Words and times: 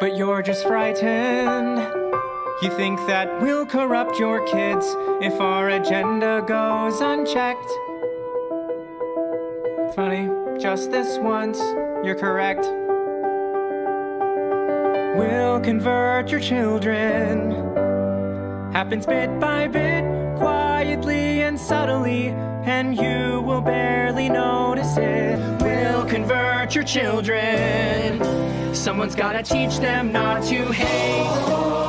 but 0.00 0.16
you're 0.16 0.42
just 0.42 0.66
frightened. 0.66 1.78
You 2.62 2.70
think 2.70 2.98
that 3.06 3.40
we'll 3.40 3.66
corrupt 3.66 4.18
your 4.18 4.44
kids 4.46 4.86
if 5.20 5.40
our 5.40 5.70
agenda 5.70 6.44
goes 6.46 7.00
unchecked. 7.00 7.70
Funny, 9.94 10.28
just 10.58 10.90
this 10.90 11.18
once, 11.18 11.58
you're 12.04 12.14
correct. 12.14 12.66
We'll 15.18 15.60
convert 15.60 16.30
your 16.30 16.40
children. 16.40 17.52
Happens 18.72 19.06
bit 19.06 19.40
by 19.40 19.68
bit, 19.68 20.04
quietly 20.36 21.42
and 21.42 21.58
subtly, 21.58 22.28
and 22.64 22.94
you 22.96 23.40
will 23.40 23.62
barely 23.62 24.28
notice 24.28 24.96
it. 24.98 25.65
Convert 26.16 26.74
your 26.74 26.82
children. 26.82 28.74
Someone's 28.74 29.14
gotta 29.14 29.42
teach 29.42 29.80
them 29.80 30.12
not 30.12 30.42
to 30.44 30.72
hate. 30.72 31.85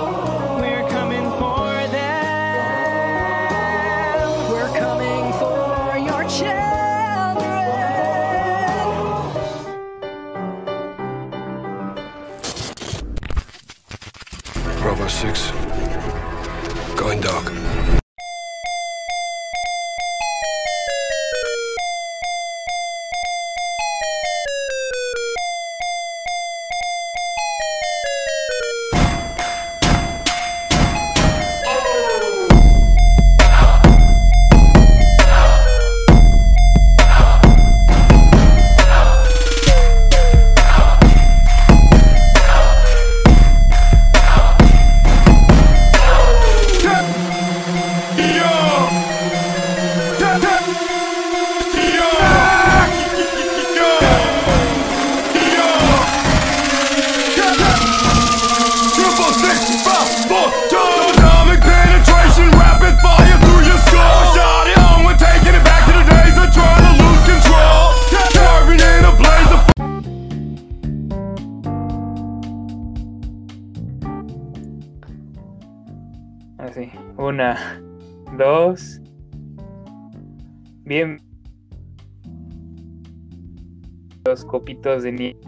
Los 84.28 84.44
copitos 84.44 85.04
de 85.04 85.12
nieve. 85.14 85.40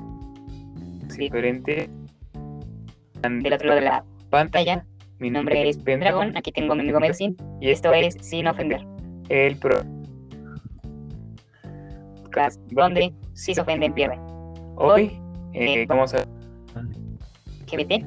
Diferente. 1.18 1.90
Del 3.22 3.54
otro 3.54 3.68
lado 3.68 3.80
de 3.82 3.86
la 3.86 4.06
pantalla. 4.30 4.86
Mi 5.18 5.30
nombre 5.30 5.68
es 5.68 5.78
Pendragon, 5.78 6.38
aquí 6.38 6.54
tengo 6.54 6.72
a 6.72 6.76
mi 6.78 6.84
amigo 6.84 7.02
Melsin, 7.02 7.36
y 7.60 7.72
esto 7.72 7.92
es 7.92 8.16
Sin 8.22 8.48
Ofender, 8.48 8.80
El 9.28 9.58
pro. 9.58 9.82
donde 12.70 13.14
si 13.34 13.54
se 13.54 13.60
ofenden 13.60 13.94
pierden. 13.94 14.22
Hoy 14.78 15.20
eh, 15.54 15.86
vamos 15.90 16.14
a 16.14 16.20
LGBT, 17.66 18.02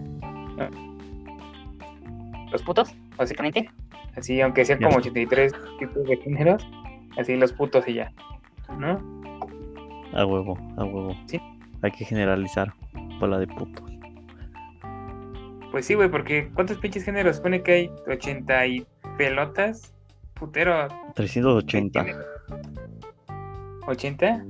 los 2.50 2.62
putos, 2.62 2.94
básicamente. 3.18 3.68
así, 4.16 4.40
aunque 4.40 4.64
sean 4.64 4.80
como 4.80 4.96
83 4.96 5.52
tipos 5.78 6.04
de 6.04 6.16
géneros, 6.16 6.66
así 7.18 7.36
los 7.36 7.52
putos 7.52 7.86
y 7.86 7.92
ya. 7.92 8.10
¿No? 8.78 9.21
A 10.14 10.26
huevo, 10.26 10.58
a 10.76 10.84
huevo. 10.84 11.16
Sí. 11.26 11.40
Hay 11.82 11.90
que 11.90 12.04
generalizar. 12.04 12.72
Bola 13.18 13.38
de 13.38 13.46
putos. 13.46 13.90
Pues 15.70 15.86
sí, 15.86 15.94
güey, 15.94 16.10
porque 16.10 16.50
¿cuántos 16.54 16.78
pinches 16.78 17.04
géneros? 17.04 17.36
Supone 17.36 17.62
que 17.62 17.72
hay 17.72 17.90
80 18.06 18.66
y 18.66 18.86
pelotas. 19.16 19.94
Putero. 20.34 20.88
380. 21.14 22.04
¿80? 23.86 24.44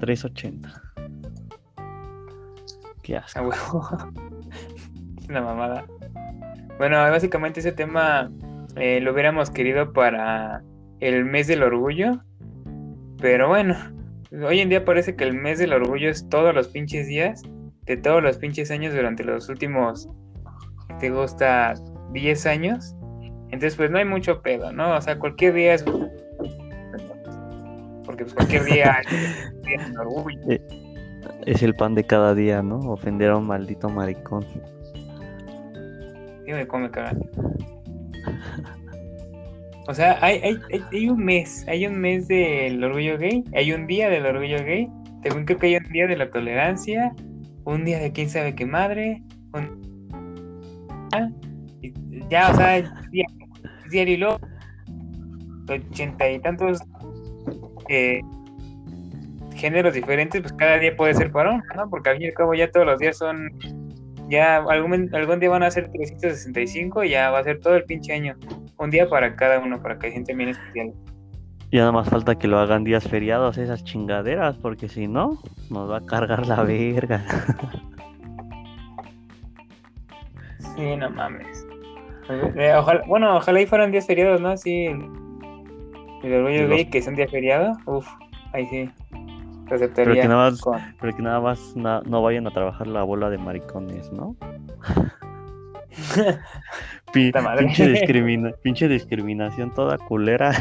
380. 0.00 0.82
Qué 3.02 3.16
asco. 3.16 3.38
A 3.38 3.42
huevo. 3.42 3.88
es 5.18 5.28
una 5.28 5.40
mamada. 5.40 5.86
Bueno, 6.78 6.98
básicamente 6.98 7.60
ese 7.60 7.72
tema 7.72 8.30
eh, 8.76 9.00
lo 9.00 9.12
hubiéramos 9.12 9.50
querido 9.50 9.92
para 9.94 10.62
el 11.00 11.24
mes 11.24 11.46
del 11.46 11.62
orgullo. 11.62 12.20
Pero 13.18 13.48
bueno, 13.48 13.76
hoy 14.44 14.60
en 14.60 14.68
día 14.68 14.84
parece 14.84 15.16
que 15.16 15.24
el 15.24 15.34
mes 15.34 15.58
del 15.58 15.72
orgullo 15.72 16.10
es 16.10 16.28
todos 16.28 16.54
los 16.54 16.68
pinches 16.68 17.06
días 17.06 17.42
de 17.86 17.96
todos 17.96 18.22
los 18.22 18.36
pinches 18.38 18.70
años 18.70 18.92
durante 18.92 19.24
los 19.24 19.48
últimos, 19.48 20.08
¿te 20.98 21.10
gusta? 21.10 21.74
10 22.12 22.46
años. 22.46 22.94
Entonces, 23.46 23.76
pues 23.76 23.90
no 23.90 23.98
hay 23.98 24.04
mucho 24.04 24.42
pedo, 24.42 24.72
¿no? 24.72 24.96
O 24.96 25.00
sea, 25.00 25.18
cualquier 25.18 25.54
día 25.54 25.74
es. 25.74 25.84
Porque 28.04 28.24
pues 28.24 28.34
cualquier 28.34 28.64
día 28.64 29.02
es 29.68 29.96
orgullo. 29.96 30.38
Es 31.46 31.62
el 31.62 31.74
pan 31.74 31.94
de 31.94 32.04
cada 32.04 32.34
día, 32.34 32.60
¿no? 32.62 32.78
Ofender 32.80 33.30
a 33.30 33.36
un 33.36 33.46
maldito 33.46 33.88
maricón. 33.88 34.44
Sí, 36.44 36.52
me 36.52 36.66
come 36.66 36.90
cagar. 36.90 37.16
O 39.88 39.94
sea, 39.94 40.18
hay, 40.20 40.40
hay, 40.42 40.58
hay, 40.92 41.08
un 41.08 41.24
mes, 41.24 41.64
hay 41.68 41.86
un 41.86 41.98
mes 42.00 42.26
del 42.28 42.82
orgullo 42.82 43.18
gay, 43.18 43.44
hay 43.54 43.72
un 43.72 43.86
día 43.86 44.08
del 44.08 44.26
orgullo 44.26 44.58
gay, 44.64 44.88
también 45.22 45.44
creo 45.44 45.58
que 45.58 45.66
hay 45.68 45.76
un 45.76 45.92
día 45.92 46.06
de 46.06 46.16
la 46.16 46.30
tolerancia, 46.30 47.14
un 47.64 47.84
día 47.84 47.98
de 47.98 48.12
quién 48.12 48.28
sabe 48.28 48.54
qué 48.54 48.66
madre, 48.66 49.22
un... 49.52 49.86
Ya, 52.28 52.50
o 52.50 52.56
sea, 52.56 52.82
diario 53.90 54.14
y 54.14 54.16
luego 54.16 54.40
ochenta 55.68 56.30
y 56.30 56.38
tantos 56.40 56.78
eh, 57.88 58.20
géneros 59.54 59.94
diferentes, 59.94 60.40
pues 60.40 60.52
cada 60.54 60.78
día 60.78 60.96
puede 60.96 61.14
ser 61.14 61.30
para 61.30 61.56
¿no? 61.76 61.90
Porque 61.90 62.10
al 62.10 62.16
fin 62.16 62.24
y 62.24 62.28
al 62.28 62.34
cabo 62.34 62.54
ya 62.54 62.70
todos 62.70 62.86
los 62.86 62.98
días 62.98 63.18
son 63.18 63.48
ya 64.28 64.56
algún, 64.56 65.14
algún 65.14 65.40
día 65.40 65.50
van 65.50 65.62
a 65.62 65.70
ser 65.70 65.90
365 65.90 67.04
y 67.04 67.10
ya 67.10 67.30
va 67.30 67.38
a 67.38 67.44
ser 67.44 67.60
todo 67.60 67.76
el 67.76 67.84
pinche 67.84 68.12
año. 68.12 68.36
Un 68.78 68.90
día 68.90 69.08
para 69.08 69.34
cada 69.36 69.58
uno, 69.58 69.80
para 69.82 69.98
que 69.98 70.10
gente 70.10 70.34
bien 70.34 70.50
especial. 70.50 70.92
Y 71.70 71.78
nada 71.78 71.92
más 71.92 72.08
falta 72.08 72.36
que 72.36 72.46
lo 72.46 72.58
hagan 72.58 72.84
días 72.84 73.08
feriados 73.08 73.58
esas 73.58 73.82
chingaderas, 73.84 74.56
porque 74.58 74.88
si 74.88 75.08
no, 75.08 75.38
nos 75.70 75.90
va 75.90 75.98
a 75.98 76.06
cargar 76.06 76.46
la 76.46 76.62
verga. 76.62 77.24
Sí, 80.76 80.96
no 80.96 81.08
mames. 81.10 81.66
Eh, 82.28 82.74
ojalá, 82.76 83.02
bueno, 83.06 83.36
ojalá 83.36 83.60
y 83.62 83.66
fueran 83.66 83.92
días 83.92 84.06
feriados, 84.06 84.40
¿no? 84.40 84.56
Sí, 84.56 84.86
el, 84.86 86.32
orgullo 86.34 86.62
Los- 86.66 86.70
gay, 86.76 86.84
que 86.90 86.98
es 86.98 87.06
un 87.06 87.14
día 87.14 87.26
feriado. 87.28 87.72
Uf, 87.86 88.06
ahí 88.52 88.66
sí. 88.66 88.90
Pero 89.68 89.90
que 90.14 90.28
nada 90.28 90.50
más, 90.50 90.60
con- 90.60 90.80
pero 91.00 91.16
que 91.16 91.22
nada 91.22 91.40
más 91.40 91.74
na- 91.76 92.02
no 92.06 92.22
vayan 92.22 92.46
a 92.46 92.50
trabajar 92.50 92.86
la 92.86 93.02
bola 93.04 93.30
de 93.30 93.38
maricones, 93.38 94.12
¿no? 94.12 94.36
Pi- 97.12 97.32
pinche, 97.58 97.88
discrimina- 97.88 98.52
pinche 98.62 98.88
discriminación 98.88 99.72
toda 99.74 99.96
culera. 99.98 100.52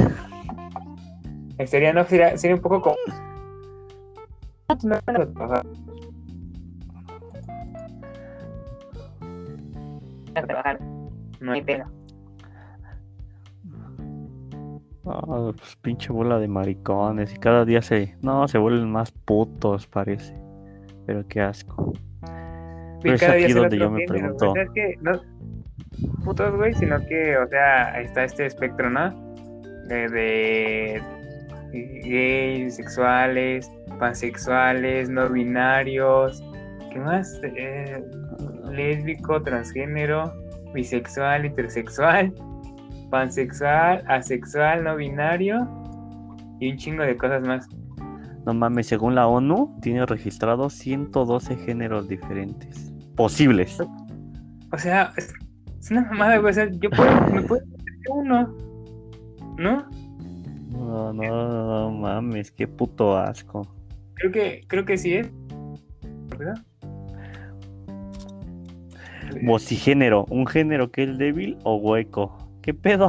Sería, 1.66 1.94
no, 1.94 2.04
sería, 2.06 2.38
sería 2.38 2.56
un 2.56 2.62
poco 2.62 2.82
como. 2.82 2.96
No, 4.84 5.00
trabajar, 10.34 10.80
hay 11.52 11.62
pedo. 11.62 11.86
Ah, 15.08 15.52
pues 15.56 15.76
pinche 15.82 16.12
bola 16.12 16.40
de 16.40 16.48
maricones. 16.48 17.34
Y 17.34 17.38
cada 17.38 17.64
día 17.64 17.82
se. 17.82 18.18
No, 18.22 18.48
se 18.48 18.58
vuelven 18.58 18.92
más 18.92 19.12
putos, 19.12 19.88
parece. 19.88 20.36
Pero 21.06 21.26
qué 21.28 21.42
asco. 21.42 21.94
Cada 23.20 23.34
día 23.34 23.54
donde 23.54 23.78
yo 23.78 23.92
me 23.92 24.06
pregunto. 24.06 24.52
O 24.52 24.54
sea, 24.54 24.64
es 24.64 24.70
que 24.72 24.96
no 25.02 25.22
putos, 26.24 26.56
güey, 26.56 26.74
sino 26.74 27.00
que, 27.08 27.38
o 27.38 27.48
sea, 27.48 28.02
está 28.02 28.24
este 28.26 28.46
espectro, 28.48 28.90
¿no? 28.90 29.10
De, 29.88 30.10
de 30.10 31.02
gays, 32.04 32.76
sexuales, 32.76 33.72
pansexuales, 34.00 35.10
no 35.10 35.30
binarios, 35.30 36.44
¿Qué 36.96 37.02
más? 37.02 37.42
Eh, 37.44 38.02
lésbico, 38.72 39.42
transgénero, 39.42 40.34
bisexual, 40.74 41.46
intersexual, 41.46 42.34
pansexual, 43.12 44.02
asexual, 44.08 44.86
no 44.86 44.96
binario 44.96 45.68
y 46.62 46.72
un 46.72 46.78
chingo 46.78 47.04
de 47.04 47.18
cosas 47.18 47.46
más. 47.46 47.68
No 48.46 48.54
mames, 48.54 48.88
según 48.88 49.14
la 49.14 49.28
ONU, 49.28 49.78
tiene 49.82 50.06
registrados 50.06 50.72
112 50.76 51.58
géneros 51.58 52.08
diferentes. 52.08 52.95
Posibles. 53.16 53.78
O 54.72 54.78
sea, 54.78 55.12
es, 55.18 55.34
es 55.80 55.92
una 55.92 56.02
mamada, 56.02 56.38
güey. 56.38 56.52
O 56.52 56.54
sea, 56.54 56.70
yo 56.70 56.90
puedo, 56.90 57.12
me 57.32 57.42
puedo 57.42 57.64
uno, 58.10 58.56
¿no? 59.58 59.90
No, 60.70 61.14
no, 61.14 61.14
no 61.14 61.92
mames, 61.92 62.52
qué 62.52 62.68
puto 62.68 63.18
asco. 63.18 63.68
Creo 64.16 64.32
que, 64.32 64.64
creo 64.68 64.86
que 64.86 64.98
sí 64.98 65.14
es. 65.16 65.30
¿Verdad? 66.38 66.56
Vocigénero, 69.44 70.26
un 70.30 70.46
género 70.48 70.92
que 70.92 71.04
es 71.04 71.18
débil 71.18 71.58
o 71.64 71.76
hueco. 71.76 72.38
¿Qué 72.62 72.74
pedo? 72.74 73.08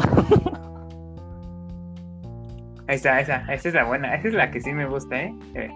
Ahí 2.89 2.97
está, 2.97 3.21
esa, 3.21 3.53
esa 3.53 3.69
es 3.69 3.75
la 3.75 3.85
buena, 3.85 4.15
esa 4.15 4.29
es 4.29 4.35
la 4.35 4.51
que 4.51 4.61
sí 4.61 4.73
me 4.73 4.87
gusta, 4.87 5.21
¿eh? 5.21 5.35
Eh, 5.55 5.71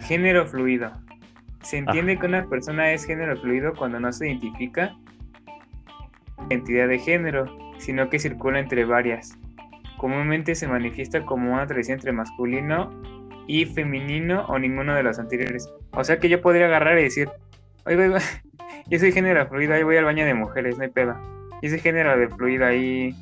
Género 0.00 0.46
fluido. 0.46 0.92
Se 1.64 1.78
entiende 1.78 2.18
que 2.18 2.26
una 2.26 2.46
persona 2.46 2.92
es 2.92 3.04
género 3.04 3.36
fluido 3.36 3.72
cuando 3.74 3.98
no 3.98 4.12
se 4.12 4.28
identifica 4.28 4.94
identidad 6.50 6.88
de 6.88 6.98
género, 6.98 7.46
sino 7.78 8.08
que 8.10 8.18
circula 8.18 8.58
entre 8.60 8.84
varias. 8.84 9.38
Comúnmente 9.98 10.54
se 10.54 10.68
manifiesta 10.68 11.24
como 11.24 11.52
una 11.54 11.66
tradición 11.66 11.96
entre 11.98 12.12
masculino 12.12 12.90
y 13.46 13.64
femenino 13.66 14.44
o 14.46 14.58
ninguno 14.58 14.94
de 14.94 15.02
los 15.02 15.18
anteriores. 15.18 15.68
O 15.92 16.04
sea 16.04 16.18
que 16.18 16.28
yo 16.28 16.40
podría 16.40 16.66
agarrar 16.66 16.98
y 16.98 17.04
decir, 17.04 17.28
oye, 17.86 18.08
voy- 18.08 18.20
yo 18.90 18.98
soy 18.98 19.12
género 19.12 19.46
fluido, 19.48 19.74
ahí 19.74 19.82
voy 19.82 19.96
al 19.96 20.04
baño 20.04 20.24
de 20.26 20.34
mujeres, 20.34 20.76
no 20.76 20.84
hay 20.84 20.90
pedo. 20.90 21.14
Yo 21.62 21.70
soy 21.70 21.78
género 21.78 22.16
de 22.18 22.28
fluido, 22.28 22.66
ahí 22.66 23.14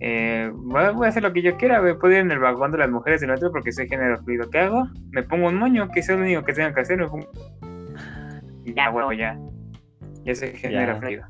eh, 0.00 0.50
voy 0.54 0.82
a- 0.82 0.90
voy 0.92 1.08
hacer 1.08 1.22
lo 1.22 1.32
que 1.32 1.42
yo 1.42 1.56
quiera, 1.56 1.80
güey. 1.80 1.98
Puedo 1.98 2.14
ir 2.14 2.20
en 2.20 2.30
el 2.30 2.38
vagón 2.38 2.72
de 2.72 2.78
las 2.78 2.90
mujeres 2.90 3.20
del 3.20 3.30
otro 3.32 3.50
porque 3.52 3.72
soy 3.72 3.88
género 3.88 4.22
fluido. 4.22 4.48
¿Qué 4.50 4.60
hago? 4.60 4.88
Me 5.10 5.22
pongo 5.22 5.48
un 5.48 5.56
moño, 5.56 5.88
que 5.90 6.00
es 6.00 6.08
lo 6.08 6.16
único 6.16 6.42
que 6.44 6.54
tengo 6.54 6.72
que 6.74 6.80
hacer. 6.80 6.98
Me 6.98 7.06
pongo... 7.08 7.28
Y 8.64 8.74
ya, 8.74 8.90
huevo, 8.90 9.12
ya. 9.12 9.38
Ya 10.24 10.34
soy 10.34 10.48
género 10.50 10.94
Ya. 10.94 10.98
fluido. 11.00 11.24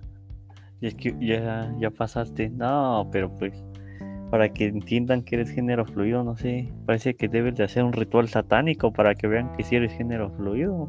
Y 0.80 0.86
es 0.88 0.94
que 0.94 1.14
ya, 1.20 1.72
ya 1.78 1.90
pasaste. 1.90 2.50
No, 2.50 3.08
pero 3.12 3.34
pues, 3.36 3.64
para 4.30 4.48
que 4.48 4.66
entiendan 4.66 5.22
que 5.22 5.36
eres 5.36 5.50
género 5.50 5.84
fluido, 5.86 6.24
no 6.24 6.36
sé. 6.36 6.72
Parece 6.86 7.14
que 7.14 7.28
debes 7.28 7.54
de 7.54 7.64
hacer 7.64 7.84
un 7.84 7.92
ritual 7.92 8.28
satánico 8.28 8.92
para 8.92 9.14
que 9.14 9.26
vean 9.28 9.52
que 9.52 9.62
sí 9.62 9.76
eres 9.76 9.92
género 9.92 10.30
fluido. 10.30 10.88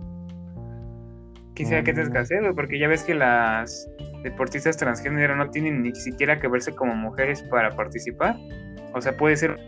Quisiera 1.54 1.84
que 1.84 1.94
te 1.94 2.04
Mm. 2.04 2.10
güey, 2.42 2.54
porque 2.56 2.80
ya 2.80 2.88
ves 2.88 3.04
que 3.04 3.14
las 3.14 3.88
deportistas 4.24 4.76
transgénero 4.78 5.36
no 5.36 5.50
tienen 5.52 5.84
ni 5.84 5.94
siquiera 5.94 6.40
que 6.40 6.48
verse 6.48 6.74
como 6.74 6.96
mujeres 6.96 7.44
para 7.44 7.70
participar. 7.76 8.38
O 8.94 9.02
sea, 9.02 9.16
puede 9.16 9.36
ser 9.36 9.60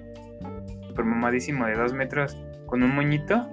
super 0.87 1.05
mamadísimo 1.05 1.65
de 1.67 1.73
dos 1.75 1.93
metros 1.93 2.35
con 2.65 2.81
un 2.81 2.95
moñito 2.95 3.47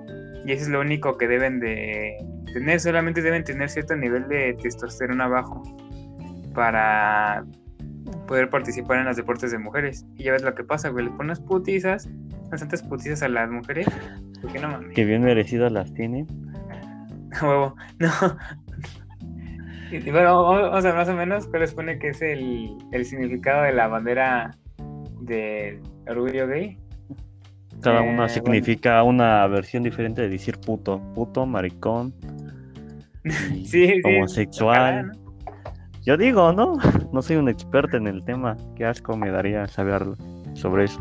y 0.46 0.52
eso 0.52 0.62
es 0.62 0.68
lo 0.70 0.80
único 0.80 1.18
que 1.18 1.28
deben 1.28 1.60
de 1.60 2.16
tener. 2.52 2.80
Solamente 2.80 3.22
deben 3.22 3.44
tener 3.44 3.68
cierto 3.68 3.96
nivel 3.96 4.28
de 4.28 4.56
testosterona 4.62 5.28
bajo 5.28 5.62
para 6.54 7.44
poder 8.26 8.50
participar 8.50 8.98
en 8.98 9.06
los 9.06 9.16
deportes 9.16 9.50
de 9.50 9.58
mujeres. 9.58 10.06
Y 10.16 10.24
ya 10.24 10.32
ves 10.32 10.42
lo 10.42 10.54
que 10.54 10.64
pasa, 10.64 10.88
güey. 10.90 11.06
Les 11.06 11.14
pones 11.14 11.40
putizas, 11.40 12.08
unas 12.46 12.60
tantas 12.60 12.82
putizas 12.82 13.22
a 13.22 13.28
las 13.28 13.50
mujeres. 13.50 13.86
Porque 14.40 14.58
no 14.58 14.68
mames. 14.68 14.94
Que 14.94 15.04
bien 15.04 15.22
merecidas 15.22 15.72
las 15.72 15.92
tienen. 15.94 16.26
Huevo, 17.42 17.74
no. 17.98 18.10
Y, 19.90 20.10
bueno, 20.10 20.42
vamos 20.42 20.62
vamos 20.62 20.84
a 20.84 20.88
ver 20.88 20.94
más 20.94 21.08
o 21.08 21.14
menos 21.14 21.46
cuál 21.48 21.60
les 21.62 21.74
pone 21.74 21.98
que 21.98 22.08
es 22.08 22.22
el, 22.22 22.78
el 22.92 23.04
significado 23.04 23.62
de 23.64 23.72
la 23.72 23.88
bandera 23.88 24.50
del 25.20 25.80
orgullo 26.08 26.46
gay. 26.46 26.78
Cada 27.82 27.98
Eh, 27.98 28.02
una 28.02 28.12
bueno. 28.12 28.28
significa 28.28 29.02
una 29.02 29.46
versión 29.48 29.82
diferente 29.82 30.22
de 30.22 30.28
decir 30.30 30.58
puto. 30.58 31.02
Puto, 31.14 31.44
maricón, 31.44 32.14
Sí, 33.24 33.64
sí. 33.66 34.00
homosexual. 34.04 34.78
ojalá, 34.78 35.02
¿no? 35.02 35.22
Yo 36.04 36.16
digo, 36.16 36.52
¿no? 36.52 36.78
No 37.12 37.22
soy 37.22 37.36
un 37.36 37.48
experto 37.48 37.96
en 37.96 38.06
el 38.06 38.24
tema. 38.24 38.56
Qué 38.76 38.84
asco 38.84 39.16
me 39.16 39.30
daría 39.30 39.66
saberlo 39.66 40.16
sobre 40.54 40.84
eso. 40.84 41.00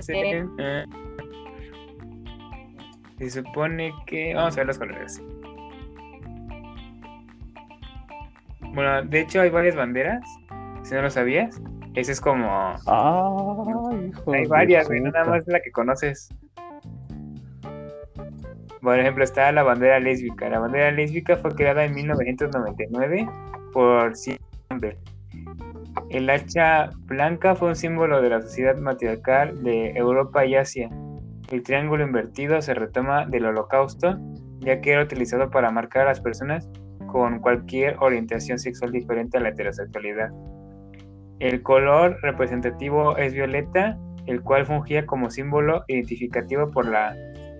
Se 0.00 0.44
eh, 0.58 0.84
Se 3.18 3.30
supone 3.30 3.92
que. 4.06 4.34
Vamos 4.34 4.54
a 4.54 4.60
ver 4.60 4.66
los 4.66 4.78
colores. 4.78 5.22
Bueno, 8.60 9.02
de 9.02 9.20
hecho 9.20 9.40
hay 9.40 9.50
varias 9.50 9.74
banderas. 9.74 10.22
Si 10.82 10.94
no 10.94 11.02
lo 11.02 11.10
sabías. 11.10 11.60
Ese 11.94 12.12
es 12.12 12.20
como. 12.20 12.74
Hijo 12.86 14.32
Hay 14.32 14.46
varias, 14.46 14.86
güey, 14.86 15.00
no 15.00 15.10
nada 15.10 15.24
más 15.24 15.42
la 15.48 15.60
que 15.60 15.72
conoces. 15.72 16.32
Por 18.88 18.98
ejemplo, 18.98 19.22
está 19.22 19.52
la 19.52 19.62
bandera 19.62 20.00
lésbica. 20.00 20.48
La 20.48 20.60
bandera 20.60 20.90
lésbica 20.90 21.36
fue 21.36 21.54
creada 21.54 21.84
en 21.84 21.94
1999 21.94 23.28
por 23.70 24.14
Campbell. 24.66 24.96
El 26.08 26.30
hacha 26.30 26.88
blanca 27.00 27.54
fue 27.54 27.68
un 27.68 27.76
símbolo 27.76 28.22
de 28.22 28.30
la 28.30 28.40
sociedad 28.40 28.78
matriarcal 28.78 29.62
de 29.62 29.90
Europa 29.90 30.46
y 30.46 30.54
Asia. 30.54 30.88
El 31.52 31.62
triángulo 31.64 32.02
invertido 32.02 32.62
se 32.62 32.72
retoma 32.72 33.26
del 33.26 33.44
holocausto, 33.44 34.16
ya 34.60 34.80
que 34.80 34.92
era 34.92 35.02
utilizado 35.02 35.50
para 35.50 35.70
marcar 35.70 36.04
a 36.06 36.08
las 36.08 36.22
personas 36.22 36.66
con 37.08 37.40
cualquier 37.40 37.94
orientación 38.00 38.58
sexual 38.58 38.90
diferente 38.90 39.36
a 39.36 39.42
la 39.42 39.50
heterosexualidad. 39.50 40.30
El 41.40 41.62
color 41.62 42.16
representativo 42.22 43.18
es 43.18 43.34
violeta, 43.34 43.98
el 44.24 44.40
cual 44.40 44.64
fungía 44.64 45.04
como 45.04 45.28
símbolo 45.28 45.84
identificativo 45.88 46.70
por 46.70 46.86
la 46.86 47.14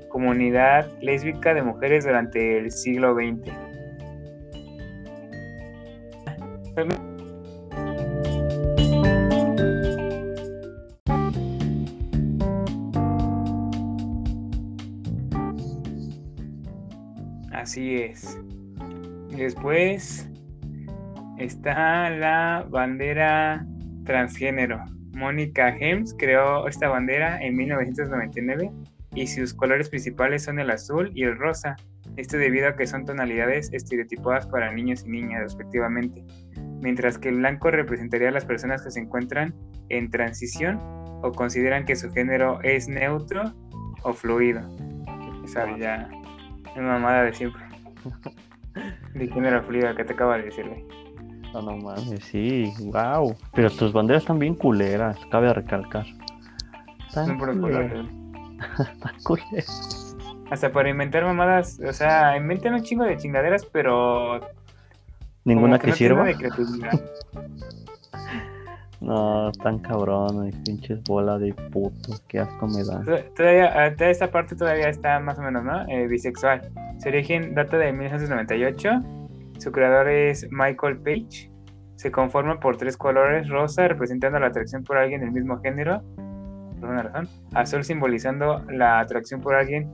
comunidad 0.08 0.90
lésbica 1.00 1.54
de 1.54 1.62
mujeres 1.62 2.04
durante 2.04 2.58
el 2.58 2.70
siglo 2.70 3.14
XX. 3.14 3.52
Así 17.52 17.96
es. 17.96 18.38
Después 19.36 20.28
está 21.38 22.08
la 22.10 22.66
bandera 22.70 23.66
transgénero. 24.04 24.82
Mónica 25.12 25.76
Hems 25.76 26.14
creó 26.18 26.66
esta 26.66 26.88
bandera 26.88 27.42
en 27.42 27.56
1999 27.56 28.70
y 29.14 29.26
sus 29.26 29.54
colores 29.54 29.88
principales 29.88 30.44
son 30.44 30.58
el 30.58 30.70
azul 30.70 31.10
y 31.14 31.24
el 31.24 31.36
rosa. 31.38 31.76
Esto 32.16 32.36
debido 32.36 32.68
a 32.68 32.76
que 32.76 32.86
son 32.86 33.04
tonalidades 33.04 33.72
estereotipadas 33.72 34.46
para 34.46 34.72
niños 34.72 35.04
y 35.06 35.10
niñas 35.10 35.42
respectivamente, 35.42 36.24
mientras 36.80 37.18
que 37.18 37.28
el 37.28 37.36
blanco 37.36 37.70
representaría 37.70 38.28
a 38.28 38.32
las 38.32 38.44
personas 38.44 38.82
que 38.82 38.90
se 38.90 39.00
encuentran 39.00 39.54
en 39.88 40.10
transición 40.10 40.80
o 41.22 41.32
consideran 41.32 41.84
que 41.84 41.96
su 41.96 42.10
género 42.10 42.60
es 42.62 42.88
neutro 42.88 43.54
o 44.02 44.12
fluido. 44.12 44.60
Esa 45.44 45.76
ya 45.78 46.08
es 46.76 46.82
mamada 46.82 47.24
de 47.24 47.32
siempre. 47.32 47.62
De 49.14 49.26
género 49.26 49.62
fluido 49.62 49.94
que 49.96 50.04
te 50.04 50.12
acabo 50.12 50.32
de 50.32 50.42
decir, 50.42 50.68
güey. 50.68 50.84
No, 51.52 51.62
no 51.62 51.76
mames, 51.78 52.24
sí, 52.24 52.70
wow. 52.92 53.34
Pero 53.54 53.70
tus 53.70 53.92
banderas 53.92 54.22
están 54.22 54.38
bien 54.38 54.54
culeras, 54.54 55.18
cabe 55.30 55.52
recalcar. 55.52 56.06
Están 57.08 57.26
Son 57.26 57.38
culeras, 57.38 57.56
están 57.56 58.06
culeras. 58.06 58.27
Hasta 60.50 60.72
para 60.72 60.88
inventar 60.88 61.24
mamadas, 61.24 61.78
o 61.86 61.92
sea, 61.92 62.36
inventan 62.36 62.74
un 62.74 62.82
chingo 62.82 63.04
de 63.04 63.16
chingaderas, 63.16 63.66
pero 63.66 64.40
Ninguna 65.44 65.78
como 65.78 65.80
que 65.80 65.88
no 65.88 65.94
sirva. 65.94 66.26
No, 69.00 69.50
están 69.50 69.78
cabrones, 69.78 70.56
pinches 70.64 71.02
bola 71.04 71.38
de 71.38 71.54
puto, 71.54 72.14
qué 72.26 72.40
asco 72.40 72.66
me 72.66 72.82
da. 72.82 73.00
Todavía, 73.36 73.84
ah, 73.84 73.94
toda 73.94 74.10
esta 74.10 74.30
parte 74.30 74.56
todavía 74.56 74.88
está 74.88 75.20
más 75.20 75.38
o 75.38 75.42
menos, 75.42 75.62
¿no? 75.64 75.86
Eh, 75.88 76.08
bisexual. 76.08 76.68
Su 76.98 77.08
origen 77.08 77.54
data 77.54 77.78
de 77.78 77.92
1998. 77.92 78.90
Su 79.58 79.70
creador 79.70 80.08
es 80.08 80.48
Michael 80.50 80.98
Page. 80.98 81.48
Se 81.94 82.10
conforma 82.10 82.58
por 82.58 82.76
tres 82.76 82.96
colores: 82.96 83.48
rosa 83.48 83.86
representando 83.86 84.40
la 84.40 84.48
atracción 84.48 84.82
por 84.82 84.98
alguien 84.98 85.20
del 85.20 85.30
mismo 85.30 85.60
género, 85.60 86.02
por 86.88 86.94
una 86.94 87.02
razón. 87.02 87.28
Azul 87.54 87.84
simbolizando 87.84 88.64
la 88.70 89.00
atracción 89.00 89.40
por 89.40 89.54
alguien 89.54 89.90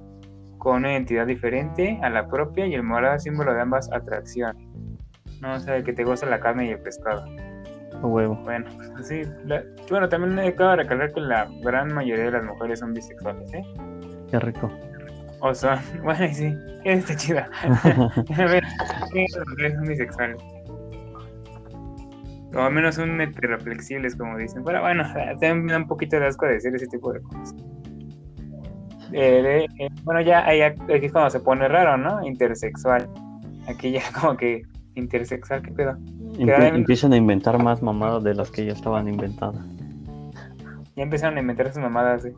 con 0.59 0.77
una 0.77 0.93
identidad 0.93 1.27
diferente 1.27 1.99
a 2.03 2.09
la 2.11 2.27
propia. 2.29 2.67
Y 2.67 2.75
el 2.75 2.83
morado 2.83 3.19
símbolo 3.19 3.53
de 3.53 3.61
ambas 3.61 3.91
atracciones. 3.93 4.67
No, 5.41 5.55
o 5.55 5.61
sea, 5.61 5.77
el 5.77 5.85
que 5.85 5.93
te 5.93 6.05
gusta 6.05 6.27
la 6.27 6.41
carne 6.41 6.67
y 6.67 6.71
el 6.71 6.79
pescado. 6.79 7.25
A 8.03 8.07
huevo. 8.07 8.37
Bueno, 8.45 8.67
pues 8.95 9.09
sí. 9.09 9.23
la- 9.45 9.63
bueno, 9.91 10.09
también 10.09 10.39
acabo 10.39 10.71
de 10.71 10.77
recalcar 10.77 11.13
que 11.13 11.21
la 11.21 11.49
gran 11.63 11.93
mayoría 11.93 12.25
de 12.27 12.31
las 12.33 12.45
mujeres 12.45 12.79
son 12.81 12.95
bisexuales, 12.95 13.53
¿eh? 13.53 13.63
Qué 14.31 14.39
rico. 14.41 14.71
O 15.41 15.55
son, 15.55 15.79
bueno, 16.03 16.25
y 16.25 16.35
sí, 16.35 16.57
está 16.85 17.15
chida. 17.17 17.51
A 17.63 18.45
ver, 18.47 18.63
¿qué 19.13 19.27
son 19.29 19.85
bisexuales? 19.87 20.37
O 22.57 22.61
al 22.61 22.73
menos 22.73 22.95
son 22.95 23.21
heteroflexibles, 23.21 24.17
como 24.17 24.39
dicen. 24.39 24.63
Pero 24.65 24.81
bueno, 24.81 25.05
también 25.15 25.65
me 25.65 25.73
da 25.73 25.79
un 25.79 25.89
poquito 25.89 26.19
de 26.19 26.27
asco 26.27 26.47
decir 26.47 26.75
ese 26.75 26.87
tipo 26.87 27.13
de 27.13 27.21
cosas. 27.21 27.55
Eh, 29.13 29.67
eh, 29.79 29.89
bueno, 30.03 30.21
ya 30.21 30.45
ahí 30.47 30.61
aquí 30.61 30.81
es 30.89 31.13
cuando 31.13 31.31
se 31.31 31.41
pone 31.41 31.69
raro, 31.69 31.97
¿no? 31.97 32.27
Intersexual. 32.27 33.09
Aquí 33.69 33.93
ya 33.93 34.03
como 34.21 34.37
que 34.37 34.63
intersexual, 34.95 35.63
¿qué 35.63 35.73
pedo? 35.73 35.97
Empiezan 36.39 37.13
a 37.13 37.17
inventar 37.17 37.63
más 37.63 37.83
mamadas 37.83 38.25
de 38.25 38.35
las 38.35 38.51
que 38.51 38.65
ya 38.65 38.73
estaban 38.73 39.09
inventadas. 39.09 39.65
Ya 40.97 41.03
empezaron 41.03 41.37
a 41.37 41.41
inventar 41.41 41.73
sus 41.73 41.83
mamadas. 41.83 42.23
¿sí? 42.23 42.31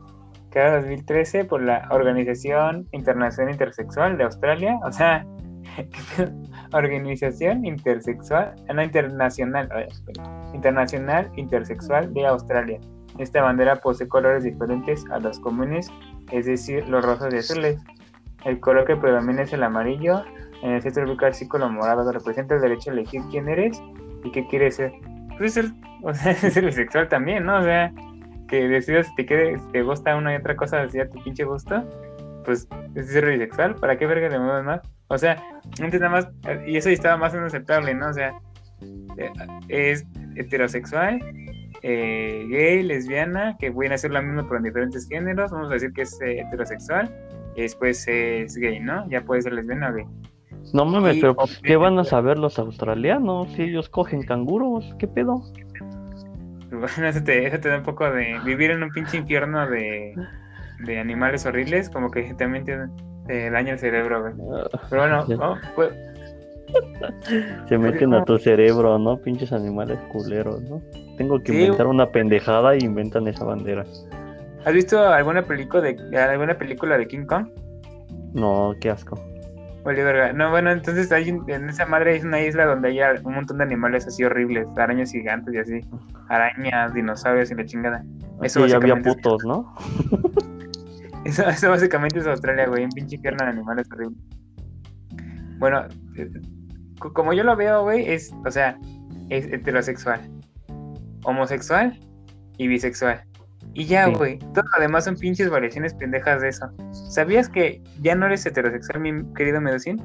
Cada 0.51 0.77
2013 0.77 1.45
por 1.45 1.61
la 1.63 1.87
Organización 1.91 2.87
Internacional 2.91 3.51
Intersexual 3.53 4.17
de 4.17 4.23
Australia. 4.25 4.79
O 4.83 4.91
sea, 4.91 5.25
¿qué 5.75 5.99
pedo? 6.15 6.31
Organización 6.73 7.65
Intersexual, 7.65 8.55
ah, 8.67 8.73
no 8.73 8.83
internacional, 8.83 9.69
Internacional 10.53 11.29
Intersexual 11.35 12.13
de 12.13 12.25
Australia. 12.25 12.79
Esta 13.17 13.41
bandera 13.41 13.77
posee 13.77 14.07
colores 14.07 14.43
diferentes 14.43 15.03
a 15.11 15.19
los 15.19 15.39
comunes, 15.39 15.89
es 16.31 16.45
decir, 16.45 16.87
los 16.87 17.03
rosas 17.03 17.33
y 17.33 17.37
azules. 17.37 17.79
El 18.45 18.59
color 18.59 18.85
que 18.85 18.95
predomina 18.95 19.41
es 19.41 19.53
el 19.53 19.63
amarillo. 19.63 20.23
En 20.61 20.71
el 20.71 20.81
centro 20.81 21.05
ubica 21.05 21.27
el 21.27 21.33
círculo 21.33 21.69
morado 21.69 22.05
que 22.05 22.17
representa 22.17 22.55
el 22.55 22.61
derecho 22.61 22.91
a 22.91 22.93
elegir 22.93 23.21
quién 23.31 23.49
eres 23.49 23.81
y 24.23 24.31
qué 24.31 24.45
quieres 24.47 24.75
ser. 24.75 24.93
Puede 25.37 25.49
ser, 25.49 25.65
o 26.03 26.13
sea, 26.13 26.33
ser 26.35 26.65
bisexual 26.65 27.09
también, 27.09 27.45
¿no? 27.45 27.59
O 27.59 27.63
sea, 27.63 27.91
que 28.47 28.67
decidas 28.67 29.07
si 29.07 29.15
te, 29.15 29.25
quede, 29.25 29.57
si 29.59 29.71
te 29.71 29.81
gusta 29.81 30.15
una 30.15 30.33
y 30.33 30.37
otra 30.37 30.55
cosa 30.55 30.81
así 30.81 30.99
a 30.99 31.09
tu 31.09 31.21
pinche 31.23 31.43
gusto, 31.43 31.83
pues 32.45 32.67
es 32.95 33.11
ser 33.11 33.25
bisexual. 33.25 33.75
¿Para 33.75 33.97
qué 33.97 34.05
verga 34.05 34.29
le 34.29 34.39
mueves 34.39 34.63
más? 34.63 34.81
O 35.09 35.17
sea, 35.17 35.41
antes 35.81 35.99
nada 36.01 36.11
más, 36.11 36.27
y 36.65 36.77
eso 36.77 36.89
estaba 36.89 37.17
más 37.17 37.33
inaceptable, 37.33 37.93
¿no? 37.93 38.09
O 38.09 38.13
sea, 38.13 38.33
eh, 39.17 39.31
es 39.69 40.05
heterosexual, 40.35 41.19
eh, 41.81 42.45
gay, 42.49 42.83
lesbiana, 42.83 43.55
que 43.59 43.71
pueden 43.71 43.93
hacer 43.93 44.11
lo 44.11 44.21
mismo 44.21 44.43
pero 44.43 44.57
en 44.57 44.63
diferentes 44.63 45.07
géneros. 45.07 45.51
Vamos 45.51 45.69
a 45.71 45.75
decir 45.75 45.93
que 45.93 46.01
es 46.01 46.19
eh, 46.21 46.41
heterosexual 46.41 47.09
y 47.55 47.61
después 47.61 48.05
es 48.07 48.55
gay, 48.57 48.79
¿no? 48.79 49.07
Ya 49.09 49.21
puede 49.21 49.41
ser 49.41 49.53
lesbiana 49.53 49.89
o 49.89 49.93
gay. 49.93 50.05
No 50.73 50.83
mames, 50.85 51.15
Y- 51.15 51.21
pero 51.21 51.35
¿qué 51.63 51.77
van 51.77 51.97
a 51.99 52.03
saber 52.03 52.37
los 52.37 52.59
australianos 52.59 53.49
si 53.53 53.63
ellos 53.63 53.89
cogen 53.89 54.23
canguros? 54.23 54.93
¿Qué 54.99 55.07
pedo? 55.07 55.41
Bueno, 56.69 57.07
eso 57.07 57.23
te, 57.23 57.47
eso 57.47 57.59
te 57.59 57.69
da 57.69 57.77
un 57.77 57.83
poco 57.83 58.09
de 58.11 58.39
vivir 58.43 58.71
en 58.71 58.83
un 58.83 58.89
pinche 58.89 59.15
infierno 59.17 59.67
de, 59.69 60.13
de 60.79 60.99
animales 60.99 61.45
horribles, 61.45 61.89
como 61.89 62.11
que 62.11 62.33
también 62.33 62.65
te, 62.65 62.77
te 63.27 63.49
daña 63.49 63.73
el 63.73 63.79
cerebro, 63.79 64.21
güey. 64.21 64.33
Pero 64.89 65.01
bueno. 65.27 65.57
Pues, 65.75 65.91
Se 67.67 67.77
meten 67.77 68.13
a 68.13 68.25
tu 68.25 68.37
cerebro, 68.37 68.97
¿no? 68.99 69.17
Pinches 69.17 69.53
animales 69.53 69.99
culeros, 70.11 70.61
¿no? 70.63 70.81
Tengo 71.17 71.41
que 71.41 71.51
Sí. 71.53 71.61
inventar 71.61 71.87
una 71.87 72.09
pendejada 72.11 72.75
y 72.75 72.79
inventan 72.79 73.27
esa 73.27 73.45
bandera. 73.45 73.85
¿has 74.65 74.73
visto 74.73 74.99
alguna 75.01 75.43
película 75.43 75.81
de 75.81 76.17
alguna 76.17 76.57
película 76.57 76.97
de 76.97 77.07
King 77.07 77.25
Kong? 77.25 77.47
No, 78.33 78.73
qué 78.81 78.89
asco. 78.89 79.17
No, 80.35 80.49
bueno, 80.49 80.71
entonces 80.71 81.09
hay 81.13 81.29
en 81.29 81.69
esa 81.69 81.85
madre 81.85 82.17
es 82.17 82.25
una 82.25 82.41
isla 82.41 82.65
donde 82.65 82.89
hay 82.89 82.99
un 83.23 83.33
montón 83.35 83.59
de 83.59 83.63
animales 83.63 84.05
así 84.05 84.25
horribles, 84.25 84.67
arañas 84.75 85.13
gigantes 85.13 85.53
y 85.53 85.57
así, 85.59 85.81
arañas, 86.27 86.93
dinosaurios 86.93 87.49
y 87.51 87.55
la 87.55 87.65
chingada. 87.65 88.03
Eso 88.41 88.63
Aquí 88.63 88.71
ya 88.71 88.75
había 88.77 88.97
putos, 88.97 89.45
¿no? 89.45 89.73
Eso, 91.27 91.43
eso 91.49 91.69
básicamente 91.69 92.19
es 92.19 92.27
Australia, 92.27 92.67
güey, 92.67 92.83
un 92.85 92.91
pinche 92.91 93.15
infierno 93.15 93.43
de 93.45 93.51
animales 93.51 93.87
horrible. 93.91 94.17
Bueno, 95.59 95.83
eh, 96.15 96.29
co- 96.99 97.13
como 97.13 97.33
yo 97.33 97.43
lo 97.43 97.55
veo, 97.55 97.83
güey, 97.83 98.09
es, 98.09 98.31
o 98.45 98.51
sea, 98.51 98.77
es 99.29 99.45
heterosexual, 99.47 100.21
homosexual 101.23 101.99
y 102.57 102.67
bisexual. 102.67 103.23
Y 103.73 103.85
ya, 103.85 104.05
Sí. 104.07 104.13
güey, 104.13 104.39
todo 104.39 104.63
lo 104.75 104.81
demás 104.81 105.03
son 105.05 105.15
pinches 105.17 105.49
variaciones 105.49 105.93
pendejas 105.93 106.41
de 106.41 106.49
eso. 106.49 106.67
¿Sabías 107.09 107.49
que 107.49 107.81
ya 108.01 108.15
no 108.15 108.25
eres 108.27 108.45
heterosexual, 108.45 108.99
mi 109.01 109.23
querido 109.33 109.59
Medicín? 109.61 110.01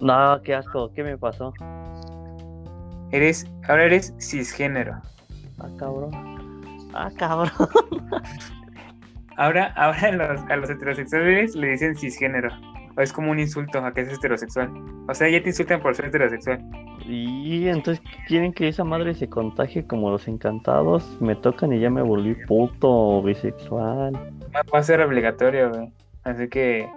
No, 0.00 0.40
qué 0.42 0.54
asco. 0.54 0.92
¿Qué 0.92 1.02
me 1.02 1.16
pasó? 1.16 1.52
Eres, 3.12 3.46
ahora 3.68 3.84
eres 3.84 4.12
cisgénero. 4.20 5.00
Ah, 5.58 5.68
cabrón. 5.78 6.10
Ah, 6.94 7.10
cabrón. 7.16 7.50
Ahora, 9.36 9.72
ahora 9.76 9.98
a 10.08 10.12
los, 10.12 10.40
a 10.48 10.56
los 10.56 10.70
heterosexuales 10.70 11.54
le 11.54 11.68
dicen 11.68 11.96
cisgénero. 11.96 12.50
O 12.96 13.02
es 13.02 13.12
como 13.12 13.30
un 13.30 13.38
insulto 13.38 13.78
a 13.84 13.92
que 13.92 14.00
es 14.00 14.12
heterosexual. 14.12 14.70
O 15.06 15.14
sea, 15.14 15.28
ya 15.28 15.42
te 15.42 15.50
insultan 15.50 15.80
por 15.80 15.94
ser 15.94 16.06
heterosexual. 16.06 16.64
Y 17.06 17.68
entonces 17.68 18.02
quieren 18.26 18.52
que 18.52 18.68
esa 18.68 18.84
madre 18.84 19.14
se 19.14 19.28
contagie 19.28 19.86
como 19.86 20.10
los 20.10 20.26
encantados. 20.28 21.20
Me 21.20 21.36
tocan 21.36 21.72
y 21.72 21.80
ya 21.80 21.90
me 21.90 22.02
volví 22.02 22.34
puto 22.46 22.88
o 22.90 23.22
bisexual. 23.22 24.14
Va 24.74 24.78
a 24.78 24.82
ser 24.82 25.02
obligatorio, 25.02 25.70
güey. 25.70 25.92
Así 26.24 26.48
que 26.48 26.88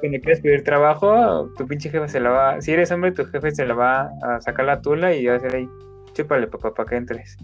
cuando 0.00 0.18
quieras 0.20 0.40
pedir 0.40 0.64
trabajo, 0.64 1.50
tu 1.56 1.66
pinche 1.66 1.90
jefe 1.90 2.08
se 2.08 2.20
la 2.20 2.30
va. 2.30 2.60
Si 2.60 2.72
eres 2.72 2.90
hombre, 2.90 3.12
tu 3.12 3.24
jefe 3.26 3.50
se 3.52 3.66
la 3.66 3.74
va 3.74 4.10
a 4.22 4.40
sacar 4.40 4.64
la 4.64 4.80
tula 4.80 5.14
y 5.14 5.26
va 5.26 5.34
a 5.34 5.36
hacer 5.36 5.54
ahí. 5.54 5.68
Chúpale, 6.14 6.46
papá, 6.46 6.74
para 6.74 6.88
que 6.88 6.96
entres. 6.96 7.36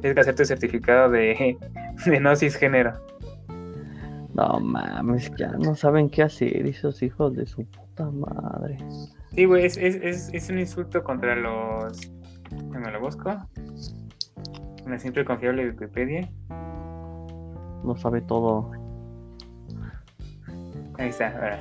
Tienes 0.00 0.14
que 0.14 0.20
hacer 0.20 0.34
tu 0.34 0.44
certificado 0.44 1.08
de, 1.08 1.56
de 2.04 2.20
no 2.20 2.34
cisgénero. 2.36 2.92
No 4.34 4.60
mames, 4.60 5.30
ya 5.36 5.48
no 5.52 5.74
saben 5.74 6.08
qué 6.08 6.22
hacer 6.22 6.66
esos 6.66 7.02
hijos 7.02 7.34
de 7.34 7.46
su 7.46 7.64
puta 7.64 8.10
madre. 8.10 8.78
Sí, 9.34 9.44
güey, 9.44 9.64
es, 9.64 9.76
es, 9.76 9.96
es, 9.96 10.30
es 10.32 10.50
un 10.50 10.58
insulto 10.58 11.02
contra 11.02 11.34
los. 11.36 12.10
Me 12.70 12.90
lo 12.90 13.00
busco. 13.00 13.36
Una 14.86 14.98
simple 14.98 15.24
confiable 15.24 15.70
Wikipedia. 15.70 16.28
No 17.84 17.96
sabe 17.96 18.20
todo. 18.22 18.70
Ahí 20.98 21.08
está, 21.08 21.28
ahora. 21.28 21.58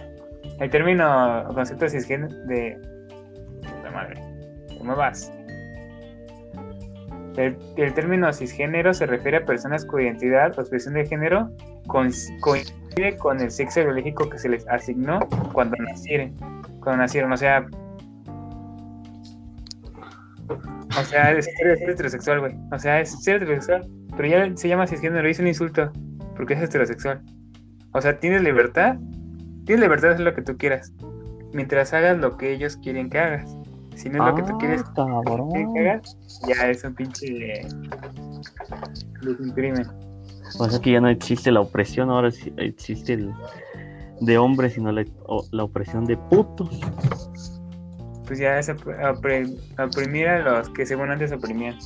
El 0.59 0.69
término 0.69 1.49
o 1.49 1.53
concepto 1.53 1.88
cisgénero 1.88 2.35
de. 2.45 2.77
Puta 3.61 3.91
madre. 3.91 4.21
¿Cómo 4.77 4.95
vas? 4.95 5.31
El, 7.39 7.93
término 7.93 8.34
cisgénero 8.34 8.93
se 8.93 9.05
refiere 9.05 9.38
a 9.38 9.46
personas 9.46 9.86
cuya 9.86 10.08
identidad 10.08 10.58
o 10.58 10.62
expresión 10.62 10.96
de 10.96 11.05
género 11.05 11.50
coinc- 11.88 12.38
coincide 12.41 13.15
con 13.17 13.39
el 13.39 13.50
sexo 13.50 13.79
biológico 13.79 14.29
que 14.29 14.38
se 14.38 14.50
les 14.50 14.67
asignó 14.67 15.19
cuando 15.53 15.77
nacieron. 15.77 16.36
Cuando 16.81 16.98
nacieron, 16.98 17.31
o 17.31 17.38
sea. 17.38 17.65
O 20.50 21.03
sea, 21.03 21.31
es 21.31 21.48
heterosexual, 21.88 22.41
güey. 22.41 22.55
O 22.74 22.77
sea, 22.77 23.00
es 23.00 23.24
ser 23.24 23.38
heterosexual. 23.38 23.88
Pero 24.17 24.27
ya 24.27 24.58
se 24.58 24.67
llama 24.67 24.86
cisgénero 24.86 25.25
y 25.25 25.31
es 25.31 25.39
un 25.39 25.48
insulto. 25.48 25.93
Porque 26.36 26.55
es 26.55 26.62
heterosexual. 26.62 27.22
O 27.93 28.01
sea, 28.01 28.19
tienes 28.19 28.41
libertad. 28.41 28.98
Tienes 29.65 29.81
libertad 29.81 30.10
de 30.10 30.13
hacer 30.15 30.25
lo 30.25 30.34
que 30.34 30.41
tú 30.41 30.58
quieras. 30.58 30.91
Mientras 31.53 31.93
hagas 31.93 32.17
lo 32.17 32.36
que 32.36 32.51
ellos 32.51 32.75
quieren 32.75 33.10
que 33.10 33.19
hagas. 33.19 33.55
Si 34.01 34.09
no 34.09 34.23
es 34.25 34.31
lo 34.31 34.35
que 34.35 34.43
tú 34.51 34.57
quieres 34.57 34.81
Ah, 34.85 34.93
cabrón. 35.25 35.49
que 35.73 35.89
hagas, 35.89 36.17
ya 36.47 36.69
es 36.69 36.83
un 36.83 36.95
pinche. 36.95 37.61
Es 37.61 37.73
un 37.73 39.51
crimen. 39.53 39.85
O 40.59 40.69
sea 40.69 40.79
que 40.79 40.91
ya 40.93 41.01
no 41.01 41.09
existe 41.09 41.51
la 41.51 41.59
opresión, 41.61 42.09
ahora 42.09 42.31
sí 42.31 42.51
existe 42.57 43.13
el 43.13 43.31
de 44.21 44.37
hombres, 44.37 44.73
sino 44.73 44.91
la, 44.91 45.05
la 45.51 45.63
opresión 45.63 46.05
de 46.05 46.17
putos. 46.17 46.79
Pues 48.25 48.39
ya 48.39 48.57
es 48.59 48.69
oprimir 48.69 50.27
a 50.27 50.39
los 50.59 50.69
que 50.69 50.85
según 50.85 51.11
antes 51.11 51.31
oprimían. 51.31 51.77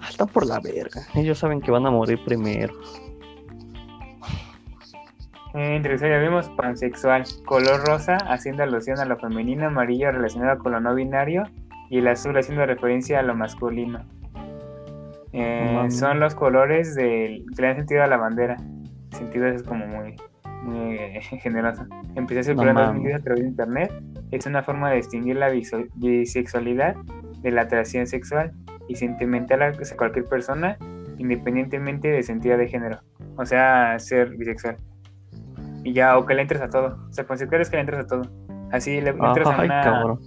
Ah, 0.00 0.08
Están 0.10 0.28
por 0.28 0.46
la 0.46 0.58
verga. 0.60 1.02
Ellos 1.14 1.38
saben 1.38 1.60
que 1.60 1.70
van 1.70 1.86
a 1.86 1.90
morir 1.90 2.18
primero. 2.24 2.74
Eh, 5.58 5.74
interesante, 5.74 6.14
ya 6.14 6.20
vimos 6.20 6.48
pansexual, 6.50 7.24
color 7.44 7.84
rosa 7.84 8.16
haciendo 8.28 8.62
alusión 8.62 9.00
a 9.00 9.04
lo 9.04 9.18
femenino, 9.18 9.66
amarillo 9.66 10.12
relacionado 10.12 10.56
con 10.60 10.70
lo 10.70 10.80
no 10.80 10.94
binario 10.94 11.42
y 11.90 11.98
el 11.98 12.06
azul 12.06 12.38
haciendo 12.38 12.64
referencia 12.64 13.18
a 13.18 13.22
lo 13.22 13.34
masculino. 13.34 14.06
Eh, 15.32 15.88
son 15.90 16.20
los 16.20 16.36
colores 16.36 16.94
del, 16.94 17.44
que 17.56 17.62
le 17.62 17.68
dan 17.68 17.76
sentido 17.78 18.04
a 18.04 18.06
la 18.06 18.16
bandera. 18.16 18.56
El 19.10 19.18
sentido 19.18 19.48
es 19.48 19.64
como 19.64 19.84
muy, 19.84 20.14
muy 20.62 20.94
eh, 20.94 21.20
generoso. 21.42 21.84
Empecé 22.14 22.38
a 22.38 22.42
circular 22.44 22.68
en 22.68 22.74
No 22.76 22.82
2010 22.82 23.16
a 23.16 23.24
través 23.24 23.42
de 23.42 23.48
internet. 23.48 23.92
Es 24.30 24.46
una 24.46 24.62
forma 24.62 24.90
de 24.90 24.96
distinguir 24.98 25.38
la 25.38 25.50
bisexualidad 25.96 26.94
de 27.40 27.50
la 27.50 27.62
atracción 27.62 28.06
sexual 28.06 28.52
y 28.86 28.94
sentimental 28.94 29.62
hacia 29.62 29.96
cualquier 29.96 30.26
persona, 30.26 30.78
independientemente 31.18 32.06
de 32.06 32.22
sentido 32.22 32.56
de 32.56 32.68
género. 32.68 33.00
O 33.36 33.44
sea, 33.44 33.98
ser 33.98 34.36
bisexual. 34.36 34.76
Y 35.88 35.92
ya, 35.94 36.18
o 36.18 36.26
que 36.26 36.34
le 36.34 36.42
entres 36.42 36.60
a 36.60 36.68
todo. 36.68 36.98
O 37.08 37.12
sea, 37.12 37.26
pansexual 37.26 37.60
es 37.62 37.70
que 37.70 37.76
le 37.76 37.80
entres 37.80 38.00
a 38.00 38.06
todo. 38.06 38.22
Así 38.72 39.00
le, 39.00 39.12
le 39.12 39.26
entras 39.26 39.46
a 39.48 39.58
Ay, 39.60 39.66
una. 39.66 39.80
cabrón. 39.82 40.18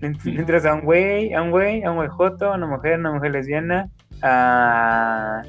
le 0.00 0.08
ent- 0.12 0.24
le 0.24 0.40
entras 0.40 0.64
a 0.64 0.74
un 0.74 0.82
güey, 0.82 1.34
a 1.34 1.42
un 1.42 1.50
güey, 1.50 1.82
a 1.82 1.90
un 1.90 1.96
güey 1.96 2.08
joto, 2.08 2.52
a 2.52 2.56
una 2.56 2.66
mujer, 2.66 2.94
a 2.94 2.98
una 2.98 3.12
mujer 3.12 3.32
lesbiana, 3.32 3.90
a, 4.22 5.42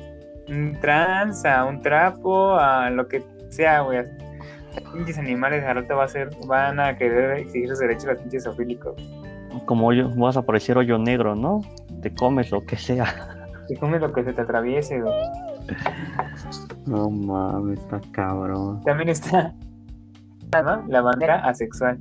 un 0.50 0.78
trans, 0.82 1.46
a 1.46 1.66
un 1.66 1.82
trapo, 1.82 2.56
a 2.56 2.90
lo 2.90 3.08
que 3.08 3.24
sea, 3.50 3.82
güey. 3.82 4.00
Pinches 4.94 5.18
animales 5.18 5.64
al 5.66 5.76
rato 5.76 5.96
va 5.98 6.06
a 6.06 6.08
ser, 6.08 6.30
van 6.48 6.80
a 6.80 6.98
querer 6.98 7.40
exigir 7.40 7.70
sus 7.70 7.80
derechos 7.80 8.06
a 8.08 8.12
los 8.14 8.22
pinches 8.22 8.44
zoofílicos. 8.44 8.96
Como 9.66 9.88
hoyo, 9.88 10.10
vas 10.16 10.36
a 10.38 10.42
parecer 10.42 10.78
hoyo 10.78 10.98
negro, 10.98 11.36
¿no? 11.36 11.62
Te 12.02 12.14
comes 12.14 12.52
lo 12.52 12.66
que 12.66 12.76
sea. 12.76 13.06
Y 13.70 13.76
comes 13.76 14.02
lo 14.02 14.12
que 14.12 14.24
se 14.24 14.34
te 14.34 14.42
atraviese, 14.42 15.00
güey. 15.00 15.14
No 16.86 17.10
mames, 17.10 17.80
está 17.80 18.02
cabrón. 18.12 18.82
También 18.84 19.10
está 19.10 19.54
¿no? 20.52 20.86
la 20.88 21.02
bandera 21.02 21.38
asexual. 21.46 21.98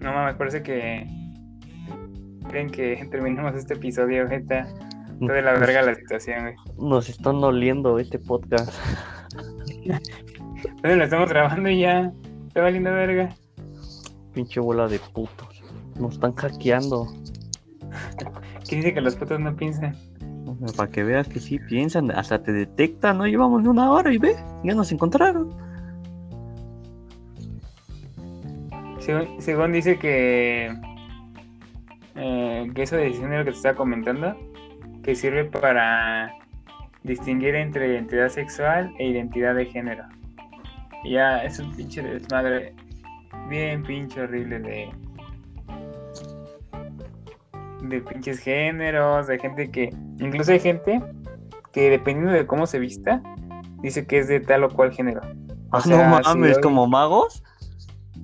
No 0.00 0.12
mames, 0.12 0.36
parece 0.36 0.62
que 0.62 1.06
creen 2.48 2.70
que 2.70 3.06
terminamos 3.10 3.54
este 3.54 3.74
episodio, 3.74 4.28
gente. 4.28 4.64
Toda 5.20 5.40
la 5.40 5.52
verga 5.54 5.82
la 5.82 5.94
situación, 5.94 6.42
güey. 6.42 6.54
Nos 6.78 7.08
están 7.08 7.40
doliendo 7.40 7.98
este 7.98 8.18
podcast. 8.18 8.72
Entonces 9.84 10.98
lo 10.98 11.04
estamos 11.04 11.28
grabando 11.28 11.68
y 11.70 11.80
ya. 11.80 12.12
Está 12.48 12.62
valiendo 12.62 12.90
verga. 12.92 13.34
Pinche 14.36 14.60
bola 14.60 14.86
de 14.86 14.98
putos. 14.98 15.64
Nos 15.98 16.16
están 16.16 16.34
hackeando. 16.34 17.06
¿Quién 18.68 18.82
dice 18.82 18.92
que 18.92 19.00
los 19.00 19.16
putos 19.16 19.40
no 19.40 19.56
piensan? 19.56 19.96
Para 20.76 20.90
que 20.90 21.04
veas 21.04 21.26
que 21.26 21.40
sí 21.40 21.58
piensan, 21.58 22.10
hasta 22.10 22.42
te 22.42 22.52
detectan, 22.52 23.16
no 23.16 23.26
llevamos 23.26 23.62
ni 23.62 23.68
una 23.68 23.90
hora 23.90 24.12
y 24.12 24.18
ve, 24.18 24.36
ya 24.62 24.74
nos 24.74 24.92
encontraron. 24.92 25.56
Según, 29.00 29.40
según 29.40 29.72
dice 29.72 29.98
que, 29.98 30.70
eh, 32.16 32.70
que 32.74 32.82
eso 32.82 32.96
de 32.96 33.14
género 33.14 33.42
que 33.42 33.52
te 33.52 33.56
estaba 33.56 33.74
comentando, 33.74 34.36
que 35.02 35.14
sirve 35.14 35.46
para 35.46 36.30
distinguir 37.04 37.54
entre 37.54 37.88
identidad 37.88 38.28
sexual 38.28 38.92
e 38.98 39.08
identidad 39.08 39.54
de 39.54 39.64
género. 39.64 40.04
Y 41.04 41.12
ya 41.12 41.42
es 41.42 41.58
un 41.58 41.74
pinche 41.74 42.02
desmadre 42.02 42.74
bien 43.48 43.82
pinche 43.82 44.20
horrible 44.22 44.58
de 44.60 44.90
de 47.82 48.00
pinches 48.00 48.40
géneros, 48.40 49.26
de 49.26 49.38
gente 49.38 49.70
que 49.70 49.90
incluso 50.18 50.52
hay 50.52 50.60
gente 50.60 51.00
que 51.72 51.90
dependiendo 51.90 52.32
de 52.32 52.46
cómo 52.46 52.66
se 52.66 52.78
vista 52.78 53.22
dice 53.82 54.06
que 54.06 54.18
es 54.18 54.28
de 54.28 54.40
tal 54.40 54.64
o 54.64 54.70
cual 54.70 54.92
género. 54.92 55.20
O 55.70 55.76
Ah, 55.76 55.80
sea, 55.80 56.08
no 56.08 56.16
si 56.22 56.24
mames, 56.28 56.58
como 56.58 56.86
magos. 56.86 57.42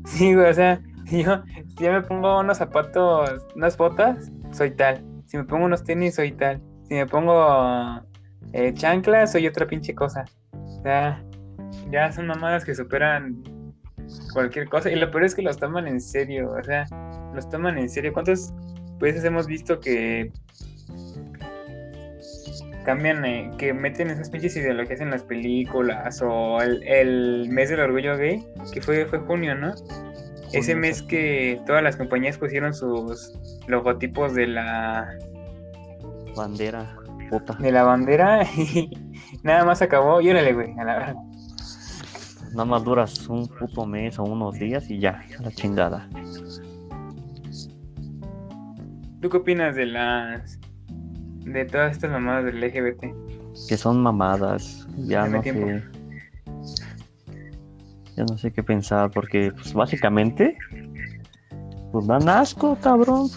Sí, 0.07 0.35
güey, 0.35 0.51
o 0.51 0.55
sea, 0.55 0.81
si 1.07 1.23
yo, 1.25 1.43
si 1.77 1.85
yo 1.85 1.93
me 1.93 2.03
pongo 2.03 2.41
unos 2.41 2.59
zapatos, 2.59 3.47
unas 3.55 3.77
botas, 3.77 4.33
soy 4.53 4.71
tal. 4.73 5.05
Si 5.27 5.37
me 5.37 5.45
pongo 5.45 5.67
unos 5.67 5.85
tenis, 5.85 6.15
soy 6.17 6.33
tal. 6.33 6.61
Si 6.89 6.95
me 6.95 7.07
pongo 7.07 8.01
eh, 8.53 8.73
chanclas, 8.75 9.33
soy 9.33 9.47
otra 9.47 9.67
pinche 9.67 9.95
cosa. 9.95 10.25
O 10.53 10.83
sea, 10.83 11.23
ya 11.91 12.11
son 12.11 12.27
mamadas 12.27 12.65
que 12.65 12.75
superan 12.75 13.43
cualquier 14.33 14.69
cosa. 14.69 14.91
Y 14.91 14.97
lo 14.97 15.11
peor 15.11 15.25
es 15.25 15.35
que 15.35 15.43
los 15.43 15.59
toman 15.59 15.87
en 15.89 16.01
serio, 16.01 16.51
o 16.51 16.65
sea, 16.65 16.87
los 17.35 17.49
toman 17.49 17.79
en 17.79 17.89
serio. 17.89 18.13
¿Cuántas 18.13 18.53
veces 18.99 19.25
hemos 19.25 19.47
visto 19.47 19.81
que 19.81 20.31
cambian, 22.85 23.25
eh, 23.25 23.51
que 23.59 23.73
meten 23.73 24.11
esas 24.11 24.31
pinches 24.31 24.57
ideologías 24.57 25.01
en 25.01 25.11
las 25.11 25.23
películas 25.23 26.21
o 26.23 26.61
el, 26.61 26.83
el 26.83 27.49
mes 27.49 27.71
del 27.71 27.81
orgullo 27.81 28.17
gay, 28.17 28.45
que 28.73 28.81
fue, 28.81 29.07
fue 29.07 29.21
junio, 29.21 29.55
¿no? 29.55 29.73
Ese 30.53 30.75
mes 30.75 30.99
sí. 30.99 31.07
que 31.07 31.61
todas 31.67 31.83
las 31.83 31.97
compañías 31.97 32.37
pusieron 32.37 32.75
sus 32.75 33.33
logotipos 33.67 34.35
de 34.35 34.49
la, 34.49 35.09
Bandera, 36.37 36.97
puta. 37.31 37.55
de 37.55 37.73
la 37.73 37.85
bandera 37.85 38.43
y 38.57 38.91
nada 39.43 39.65
más 39.65 39.81
acabó. 39.81 40.21
Y 40.21 40.31
órale, 40.31 40.53
güey, 40.53 40.73
a 40.79 40.85
la 40.85 40.99
verdad. 40.99 41.15
Nada 42.53 42.65
más 42.67 42.85
duras 42.85 43.27
un 43.29 43.49
puto 43.49 43.87
mes 43.87 44.19
o 44.19 44.25
unos 44.25 44.59
días 44.59 44.89
y 44.91 44.99
ya, 44.99 45.23
a 45.39 45.43
la 45.43 45.51
chingada. 45.51 46.09
¿Tú 49.21 49.31
qué 49.31 49.37
opinas 49.37 49.77
de 49.77 49.87
las 49.87 50.59
de 51.45 51.65
todas 51.65 51.93
estas 51.93 52.11
mamadas 52.11 52.45
del 52.45 52.61
LGBT? 52.61 53.05
Que 53.69 53.77
son 53.77 54.03
mamadas. 54.03 54.87
Ya 54.99 55.27
no 55.27 55.41
tiempo. 55.41 55.67
sé. 55.67 55.83
Ya 58.17 58.25
no 58.25 58.37
sé 58.37 58.53
qué 58.53 58.63
pensar, 58.63 59.11
porque 59.11 59.53
pues 59.53 59.73
básicamente 59.73 60.57
pues 61.93 62.07
dan 62.07 62.29
asco, 62.29 62.77
cabrón. 62.81 63.29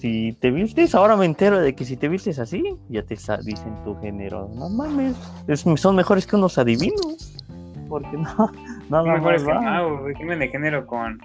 Si 0.00 0.36
te 0.40 0.50
vistes, 0.50 0.94
ahora 0.94 1.16
me 1.16 1.24
entero 1.24 1.60
de 1.60 1.74
que 1.74 1.84
si 1.86 1.96
te 1.96 2.08
vistes 2.08 2.38
así, 2.38 2.62
ya 2.90 3.02
te 3.04 3.14
dicen 3.42 3.82
tu 3.84 3.96
género. 4.00 4.50
No 4.54 4.68
mames, 4.68 5.16
es- 5.48 5.64
son 5.80 5.96
mejores 5.96 6.26
que 6.26 6.36
unos 6.36 6.58
adivinos. 6.58 7.33
Porque 7.94 8.16
no, 8.16 8.50
nada 8.90 9.04
Son 9.04 9.12
mejores 9.12 9.44
más 9.44 9.58
que 9.58 9.64
magos, 9.64 10.00
güey. 10.00 10.14
Crimen 10.14 10.40
de 10.40 10.48
género 10.48 10.84
con 10.84 11.20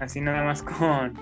así 0.00 0.20
nada 0.20 0.44
más 0.44 0.62
con 0.62 1.14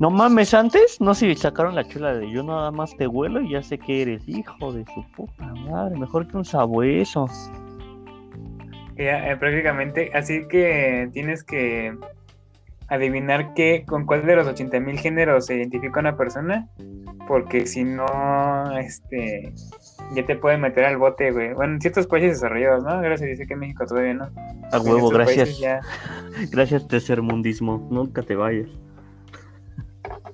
No 0.00 0.10
mames, 0.10 0.54
antes 0.54 1.00
no 1.00 1.14
se 1.14 1.32
sacaron 1.36 1.76
la 1.76 1.84
chula 1.84 2.14
de 2.14 2.28
yo 2.32 2.42
nada 2.42 2.72
más 2.72 2.96
te 2.96 3.06
huelo 3.06 3.40
y 3.42 3.50
ya 3.50 3.62
sé 3.62 3.78
que 3.78 4.02
eres 4.02 4.28
hijo 4.28 4.72
de 4.72 4.84
su 4.86 5.04
puta 5.12 5.54
madre, 5.70 5.96
mejor 5.96 6.26
que 6.26 6.36
un 6.36 6.44
sabueso. 6.44 7.26
ya, 8.96 9.30
eh, 9.30 9.36
prácticamente, 9.36 10.10
así 10.12 10.48
que 10.48 11.08
tienes 11.12 11.44
que 11.44 11.96
adivinar 12.88 13.54
qué, 13.54 13.84
con 13.86 14.04
cuál 14.04 14.26
de 14.26 14.34
los 14.34 14.48
80.000 14.48 14.98
géneros 14.98 15.46
se 15.46 15.54
identifica 15.54 16.00
una 16.00 16.16
persona, 16.16 16.66
porque 17.28 17.66
si 17.66 17.84
no, 17.84 18.76
este, 18.78 19.52
ya 20.14 20.24
te 20.24 20.36
pueden 20.36 20.60
meter 20.60 20.84
al 20.84 20.96
bote, 20.96 21.30
güey. 21.32 21.52
Bueno, 21.54 21.74
en 21.74 21.80
ciertos 21.80 22.06
países 22.06 22.32
desarrollados, 22.40 22.84
¿no? 22.84 23.00
Gracias, 23.00 23.28
dice 23.30 23.46
que 23.46 23.54
en 23.54 23.60
México 23.60 23.84
todavía 23.86 24.14
no. 24.14 24.24
A 24.72 24.76
En 24.76 24.86
huevo, 24.88 25.08
gracias. 25.10 25.58
ya- 25.58 25.80
Gracias, 26.52 26.86
tercermundismo. 26.88 27.88
Nunca 27.90 28.22
te 28.22 28.36
vayas. 28.36 28.68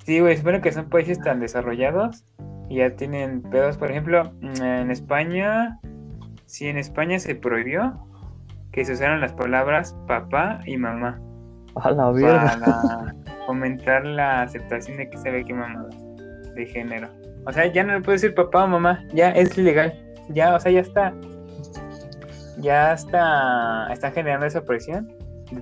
Sí, 0.05 0.21
güey, 0.21 0.35
espero 0.35 0.61
que 0.61 0.71
son 0.73 0.89
países 0.91 1.19
tan 1.21 1.41
desarrollados 1.41 2.25
y 2.69 2.77
ya 2.77 2.91
tienen 2.97 3.43
pedos. 3.43 3.77
Por 3.79 3.91
ejemplo, 3.91 4.33
en 4.43 4.91
España, 4.91 5.79
sí, 6.47 6.67
en 6.69 6.77
España 6.79 7.19
se 7.19 7.35
prohibió 7.35 8.07
que 8.73 8.85
se 8.85 8.93
usaran 8.93 9.21
las 9.21 9.33
palabras 9.33 9.97
papá 10.07 10.61
y 10.67 10.77
mamá 10.77 11.21
A 11.77 11.91
la 11.93 12.11
verga. 12.11 12.59
para 12.61 13.15
fomentar 13.47 14.05
la 14.05 14.43
aceptación 14.43 14.97
de 14.99 15.09
que 15.09 15.17
se 15.17 15.31
ve 15.31 15.45
que 15.45 15.55
mamá 15.55 15.87
de 16.55 16.67
género. 16.67 17.09
O 17.47 17.53
sea, 17.53 17.67
ya 17.67 17.85
no 17.85 17.95
le 17.95 18.01
puedes 18.01 18.23
decir 18.23 18.35
papá 18.35 18.65
o 18.65 18.69
mamá, 18.69 19.05
ya 19.13 19.31
es 19.31 19.57
ilegal. 19.59 19.93
Ya, 20.31 20.55
o 20.55 20.61
sea, 20.61 20.73
ya 20.73 20.81
está. 20.81 21.15
Ya 22.59 22.93
está. 22.93 23.93
Están 23.93 24.13
generando 24.13 24.47
esa 24.47 24.65
presión 24.65 25.13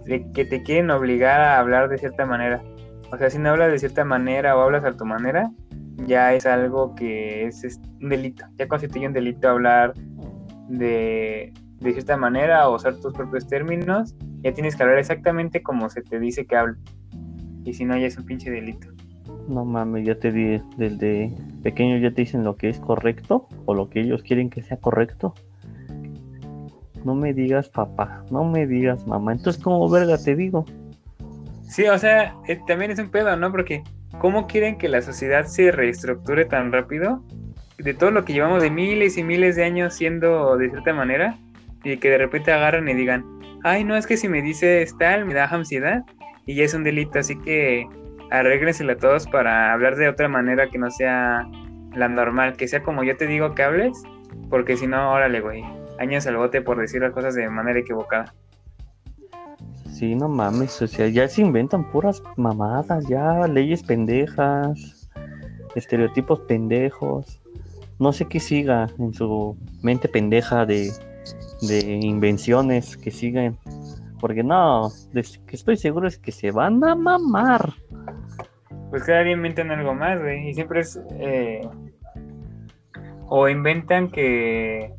de 0.04 0.30
que 0.32 0.44
te 0.44 0.62
quieren 0.62 0.90
obligar 0.90 1.40
a 1.40 1.58
hablar 1.58 1.88
de 1.88 1.98
cierta 1.98 2.24
manera. 2.26 2.62
O 3.10 3.16
sea, 3.16 3.28
si 3.30 3.38
no 3.38 3.50
hablas 3.50 3.72
de 3.72 3.78
cierta 3.78 4.04
manera 4.04 4.56
o 4.56 4.60
hablas 4.60 4.84
a 4.84 4.92
tu 4.92 5.04
manera, 5.04 5.50
ya 6.06 6.34
es 6.34 6.46
algo 6.46 6.94
que 6.94 7.46
es, 7.46 7.64
es 7.64 7.80
un 8.00 8.08
delito. 8.08 8.44
Ya 8.56 8.68
constituye 8.68 9.06
un 9.06 9.12
delito 9.12 9.48
hablar 9.48 9.92
de, 10.68 11.52
de 11.80 11.92
cierta 11.92 12.16
manera 12.16 12.68
o 12.68 12.76
usar 12.76 12.96
tus 12.96 13.12
propios 13.12 13.46
términos. 13.46 14.14
Ya 14.42 14.52
tienes 14.52 14.76
que 14.76 14.82
hablar 14.82 14.98
exactamente 14.98 15.62
como 15.62 15.90
se 15.90 16.02
te 16.02 16.18
dice 16.18 16.46
que 16.46 16.56
hable. 16.56 16.76
Y 17.64 17.74
si 17.74 17.84
no, 17.84 17.96
ya 17.96 18.06
es 18.06 18.16
un 18.16 18.24
pinche 18.24 18.50
delito. 18.50 18.88
No 19.48 19.64
mames, 19.64 20.06
ya 20.06 20.14
te 20.14 20.30
di, 20.30 20.60
desde 20.76 21.32
pequeño 21.62 21.98
ya 21.98 22.10
te 22.10 22.22
dicen 22.22 22.44
lo 22.44 22.56
que 22.56 22.68
es 22.68 22.78
correcto 22.78 23.48
o 23.66 23.74
lo 23.74 23.88
que 23.90 24.00
ellos 24.00 24.22
quieren 24.22 24.50
que 24.50 24.62
sea 24.62 24.76
correcto. 24.76 25.34
No 27.04 27.14
me 27.14 27.34
digas 27.34 27.68
papá, 27.68 28.24
no 28.30 28.44
me 28.44 28.66
digas 28.66 29.06
mamá. 29.06 29.32
Entonces, 29.32 29.62
¿cómo 29.62 29.88
verga 29.88 30.16
te 30.18 30.36
digo? 30.36 30.64
Sí, 31.62 31.86
o 31.86 31.98
sea, 31.98 32.34
eh, 32.46 32.60
también 32.66 32.90
es 32.90 32.98
un 32.98 33.10
pedo, 33.10 33.34
¿no? 33.36 33.50
Porque 33.50 33.82
¿cómo 34.18 34.46
quieren 34.46 34.78
que 34.78 34.88
la 34.88 35.02
sociedad 35.02 35.46
se 35.46 35.72
reestructure 35.72 36.44
tan 36.44 36.70
rápido? 36.70 37.22
De 37.78 37.94
todo 37.94 38.10
lo 38.10 38.24
que 38.24 38.34
llevamos 38.34 38.62
de 38.62 38.70
miles 38.70 39.18
y 39.18 39.24
miles 39.24 39.56
de 39.56 39.64
años 39.64 39.94
siendo 39.94 40.56
de 40.56 40.70
cierta 40.70 40.92
manera, 40.92 41.36
y 41.82 41.96
que 41.96 42.10
de 42.10 42.18
repente 42.18 42.52
agarran 42.52 42.88
y 42.88 42.94
digan, 42.94 43.24
ay, 43.64 43.82
no, 43.84 43.96
es 43.96 44.06
que 44.06 44.16
si 44.16 44.28
me 44.28 44.42
dices 44.42 44.96
tal, 44.98 45.24
me 45.24 45.34
da 45.34 45.46
ansiedad, 45.46 46.04
y 46.46 46.54
ya 46.54 46.64
es 46.64 46.74
un 46.74 46.84
delito, 46.84 47.18
así 47.18 47.36
que 47.38 47.86
arréglensela 48.32 48.96
todos 48.96 49.26
para 49.26 49.72
hablar 49.72 49.96
de 49.96 50.08
otra 50.08 50.28
manera 50.28 50.68
que 50.68 50.78
no 50.78 50.90
sea 50.90 51.48
la 51.94 52.08
normal, 52.08 52.56
que 52.56 52.66
sea 52.66 52.82
como 52.82 53.04
yo 53.04 53.16
te 53.16 53.26
digo 53.26 53.54
que 53.54 53.62
hables, 53.62 54.02
porque 54.48 54.76
si 54.76 54.86
no, 54.86 55.12
órale, 55.12 55.40
güey, 55.40 55.62
años 55.98 56.26
al 56.26 56.36
bote 56.36 56.62
por 56.62 56.78
decir 56.78 57.02
las 57.02 57.12
cosas 57.12 57.34
de 57.34 57.48
manera 57.48 57.78
equivocada. 57.78 58.34
Sí, 59.92 60.14
no 60.14 60.28
mames, 60.28 60.80
o 60.82 60.86
ya 60.86 61.28
se 61.28 61.42
inventan 61.42 61.90
puras 61.90 62.22
mamadas, 62.36 63.06
ya 63.06 63.46
leyes 63.46 63.82
pendejas, 63.82 65.10
estereotipos 65.74 66.40
pendejos. 66.40 67.40
No 68.00 68.12
sé 68.12 68.26
qué 68.26 68.40
siga 68.40 68.88
en 68.98 69.14
su 69.14 69.56
mente 69.82 70.08
pendeja 70.08 70.66
de 70.66 70.90
de 71.62 71.80
invenciones 72.02 72.96
que 72.96 73.10
siguen. 73.10 73.56
Porque 74.22 74.44
no, 74.44 74.88
que 75.12 75.56
estoy 75.56 75.76
seguro 75.76 76.06
es 76.06 76.16
que 76.16 76.30
se 76.30 76.52
van 76.52 76.82
a 76.84 76.94
mamar. 76.94 77.72
Pues 78.88 79.02
cada 79.02 79.24
día 79.24 79.32
inventan 79.32 79.72
algo 79.72 79.94
más, 79.94 80.20
güey. 80.20 80.48
Y 80.48 80.54
siempre 80.54 80.78
es. 80.78 81.00
eh, 81.18 81.68
o 83.26 83.48
inventan 83.48 84.12
que. 84.12 84.94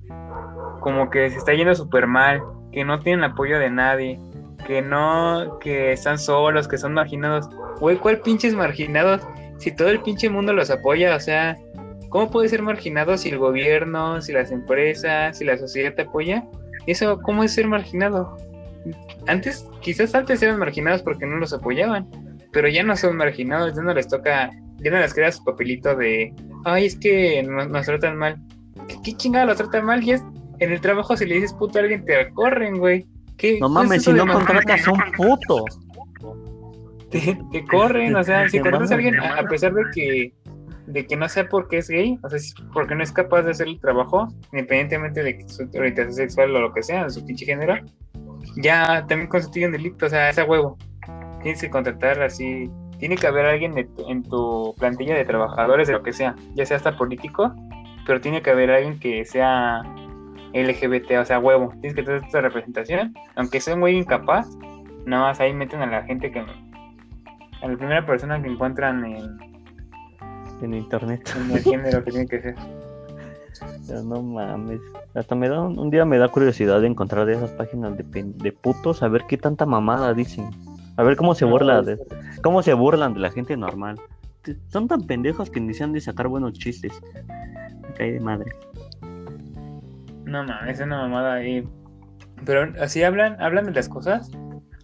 Como 0.81 1.09
que 1.09 1.29
se 1.29 1.38
está 1.38 1.53
yendo 1.53 1.73
súper 1.73 2.05
mal. 2.05 2.41
Que 2.73 2.83
no 2.83 2.99
tienen 2.99 3.23
apoyo 3.23 3.59
de 3.59 3.69
nadie. 3.69 4.19
Que 4.67 4.81
no. 4.81 5.57
Que 5.62 5.93
están 5.93 6.19
solos. 6.19 6.67
Que 6.67 6.77
son 6.77 6.93
marginados. 6.93 7.49
Güey, 7.79 7.95
¿cuál 7.95 8.19
pinches 8.19 8.53
marginados? 8.53 9.21
Si 9.57 9.73
todo 9.73 9.88
el 9.88 10.01
pinche 10.01 10.29
mundo 10.29 10.51
los 10.51 10.69
apoya, 10.69 11.15
o 11.15 11.19
sea. 11.21 11.55
¿Cómo 12.09 12.29
puede 12.29 12.49
ser 12.49 12.62
marginado 12.62 13.15
si 13.17 13.29
el 13.29 13.38
gobierno, 13.38 14.21
si 14.21 14.33
las 14.33 14.51
empresas, 14.51 15.38
si 15.38 15.45
la 15.45 15.57
sociedad 15.57 15.93
te 15.95 16.01
apoya? 16.01 16.43
Eso, 16.88 17.21
¿cómo 17.21 17.45
es 17.45 17.53
ser 17.53 17.67
marginado? 17.67 18.36
Antes, 19.27 19.67
quizás 19.81 20.13
antes 20.15 20.41
eran 20.43 20.59
marginados 20.59 21.01
porque 21.01 21.25
no 21.25 21.38
los 21.38 21.53
apoyaban 21.53 22.07
pero 22.53 22.67
ya 22.69 22.83
no 22.83 22.95
son 22.95 23.17
marginados, 23.17 23.75
ya 23.75 23.81
no 23.81 23.93
les 23.95 24.07
toca, 24.07 24.51
ya 24.77 24.91
no 24.91 24.99
les 24.99 25.13
queda 25.13 25.31
su 25.31 25.43
papelito 25.43 25.95
de, 25.95 26.31
ay, 26.65 26.86
es 26.86 26.95
que 26.95 27.41
nos, 27.41 27.67
nos 27.67 27.86
tratan 27.88 28.15
mal. 28.15 28.38
¿Qué, 28.88 28.95
qué 29.03 29.13
chingada 29.17 29.45
los 29.45 29.57
tratan 29.57 29.86
mal? 29.86 30.01
Ya 30.03 30.15
es- 30.15 30.23
en 30.59 30.71
el 30.71 30.79
trabajo 30.79 31.17
si 31.17 31.25
le 31.25 31.33
dices 31.36 31.51
puto 31.53 31.79
a 31.79 31.81
alguien 31.81 32.05
te 32.05 32.29
corren, 32.29 32.77
güey. 32.77 33.07
¿Qué- 33.38 33.57
No 33.59 33.69
mames, 33.69 34.03
si 34.03 34.13
no 34.13 34.27
contratas 34.31 34.88
a 34.88 34.91
un 34.91 34.99
puto. 35.17 35.65
te, 37.09 37.38
te 37.51 37.65
corren, 37.65 38.15
o 38.15 38.23
sea, 38.23 38.47
si 38.47 38.57
Te 38.57 38.62
contratas 38.62 38.91
a 38.91 38.95
alguien, 38.95 39.19
a 39.19 39.39
a 39.39 39.47
pesar 39.47 39.73
de 39.73 39.83
que 39.93 40.33
de 40.86 41.07
que 41.07 41.15
no 41.15 41.27
sea 41.29 41.47
porque 41.47 41.77
es 41.77 41.88
gay, 41.89 42.19
o 42.23 42.29
sea, 42.29 42.38
porque 42.73 42.93
no 42.93 43.01
es 43.03 43.12
capaz 43.12 43.43
de 43.43 43.51
hacer 43.51 43.67
el 43.67 43.79
trabajo, 43.79 44.27
independientemente 44.51 45.23
de 45.23 45.43
su 45.47 45.63
orientación 45.75 46.13
sexual 46.13 46.55
o 46.55 46.59
lo 46.59 46.73
que 46.73 46.83
sea, 46.83 47.05
de 47.05 47.09
su 47.09 47.25
pinche 47.25 47.45
género, 47.45 47.75
ya 48.57 49.05
también 49.07 49.27
constituye 49.29 49.65
un 49.65 49.71
delito, 49.71 50.05
o 50.05 50.09
sea, 50.09 50.29
es 50.29 50.37
a 50.39 50.45
huevo. 50.45 50.77
Tienes 51.41 51.61
que 51.61 51.69
contratar 51.69 52.21
así, 52.21 52.69
tiene 52.99 53.15
que 53.17 53.27
haber 53.27 53.45
alguien 53.45 53.73
tu- 53.95 54.09
en 54.09 54.23
tu 54.23 54.73
plantilla 54.79 55.15
de 55.15 55.25
trabajadores, 55.25 55.87
de 55.87 55.93
lo 55.93 56.03
que 56.03 56.13
sea, 56.13 56.35
ya 56.55 56.65
sea 56.65 56.77
hasta 56.77 56.95
político, 56.97 57.53
pero 58.05 58.21
tiene 58.21 58.41
que 58.41 58.49
haber 58.51 58.71
alguien 58.71 58.99
que 58.99 59.25
sea 59.25 59.81
LGBT, 60.53 61.17
o 61.19 61.25
sea, 61.25 61.39
huevo. 61.39 61.69
Tienes 61.81 61.95
que 61.95 62.03
tener 62.03 62.23
esta 62.23 62.41
representación, 62.41 63.13
aunque 63.35 63.59
sea 63.59 63.73
un 63.73 63.81
güey 63.81 63.97
incapaz, 63.97 64.47
nada 65.05 65.23
más 65.23 65.39
ahí 65.39 65.53
meten 65.53 65.81
a 65.81 65.85
la 65.87 66.03
gente 66.03 66.31
que 66.31 66.39
a 66.39 67.67
la 67.67 67.77
primera 67.77 68.05
persona 68.05 68.41
que 68.41 68.49
encuentran 68.49 69.03
en, 69.05 69.37
En 70.61 70.73
internet. 70.73 71.29
en 71.35 71.51
el 71.51 71.63
género 71.63 72.03
que 72.03 72.11
tiene 72.11 72.27
que 72.27 72.39
ser. 72.41 72.55
Pero 73.87 74.03
no 74.03 74.21
mames. 74.21 74.79
Hasta 75.13 75.35
me 75.35 75.49
da 75.49 75.61
un, 75.61 75.77
un 75.77 75.89
día 75.89 76.05
me 76.05 76.17
da 76.17 76.27
curiosidad 76.27 76.81
de 76.81 76.87
encontrar 76.87 77.25
de 77.25 77.33
esas 77.33 77.51
páginas 77.51 77.97
de, 77.97 78.03
de 78.03 78.51
putos 78.51 79.03
a 79.03 79.07
ver 79.07 79.23
qué 79.27 79.37
tanta 79.37 79.65
mamada 79.65 80.13
dicen. 80.13 80.49
A 80.95 81.03
ver 81.03 81.15
cómo 81.15 81.33
se 81.33 81.45
burla 81.45 81.81
de, 81.81 81.97
cómo 82.41 82.61
se 82.61 82.73
burlan 82.73 83.13
de 83.15 83.19
la 83.19 83.31
gente 83.31 83.57
normal. 83.57 83.99
Son 84.67 84.87
tan 84.87 85.07
pendejos 85.07 85.49
que 85.49 85.59
ni 85.59 85.73
se 85.73 85.83
han 85.83 85.93
de 85.93 86.01
sacar 86.01 86.27
buenos 86.27 86.53
chistes. 86.53 86.93
Me 87.81 87.93
cae 87.95 88.11
de 88.13 88.19
madre. 88.19 88.51
No 90.25 90.43
mames, 90.43 90.79
es 90.79 90.85
una 90.85 90.97
mamada 90.97 91.33
ahí. 91.35 91.67
Pero 92.45 92.73
así 92.79 93.03
hablan, 93.03 93.41
hablan 93.41 93.65
de 93.65 93.71
las 93.71 93.89
cosas 93.89 94.29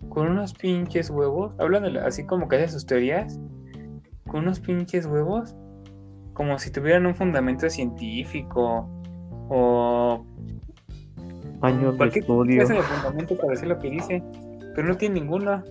con 0.09 0.27
unos 0.27 0.53
pinches 0.53 1.09
huevos. 1.09 1.53
Hablan 1.59 1.93
de 1.93 1.99
así 1.99 2.25
como 2.25 2.47
que 2.47 2.55
hacen 2.55 2.69
sus 2.69 2.85
teorías 2.85 3.39
con 4.27 4.41
unos 4.41 4.59
pinches 4.59 5.05
huevos. 5.05 5.55
Como 6.39 6.57
si 6.57 6.71
tuvieran 6.71 7.05
un 7.05 7.13
fundamento 7.13 7.69
científico 7.69 8.89
o 9.49 10.25
Años 11.61 11.97
de 11.97 12.07
estudio. 12.07 12.59
clase 12.59 12.75
de 12.75 12.81
fundamento 12.81 13.35
para 13.35 13.49
decir 13.49 13.67
lo 13.67 13.77
que 13.77 13.89
dice. 13.89 14.23
Pero 14.73 14.87
no 14.87 14.95
tiene 14.95 15.19
ninguno. 15.19 15.61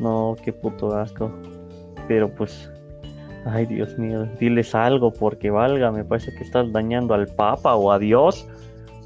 No, 0.00 0.34
qué 0.42 0.52
puto 0.52 0.96
asco. 0.96 1.30
Pero 2.08 2.28
pues, 2.34 2.68
ay 3.46 3.66
Dios 3.66 3.96
mío, 3.96 4.24
diles 4.40 4.74
algo 4.74 5.12
porque 5.12 5.50
valga, 5.50 5.92
me 5.92 6.04
parece 6.04 6.34
que 6.34 6.42
estás 6.42 6.72
dañando 6.72 7.14
al 7.14 7.28
Papa 7.28 7.76
o 7.76 7.92
a 7.92 8.00
Dios. 8.00 8.48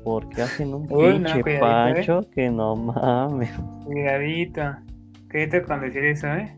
Porque 0.04 0.40
hacen 0.40 0.72
un 0.72 0.86
Uy, 0.90 1.18
no, 1.18 1.26
pinche 1.26 1.42
cuidadito, 1.42 1.50
¿eh? 1.50 1.60
pancho 1.60 2.20
que 2.30 2.48
no 2.48 2.76
mames. 2.76 3.50
Cuidadito. 3.84 4.62
Cuidadito 5.30 5.66
con 5.66 5.82
decir 5.82 6.02
eso, 6.02 6.28
¿eh? 6.28 6.56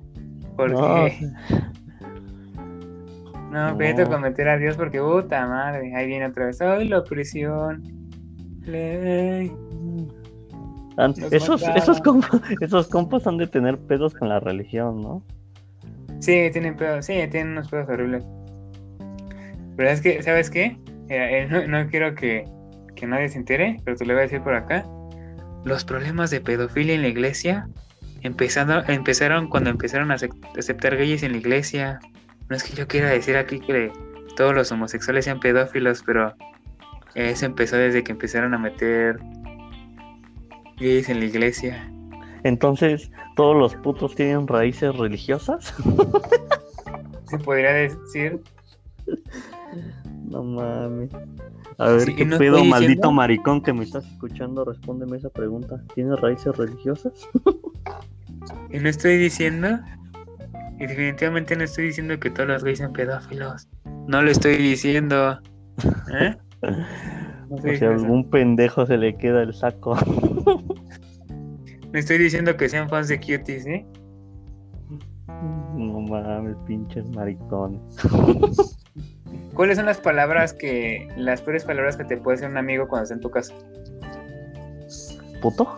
Porque. 0.56 1.18
No. 1.50 1.74
No, 3.54 3.70
No. 3.70 3.76
cuidado 3.76 4.10
con 4.10 4.20
meter 4.22 4.48
a 4.48 4.58
Dios 4.58 4.76
porque 4.76 5.00
puta 5.00 5.46
madre, 5.46 5.94
ahí 5.94 6.06
viene 6.08 6.26
otra 6.26 6.46
vez. 6.46 6.60
¡Ay, 6.60 6.88
la 6.88 6.98
opresión! 6.98 7.82
Le- 8.66 9.44
Esos, 11.30 11.60
mataron. 11.62 11.76
esos, 11.76 12.00
compas, 12.00 12.30
esos 12.60 12.88
compas 12.88 13.26
han 13.28 13.36
de 13.38 13.46
tener 13.46 13.78
pedos 13.78 14.12
con 14.14 14.28
la 14.28 14.40
religión, 14.40 15.00
¿no? 15.00 15.22
Sí, 16.18 16.48
tienen 16.52 16.76
pedos, 16.76 17.06
sí, 17.06 17.14
tienen 17.30 17.52
unos 17.52 17.68
pedos 17.68 17.88
horribles. 17.88 18.24
Pero 19.76 19.88
es 19.90 20.00
que, 20.00 20.22
¿sabes 20.22 20.50
qué? 20.50 20.76
Eh, 21.08 21.42
eh, 21.42 21.48
no, 21.50 21.66
no 21.66 21.88
quiero 21.90 22.14
que, 22.14 22.44
que 22.96 23.06
nadie 23.06 23.28
se 23.28 23.38
entere, 23.38 23.76
pero 23.84 23.96
te 23.96 24.04
lo 24.04 24.14
voy 24.14 24.20
a 24.20 24.22
decir 24.22 24.40
por 24.40 24.54
acá. 24.54 24.84
Los 25.64 25.84
problemas 25.84 26.30
de 26.30 26.40
pedofilia 26.40 26.94
en 26.94 27.02
la 27.02 27.08
iglesia 27.08 27.68
empezando, 28.22 28.82
empezaron 28.88 29.48
cuando 29.48 29.70
empezaron 29.70 30.10
a 30.10 30.16
acep- 30.16 30.58
aceptar 30.58 30.96
gays 30.96 31.22
en 31.22 31.32
la 31.32 31.38
iglesia. 31.38 32.00
No 32.48 32.56
es 32.56 32.62
que 32.62 32.74
yo 32.74 32.86
quiera 32.86 33.08
decir 33.10 33.36
aquí 33.36 33.60
que 33.60 33.92
todos 34.36 34.54
los 34.54 34.70
homosexuales 34.72 35.24
sean 35.24 35.40
pedófilos, 35.40 36.02
pero 36.04 36.34
eso 37.14 37.46
empezó 37.46 37.76
desde 37.76 38.02
que 38.04 38.12
empezaron 38.12 38.54
a 38.54 38.58
meter 38.58 39.18
gays 40.78 41.08
en 41.08 41.20
la 41.20 41.26
iglesia. 41.26 41.90
Entonces, 42.42 43.10
¿todos 43.36 43.56
los 43.56 43.74
putos 43.76 44.14
tienen 44.14 44.46
raíces 44.46 44.94
religiosas? 44.96 45.74
Se 47.28 47.38
podría 47.38 47.72
decir. 47.72 48.40
No 50.28 50.42
mames. 50.42 51.10
A 51.78 51.88
ver, 51.88 52.00
Sí, 52.02 52.14
¿qué 52.14 52.24
no 52.24 52.38
pedo, 52.38 52.58
maldito 52.64 52.78
diciendo- 52.80 53.12
maricón 53.12 53.62
que 53.62 53.72
me 53.72 53.84
estás 53.84 54.04
escuchando? 54.06 54.64
Respóndeme 54.64 55.16
esa 55.16 55.30
pregunta. 55.30 55.80
¿Tienes 55.94 56.20
raíces 56.20 56.56
religiosas? 56.56 57.12
Y 58.70 58.78
no 58.78 58.88
estoy 58.90 59.16
diciendo, 59.16 59.78
y 60.78 60.86
definitivamente 60.86 61.56
no 61.56 61.64
estoy 61.64 61.86
diciendo 61.86 62.18
que 62.18 62.30
todos 62.30 62.48
los 62.48 62.64
gays 62.64 62.78
son 62.78 62.92
pedófilos. 62.92 63.68
No 64.06 64.22
lo 64.22 64.30
estoy 64.30 64.56
diciendo. 64.56 65.40
¿Eh? 66.12 66.36
No 67.50 67.56
O 67.56 67.60
diciendo 67.60 67.96
eso. 67.96 68.04
algún 68.04 68.30
pendejo 68.30 68.86
se 68.86 68.96
le 68.96 69.16
queda 69.18 69.42
el 69.42 69.52
saco. 69.52 69.96
No 71.92 72.00
estoy 72.00 72.16
diciendo 72.18 72.56
que 72.56 72.68
sean 72.70 72.88
fans 72.88 73.06
de 73.08 73.20
cuties, 73.20 73.66
¿eh? 73.66 73.86
No 75.28 76.00
mames, 76.00 76.56
pinches 76.66 77.08
maricones. 77.10 77.80
¿Cuáles 79.54 79.76
son 79.76 79.86
las 79.86 79.98
palabras 79.98 80.54
que, 80.54 81.06
las 81.16 81.42
peores 81.42 81.64
palabras 81.64 81.96
que 81.96 82.04
te 82.04 82.16
puede 82.16 82.38
decir 82.38 82.50
un 82.50 82.56
amigo 82.56 82.88
cuando 82.88 83.04
está 83.04 83.14
en 83.14 83.20
tu 83.20 83.30
casa? 83.30 83.54
¿Puto? 85.40 85.76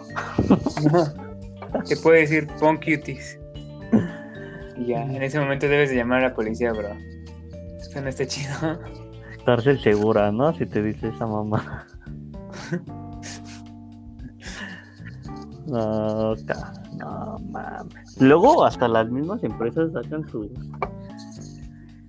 Te 1.87 1.97
puede 1.97 2.21
decir, 2.21 2.47
pon 2.61 2.77
cuties. 2.77 3.39
Y 4.79 4.87
ya, 4.87 5.03
en 5.05 5.23
ese 5.23 5.39
momento 5.41 5.69
debes 5.69 5.91
de 5.91 5.97
llamar 5.97 6.21
a 6.25 6.29
la 6.29 6.35
policía, 6.35 6.73
bro. 6.73 6.89
Eso 7.81 8.01
no 8.01 8.09
está 8.09 8.27
chido. 8.27 8.53
Cárcel 9.45 9.81
segura, 9.81 10.31
¿no? 10.33 10.53
Si 10.55 10.67
te 10.67 10.83
dice 10.83 11.09
esa 11.09 11.27
mamá. 11.27 11.87
No, 15.67 16.35
no 16.97 17.37
mames. 17.51 18.21
Luego 18.21 18.65
hasta 18.65 18.87
las 18.87 19.11
mismas 19.11 19.43
empresas 19.43 19.93
sacan 19.93 20.27
sus 20.29 20.49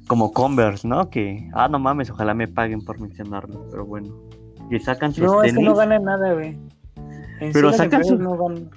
como 0.07 0.31
Converse, 0.31 0.87
¿no? 0.87 1.09
Que 1.09 1.49
ah 1.53 1.67
no 1.67 1.79
mames, 1.79 2.09
ojalá 2.11 2.33
me 2.33 2.47
paguen 2.47 2.81
por 2.85 2.99
mencionarlo, 2.99 3.65
pero 3.71 3.85
bueno. 3.85 4.13
Que 4.69 4.79
sacan 4.79 5.11
sus 5.11 5.25
No, 5.25 5.43
es 5.43 5.53
que 5.55 5.61
no 5.63 5.73
ganan 5.75 6.03
nada, 6.03 6.33
güey. 6.33 6.57
En 7.39 7.51
Pero 7.51 7.71
sacan 7.71 8.01
empresas 8.01 8.07
su- 8.17 8.23
no 8.23 8.37
ganan. 8.37 8.69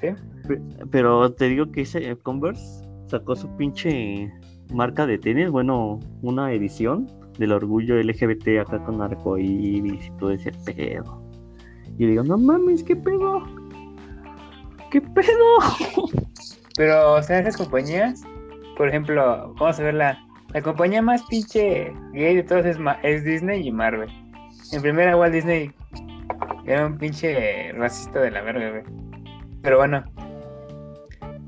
¿Sí? 0.00 0.08
pe- 0.46 0.60
pero 0.90 1.32
te 1.32 1.44
digo 1.48 1.70
que 1.72 1.82
ese 1.82 2.10
eh, 2.10 2.16
Converse 2.16 2.85
sacó 3.06 3.36
su 3.36 3.48
pinche 3.56 4.32
marca 4.72 5.06
de 5.06 5.18
tenis, 5.18 5.50
bueno, 5.50 6.00
una 6.22 6.52
edición 6.52 7.10
del 7.38 7.52
orgullo 7.52 8.00
LGBT 8.00 8.60
acá 8.60 8.82
con 8.84 9.00
arcoíris 9.02 10.06
y 10.06 10.10
todo 10.18 10.30
ese 10.30 10.52
pedo. 10.64 11.22
Y 11.98 12.06
digo, 12.06 12.24
no 12.24 12.36
mames, 12.36 12.82
qué 12.82 12.96
pedo. 12.96 13.42
¿Qué 14.90 15.00
pedo? 15.00 15.58
Pero, 16.76 17.14
o 17.14 17.22
sea, 17.22 17.40
esas 17.40 17.56
compañías, 17.56 18.22
por 18.76 18.88
ejemplo, 18.88 19.54
vamos 19.58 19.80
a 19.80 19.82
ver 19.82 19.94
la, 19.94 20.18
compañía 20.62 21.02
más 21.02 21.22
pinche 21.24 21.92
gay 22.12 22.36
de 22.36 22.42
todas 22.42 22.66
es, 22.66 22.78
es 23.02 23.24
Disney 23.24 23.66
y 23.66 23.72
Marvel. 23.72 24.10
En 24.72 24.82
primera, 24.82 25.16
Walt 25.16 25.32
Disney 25.32 25.70
era 26.66 26.86
un 26.86 26.98
pinche 26.98 27.72
racista 27.72 28.20
de 28.20 28.30
la 28.30 28.42
verga, 28.42 28.70
güey. 28.70 28.82
Pero 29.62 29.78
bueno, 29.78 30.04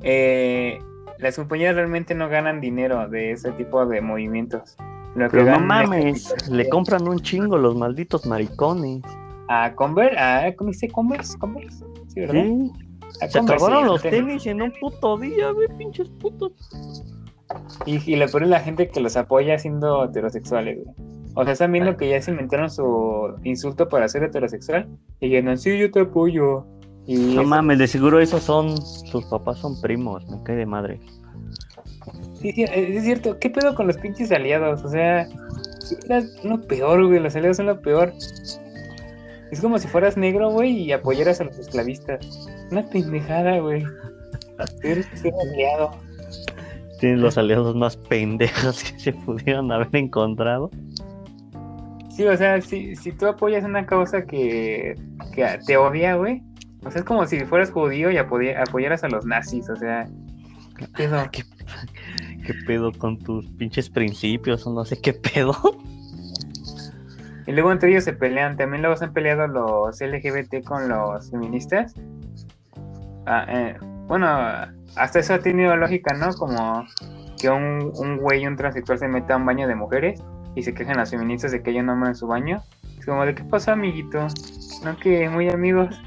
eh, 0.02 0.78
las 1.18 1.37
compañías 1.37 1.74
realmente 1.74 2.14
no 2.14 2.28
ganan 2.28 2.61
dinero 2.61 3.09
de 3.09 3.33
ese 3.33 3.52
tipo 3.52 3.85
de 3.87 4.00
movimientos. 4.00 4.76
Lo 5.14 5.28
que 5.28 5.38
Pero 5.38 5.52
no 5.52 5.61
mames, 5.61 6.35
le 6.50 6.68
compran 6.68 7.09
un 7.09 7.18
chingo 7.20 7.59
los 7.59 7.76
malditos 7.76 8.26
maricones. 8.26 9.02
A 9.48 9.74
Converse, 9.74 10.18
a, 10.18 10.54
¿cómo 10.54 10.70
dice 10.70 10.88
Converse? 10.88 11.38
Converse, 11.38 11.85
sí, 12.09 12.20
¿verdad? 12.20 12.44
Sí, 12.44 12.72
A 13.22 13.28
se 13.28 13.38
acabaron 13.38 13.87
los 13.87 14.02
tenis. 14.02 14.46
en 14.46 14.62
un 14.62 14.72
puto 14.81 15.16
día, 15.16 15.50
güey, 15.50 15.68
pinches 15.78 16.09
putos. 16.11 16.52
Y, 17.87 18.12
y 18.12 18.16
lo 18.16 18.26
peor 18.28 18.42
es 18.42 18.48
la 18.50 18.61
gente 18.61 18.88
que 18.88 19.00
los 19.00 19.16
apoya 19.16 19.59
siendo 19.59 20.04
heterosexuales, 20.04 20.85
güey. 20.85 21.09
O 21.35 21.44
sea, 21.44 21.52
están 21.52 21.72
viendo 21.72 21.96
que 21.96 22.09
ya 22.09 22.20
se 22.20 22.33
inventaron 22.33 22.68
su 22.68 23.35
insulto 23.44 23.88
para 23.88 24.09
ser 24.09 24.24
heterosexual. 24.24 24.88
Y 25.20 25.31
que 25.31 25.42
no, 25.42 25.57
sí, 25.57 25.78
yo 25.78 25.90
te 25.90 26.00
apoyo. 26.00 26.66
Y 27.08 27.16
No 27.16 27.40
eso- 27.40 27.44
mames, 27.50 27.78
de 27.78 27.86
seguro 27.88 28.20
esos 28.20 28.42
son, 28.42 28.76
sus 28.80 29.24
papás 29.24 29.58
son 29.58 29.80
primos, 29.80 30.28
me 30.28 30.40
cae 30.44 30.56
de 30.56 30.66
madre. 30.66 31.00
sí, 32.40 32.52
sí, 32.52 32.62
es 32.64 32.70
es 32.96 33.02
cierto. 33.02 33.38
¿Qué 33.40 33.48
pedo 33.50 33.74
con 33.74 33.86
los 33.86 33.96
pinches 33.96 34.30
aliados? 34.30 34.84
O 34.84 34.88
sea, 34.90 35.26
lo 36.44 36.60
peor, 36.62 37.06
güey. 37.06 37.18
Los 37.18 37.34
aliados 37.34 37.56
son 37.56 37.66
lo 37.66 37.80
peor. 37.80 38.12
Es 39.50 39.60
como 39.62 39.78
si 39.78 39.88
fueras 39.88 40.18
negro, 40.18 40.50
güey, 40.50 40.70
y 40.82 40.92
apoyaras 40.92 41.40
a 41.40 41.44
los 41.44 41.58
esclavistas. 41.58 42.46
Una 42.70 42.82
pendejada, 42.90 43.58
güey. 43.60 43.82
Eres 44.82 45.06
ser 45.14 45.32
aliado. 45.50 45.90
Tienen 47.00 47.22
los 47.22 47.38
aliados 47.38 47.74
más 47.74 47.96
pendejos 47.96 48.82
que 48.92 48.98
se 49.00 49.12
pudieron 49.14 49.72
haber 49.72 49.88
encontrado. 49.96 50.70
Sí, 52.10 52.26
o 52.26 52.36
sea, 52.36 52.60
si, 52.60 52.96
si 52.96 53.12
tú 53.12 53.26
apoyas 53.26 53.64
una 53.64 53.86
causa 53.86 54.26
que, 54.26 54.94
que 55.32 55.46
te 55.66 55.76
odia, 55.78 56.16
güey. 56.16 56.42
O 56.84 56.90
sea, 56.90 57.00
es 57.00 57.04
como 57.04 57.26
si 57.26 57.40
fueras 57.44 57.70
judío 57.70 58.10
y 58.10 58.16
apoy- 58.16 58.54
apoyaras 58.56 59.04
a 59.04 59.08
los 59.08 59.24
nazis, 59.26 59.68
o 59.68 59.76
sea. 59.76 60.06
¿Qué 60.76 60.86
pedo? 60.88 61.28
¿Qué, 61.32 61.42
qué 62.46 62.54
pedo 62.66 62.92
con 62.92 63.18
tus 63.18 63.46
pinches 63.50 63.90
principios 63.90 64.66
o 64.66 64.72
no 64.72 64.84
sé 64.84 65.00
qué 65.00 65.12
pedo? 65.12 65.54
Y 67.46 67.52
luego 67.52 67.72
entre 67.72 67.90
ellos 67.90 68.04
se 68.04 68.12
pelean. 68.12 68.56
También 68.56 68.82
luego 68.82 68.96
se 68.96 69.06
han 69.06 69.12
peleado 69.12 69.46
los 69.46 70.00
LGBT 70.00 70.62
con 70.64 70.88
los 70.88 71.30
feministas. 71.30 71.94
Ah, 73.26 73.46
eh, 73.48 73.76
bueno, 74.06 74.28
hasta 74.96 75.18
eso 75.18 75.34
ha 75.34 75.38
tenido 75.40 75.74
lógica, 75.76 76.14
¿no? 76.14 76.32
Como 76.34 76.84
que 77.40 77.48
un, 77.48 77.90
un 77.96 78.18
güey, 78.18 78.46
un 78.46 78.56
transexual 78.56 78.98
se 78.98 79.08
meta 79.08 79.34
a 79.34 79.36
un 79.38 79.46
baño 79.46 79.66
de 79.66 79.74
mujeres 79.74 80.22
y 80.54 80.62
se 80.62 80.74
quejan 80.74 80.96
las 80.96 81.10
feministas 81.10 81.52
de 81.52 81.62
que 81.62 81.70
hay 81.70 81.80
un 81.80 81.88
hombre 81.88 82.10
en 82.10 82.14
su 82.16 82.26
baño. 82.26 82.60
Es 82.98 83.06
como, 83.06 83.24
¿de 83.24 83.34
qué 83.34 83.44
pasó, 83.44 83.72
amiguito? 83.72 84.26
No, 84.84 84.96
que 84.98 85.28
muy 85.30 85.48
amigos. 85.48 85.98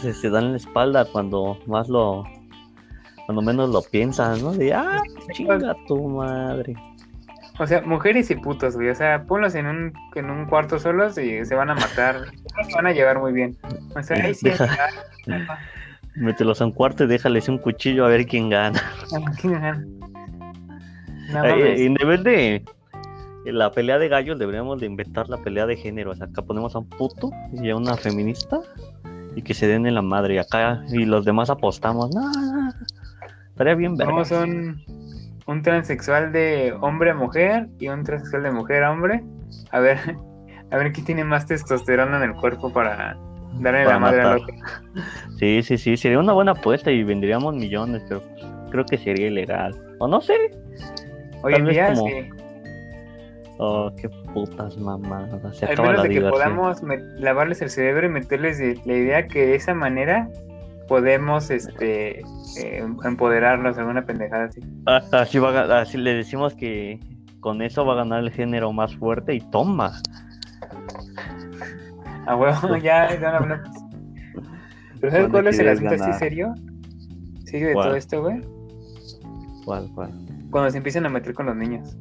Se, 0.00 0.12
se 0.12 0.30
dan 0.30 0.50
la 0.52 0.56
espalda 0.56 1.04
cuando 1.10 1.58
más 1.66 1.88
lo. 1.88 2.24
Cuando 3.26 3.40
menos 3.42 3.70
lo 3.70 3.80
piensas, 3.82 4.42
¿no? 4.42 4.52
De, 4.52 4.74
ah, 4.74 5.00
chinga 5.32 5.74
tu 5.86 6.08
madre. 6.08 6.74
O 7.58 7.66
sea, 7.66 7.80
mujeres 7.82 8.30
y 8.30 8.34
putos, 8.34 8.74
güey. 8.74 8.88
O 8.90 8.94
sea, 8.94 9.24
ponlos 9.24 9.54
en 9.54 9.66
un, 9.66 9.92
en 10.16 10.28
un 10.30 10.44
cuarto 10.46 10.78
solos 10.78 11.16
y 11.18 11.44
se 11.44 11.54
van 11.54 11.70
a 11.70 11.74
matar. 11.74 12.16
Se 12.68 12.74
van 12.76 12.86
a 12.86 12.92
llevar 12.92 13.18
muy 13.20 13.32
bien. 13.32 13.56
O 13.96 14.02
sea, 14.02 14.16
ahí 14.24 14.34
sí. 14.34 14.48
Deja- 14.48 14.68
Mételos 16.16 16.60
a 16.60 16.66
un 16.66 16.72
cuarto 16.72 17.04
y 17.04 17.06
déjales 17.08 17.48
un 17.48 17.58
cuchillo 17.58 18.04
a 18.04 18.08
ver 18.08 18.26
quién 18.26 18.48
gana. 18.50 18.80
Eh, 19.42 21.32
mames. 21.32 21.80
en 21.80 21.94
vez 21.94 22.22
de 22.22 22.64
la 23.46 23.70
pelea 23.72 23.98
de 23.98 24.08
gallos, 24.08 24.38
deberíamos 24.38 24.80
de 24.80 24.86
inventar 24.86 25.28
la 25.28 25.38
pelea 25.38 25.66
de 25.66 25.76
género. 25.76 26.12
O 26.12 26.14
sea, 26.14 26.26
acá 26.26 26.42
ponemos 26.42 26.74
a 26.76 26.78
un 26.78 26.88
puto 26.88 27.30
y 27.52 27.70
a 27.70 27.76
una 27.76 27.96
feminista 27.96 28.60
y 29.36 29.42
que 29.42 29.54
se 29.54 29.66
den 29.66 29.86
en 29.86 29.94
la 29.94 30.02
madre. 30.02 30.34
Y 30.34 30.38
acá 30.38 30.82
y 30.90 31.04
los 31.04 31.24
demás 31.24 31.50
apostamos. 31.50 32.14
No, 32.14 32.30
no, 32.30 32.72
estaría 33.48 33.74
bien 33.74 33.96
verga. 33.96 34.24
Somos 34.24 34.30
un, 34.48 34.82
un 35.46 35.62
transexual 35.62 36.32
de 36.32 36.74
hombre 36.80 37.10
a 37.10 37.14
mujer 37.14 37.68
y 37.78 37.88
un 37.88 38.04
transexual 38.04 38.42
de 38.44 38.50
mujer 38.52 38.84
a 38.84 38.92
hombre. 38.92 39.22
A 39.70 39.80
ver, 39.80 39.98
a 40.70 40.76
ver 40.76 40.92
quién 40.92 41.06
tiene 41.06 41.24
más 41.24 41.46
testosterona 41.46 42.16
en 42.18 42.30
el 42.30 42.34
cuerpo 42.36 42.72
para 42.72 43.16
darle 43.60 43.84
Para 43.84 43.94
la 43.94 43.98
madre 43.98 44.22
matar. 44.22 44.36
otro. 44.38 44.54
Sí, 45.38 45.62
sí, 45.62 45.78
sí, 45.78 45.96
sería 45.96 46.18
una 46.18 46.32
buena 46.32 46.52
apuesta 46.52 46.90
y 46.90 47.02
vendríamos 47.04 47.54
millones, 47.54 48.02
pero 48.08 48.22
creo 48.70 48.84
que 48.86 48.98
sería 48.98 49.26
ilegal. 49.28 49.74
O 49.98 50.08
no 50.08 50.20
sé. 50.20 50.34
Hoy 51.42 51.52
Tal 51.52 51.60
en 51.62 51.68
día, 51.68 51.92
como- 51.94 52.06
sí. 52.08 52.30
Oh, 53.58 53.90
qué 53.96 54.08
putas 54.08 54.76
mamadas. 54.76 55.56
Se 55.56 55.66
Al 55.66 55.72
acaba 55.72 55.88
menos 55.88 56.04
la 56.04 56.08
de 56.08 56.14
que 56.14 56.28
podamos 56.28 56.82
lavarles 57.18 57.62
el 57.62 57.70
cerebro 57.70 58.06
y 58.06 58.10
meterles 58.10 58.58
la 58.84 58.92
idea 58.92 59.28
que 59.28 59.46
de 59.46 59.54
esa 59.54 59.74
manera 59.74 60.28
podemos 60.88 61.50
este 61.50 62.20
eh, 62.58 62.86
empoderarlos 63.04 63.78
alguna 63.78 64.04
pendejada 64.04 64.44
así. 64.46 64.60
Ah, 64.86 65.00
Así, 65.12 65.38
va, 65.38 65.80
así 65.80 65.98
le 65.98 66.14
decimos 66.14 66.54
que 66.54 66.98
con 67.40 67.62
eso 67.62 67.86
va 67.86 67.92
a 67.94 67.96
ganar 67.96 68.20
el 68.24 68.30
género 68.30 68.72
más 68.72 68.96
fuerte 68.96 69.34
y 69.34 69.40
toma. 69.40 70.00
A 72.26 72.36
huevo, 72.36 72.76
ya, 72.78 73.16
no 73.20 73.28
hablamos. 73.28 73.68
Pero 75.00 75.12
¿sabes 75.12 75.28
¿Cuándo 75.28 75.30
cuál 75.30 75.46
es 75.48 75.58
el 75.58 75.68
asunto 75.68 75.94
así 75.94 76.12
serio? 76.14 76.54
Sigue 77.44 77.66
de 77.66 77.72
¿Cuál? 77.74 77.88
todo 77.88 77.96
esto, 77.96 78.22
güey. 78.22 78.40
¿Cuál, 79.66 79.90
cuál? 79.94 80.10
Cuando 80.50 80.70
se 80.70 80.78
empiezan 80.78 81.04
a 81.04 81.10
meter 81.10 81.34
con 81.34 81.46
los 81.46 81.56
niños. 81.56 81.96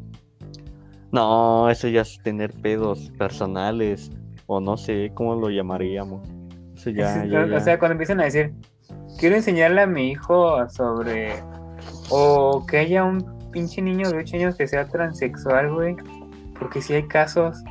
No, 1.14 1.70
eso 1.70 1.88
ya 1.88 2.02
es 2.02 2.20
tener 2.24 2.52
pedos 2.54 3.10
personales 3.18 4.12
o 4.48 4.60
no 4.60 4.76
sé 4.76 5.12
cómo 5.14 5.36
lo 5.36 5.50
llamaríamos. 5.50 6.28
Eso 6.76 6.90
ya, 6.90 7.24
Es- 7.24 7.30
ya, 7.32 7.42
o, 7.42 7.46
ya. 7.48 7.58
o 7.58 7.60
sea, 7.62 7.80
cuando 7.80 7.94
empiezan 7.94 8.20
a 8.20 8.24
decir, 8.26 8.52
quiero 9.20 9.36
enseñarle 9.36 9.82
a 9.82 9.88
mi 9.88 10.10
hijo 10.12 10.68
sobre. 10.70 11.34
O 12.10 12.66
que 12.66 12.80
haya 12.80 13.04
un 13.04 13.24
pinche 13.52 13.82
niño 13.82 14.10
de 14.10 14.18
8 14.18 14.36
años 14.38 14.56
que 14.58 14.68
sea 14.68 14.86
transexual, 14.88 15.72
güey. 15.74 15.96
Porque 16.60 16.82
si 16.82 16.94
hay 16.94 17.08
casos. 17.08 17.64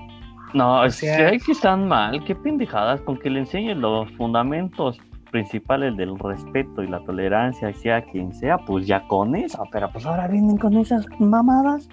No, 0.55 0.81
O 0.81 0.85
es 0.85 0.96
sea- 0.96 1.16
que 1.16 1.24
hay 1.26 1.38
que 1.38 1.52
están 1.52 1.88
mal, 1.88 2.22
qué 2.24 2.35
pendejadas, 2.35 3.00
con 3.02 3.18
que 3.18 3.31
le 3.31 3.40
enseñes 3.40 3.76
los 3.76 4.11
fundamentos 4.16 4.98
principales 5.31 5.96
del 5.96 6.18
respeto 6.18 6.83
y 6.83 6.88
la 6.88 7.02
tolerancia, 7.05 7.72
sea 7.72 8.02
quien 8.05 8.33
sea, 8.35 8.59
pues 8.59 8.87
ya 8.87 9.07
con 9.09 9.35
eso, 9.35 9.62
pero 9.72 9.90
pues 9.90 10.05
ahora 10.05 10.28
vienen 10.28 10.59
con 10.59 10.76
esas 10.76 11.07
mamadas. 11.18 11.88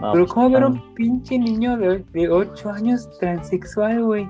No, 0.00 0.12
Pero 0.12 0.24
pues, 0.24 0.32
¿cómo 0.32 0.50
ver 0.50 0.64
un 0.64 0.94
pinche 0.94 1.38
niño 1.38 1.76
de, 1.76 2.04
de 2.12 2.28
8 2.28 2.70
años 2.70 3.08
transexual, 3.20 4.02
güey? 4.02 4.28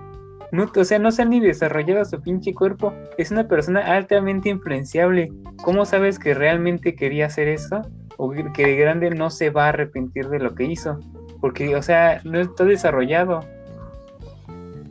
No, 0.52 0.70
o 0.76 0.84
sea, 0.84 0.98
no 0.98 1.10
se 1.10 1.22
ha 1.22 1.24
ni 1.24 1.40
desarrollado 1.40 2.04
su 2.04 2.20
pinche 2.20 2.54
cuerpo. 2.54 2.92
Es 3.18 3.30
una 3.30 3.48
persona 3.48 3.80
altamente 3.80 4.50
influenciable. 4.50 5.32
¿Cómo 5.62 5.84
sabes 5.84 6.18
que 6.18 6.34
realmente 6.34 6.94
quería 6.94 7.26
hacer 7.26 7.48
eso? 7.48 7.82
O 8.18 8.30
que 8.30 8.64
de 8.66 8.76
grande 8.76 9.10
no 9.10 9.30
se 9.30 9.50
va 9.50 9.66
a 9.66 9.68
arrepentir 9.70 10.28
de 10.28 10.38
lo 10.38 10.54
que 10.54 10.64
hizo. 10.64 11.00
Porque, 11.40 11.74
o 11.74 11.82
sea, 11.82 12.20
no 12.24 12.38
está 12.38 12.64
desarrollado. 12.64 13.40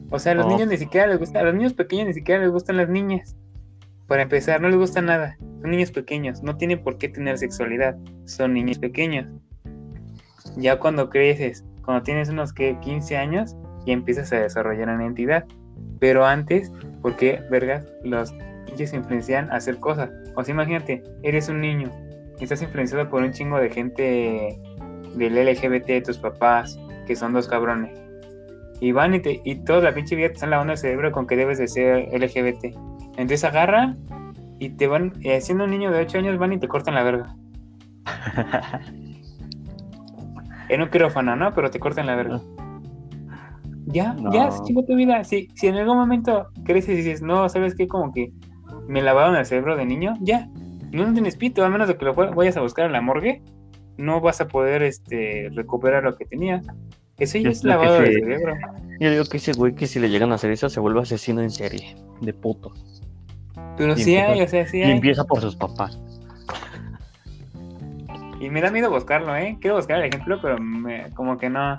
O 0.09 0.19
sea, 0.19 0.33
a 0.33 0.35
los 0.35 0.45
No. 0.47 0.51
niños 0.51 0.67
ni 0.67 0.77
siquiera 0.77 1.07
les 1.07 1.17
gusta, 1.17 1.39
a 1.39 1.43
los 1.43 1.55
niños 1.55 1.73
pequeños 1.73 2.07
ni 2.07 2.13
siquiera 2.13 2.41
les 2.41 2.51
gustan 2.51 2.77
las 2.77 2.89
niñas. 2.89 3.35
Para 4.07 4.23
empezar, 4.23 4.59
no 4.59 4.67
les 4.67 4.77
gusta 4.77 5.01
nada. 5.01 5.37
Son 5.61 5.71
niños 5.71 5.91
pequeños, 5.91 6.43
no 6.43 6.57
tienen 6.57 6.83
por 6.83 6.97
qué 6.97 7.07
tener 7.07 7.37
sexualidad. 7.37 7.95
Son 8.25 8.53
niños 8.53 8.79
pequeños. 8.79 9.27
Ya 10.57 10.79
cuando 10.79 11.09
creces, 11.09 11.65
cuando 11.83 12.03
tienes 12.03 12.29
unos 12.29 12.53
que 12.53 12.77
15 12.79 13.17
años, 13.17 13.55
ya 13.85 13.93
empiezas 13.93 14.31
a 14.33 14.39
desarrollar 14.39 14.89
una 14.89 15.03
identidad. 15.03 15.45
Pero 15.99 16.25
antes, 16.25 16.71
¿por 17.01 17.15
qué, 17.15 17.41
vergas, 17.49 17.85
los 18.03 18.33
pinches 18.65 18.93
influencian 18.93 19.51
a 19.51 19.55
hacer 19.55 19.79
cosas? 19.79 20.09
O 20.35 20.43
sea, 20.43 20.53
imagínate, 20.53 21.03
eres 21.23 21.49
un 21.49 21.61
niño 21.61 21.91
y 22.39 22.43
estás 22.43 22.61
influenciado 22.61 23.09
por 23.09 23.23
un 23.23 23.31
chingo 23.31 23.57
de 23.57 23.69
gente 23.69 24.59
del 25.15 25.35
LGBT 25.35 25.85
de 25.85 26.01
tus 26.01 26.17
papás, 26.17 26.77
que 27.05 27.15
son 27.15 27.33
dos 27.33 27.47
cabrones. 27.47 27.99
Y 28.79 28.91
van 28.91 29.13
y, 29.13 29.19
te, 29.19 29.41
y 29.43 29.55
toda 29.55 29.81
la 29.81 29.93
pinche 29.93 30.15
vida 30.15 30.27
te 30.27 30.33
están 30.33 30.49
lavando 30.49 30.73
el 30.73 30.79
cerebro 30.79 31.11
con 31.11 31.27
que 31.27 31.35
debes 31.35 31.57
de 31.57 31.67
ser 31.67 32.09
LGBT. 32.11 32.75
Entonces 33.17 33.43
agarran 33.43 33.97
y 34.59 34.69
te 34.69 34.87
van, 34.87 35.13
eh, 35.21 35.39
siendo 35.41 35.65
un 35.65 35.71
niño 35.71 35.91
de 35.91 36.01
8 36.01 36.17
años, 36.17 36.37
van 36.37 36.53
y 36.53 36.59
te 36.59 36.67
cortan 36.67 36.95
la 36.95 37.03
verga. 37.03 37.35
En 40.73 40.81
un 40.81 40.89
quirófano, 40.89 41.35
¿no? 41.35 41.53
Pero 41.53 41.69
te 41.69 41.79
cortan 41.79 42.07
la 42.07 42.15
verga. 42.15 42.41
Ya, 43.85 44.15
ya, 44.31 44.49
se 44.49 44.63
chingó 44.63 44.83
tu 44.85 44.95
vida. 44.95 45.23
Si, 45.23 45.49
si 45.55 45.67
en 45.67 45.75
algún 45.75 45.97
momento 45.97 46.47
creces 46.63 46.93
y 46.93 46.95
dices, 46.97 47.21
no, 47.21 47.47
¿sabes 47.49 47.75
qué? 47.75 47.87
Como 47.87 48.11
que 48.13 48.31
me 48.87 49.01
lavaron 49.01 49.35
el 49.35 49.45
cerebro 49.45 49.75
de 49.75 49.85
niño, 49.85 50.13
ya. 50.21 50.47
No 50.91 51.11
tienes 51.13 51.35
pito, 51.35 51.63
a 51.65 51.69
menos 51.69 51.87
de 51.87 51.97
que 51.97 52.05
lo 52.05 52.13
vayas 52.13 52.55
a 52.57 52.61
buscar 52.61 52.85
en 52.85 52.91
la 52.93 53.01
morgue, 53.01 53.41
no 53.97 54.21
vas 54.21 54.41
a 54.41 54.47
poder 54.47 54.83
este, 54.83 55.49
recuperar 55.53 56.03
lo 56.03 56.15
que 56.15 56.25
tenías. 56.25 56.65
Eso 57.17 57.37
ya 57.37 57.49
Es 57.49 57.63
lavado 57.63 57.99
de 58.01 58.13
cerebro. 58.13 58.55
Yo 58.99 59.11
digo 59.11 59.23
que 59.25 59.37
ese 59.37 59.53
güey 59.53 59.75
que 59.75 59.85
si 59.87 59.99
le 59.99 60.09
llegan 60.09 60.31
a 60.31 60.35
hacer 60.35 60.51
eso 60.51 60.69
se 60.69 60.79
vuelve 60.79 61.01
asesino 61.01 61.41
en 61.41 61.49
serie, 61.51 61.95
de 62.21 62.33
puto. 62.33 62.71
Pero 63.77 63.93
Y 63.93 63.97
sí 63.97 64.15
empieza- 64.15 64.31
hay, 64.31 64.41
o 64.41 64.47
sea, 64.47 64.67
sí 64.67 64.77
Y 64.79 64.83
hay. 64.83 64.91
empieza 64.91 65.23
por 65.25 65.41
sus 65.41 65.55
papás. 65.55 65.99
Y 68.43 68.49
me 68.49 68.59
da 68.61 68.71
miedo 68.71 68.89
buscarlo, 68.89 69.33
¿eh? 69.37 69.57
Quiero 69.61 69.77
buscar 69.77 69.99
el 69.99 70.05
ejemplo, 70.13 70.37
pero 70.41 70.57
me- 70.57 71.09
como 71.11 71.37
que 71.37 71.49
no, 71.49 71.77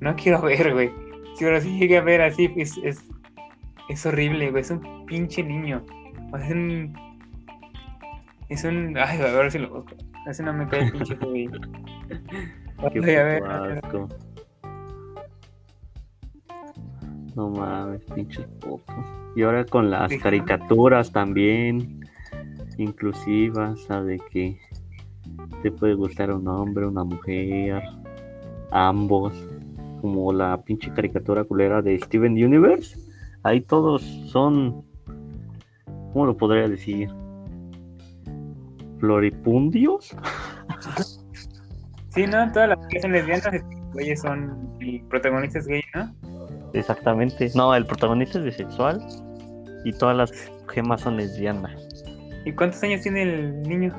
no 0.00 0.16
quiero 0.16 0.40
ver, 0.42 0.72
güey. 0.72 0.90
Si 1.34 1.44
ahora 1.44 1.60
sí 1.60 1.78
llegué 1.78 1.98
a 1.98 2.02
ver 2.02 2.22
así, 2.22 2.50
es, 2.56 2.78
es, 2.78 3.04
es 3.90 4.06
horrible, 4.06 4.50
güey. 4.50 4.62
Es 4.62 4.70
un 4.70 5.04
pinche 5.04 5.42
niño. 5.42 5.84
O 6.32 6.38
sea, 6.38 6.46
es 6.46 6.52
un... 6.54 6.94
Es 8.48 8.64
un... 8.64 8.96
Ay, 8.96 9.20
a 9.20 9.24
ver 9.26 9.50
si 9.52 9.58
lo 9.58 9.68
busco. 9.68 9.94
Ese 10.26 10.42
no 10.42 10.54
me 10.54 10.66
cae 10.68 10.84
el 10.84 10.92
pinche 10.92 11.14
güey. 11.16 11.50
Qué 12.92 13.18
a 13.18 13.24
ver, 13.24 13.42
asco. 13.44 14.08
No 17.34 17.50
mames, 17.50 18.00
pinches 18.14 18.46
putos. 18.60 19.04
Y 19.34 19.42
ahora 19.42 19.66
con 19.66 19.90
las 19.90 20.10
caricaturas 20.16 21.12
también 21.12 22.00
inclusivas, 22.78 23.82
¿sabe 23.82 24.18
que 24.30 24.58
te 25.62 25.70
puede 25.70 25.94
gustar 25.94 26.30
un 26.30 26.46
hombre, 26.48 26.86
una 26.86 27.04
mujer, 27.04 27.82
ambos, 28.70 29.32
como 30.00 30.32
la 30.32 30.62
pinche 30.62 30.92
caricatura 30.92 31.44
culera 31.44 31.82
de 31.82 31.98
Steven 31.98 32.32
Universe. 32.32 32.98
Ahí 33.42 33.60
todos 33.60 34.02
son, 34.02 34.84
¿cómo 36.12 36.26
lo 36.26 36.36
podría 36.36 36.68
decir? 36.68 37.08
Floripundios. 38.98 40.16
Sí, 42.10 42.26
¿no? 42.26 42.50
Todas 42.52 42.70
las 42.70 42.86
que 42.88 43.00
son 43.00 43.12
lesbianas, 43.12 43.62
güeyes 43.92 44.20
son 44.20 44.70
y 44.80 45.00
protagonistas 45.00 45.66
gay, 45.66 45.82
¿no? 45.94 46.14
Exactamente. 46.72 47.50
No, 47.54 47.74
el 47.74 47.86
protagonista 47.86 48.38
es 48.38 48.44
bisexual 48.44 49.00
y 49.84 49.92
todas 49.92 50.16
las 50.16 50.32
gemas 50.68 51.02
son 51.02 51.16
lesbianas. 51.16 51.88
¿Y 52.44 52.52
cuántos 52.52 52.82
años 52.82 53.02
tiene 53.02 53.22
el 53.22 53.62
niño? 53.62 53.94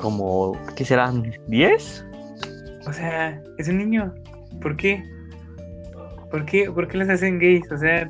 Como, 0.00 0.56
¿qué 0.76 0.84
serán? 0.84 1.24
¿10? 1.48 2.86
O 2.86 2.92
sea, 2.92 3.40
es 3.58 3.68
un 3.68 3.78
niño. 3.78 4.12
¿Por 4.60 4.76
qué? 4.76 5.02
¿Por 6.30 6.44
qué? 6.44 6.70
¿Por 6.70 6.88
qué 6.88 6.98
les 6.98 7.08
hacen 7.08 7.38
gays? 7.38 7.70
O 7.72 7.78
sea, 7.78 8.08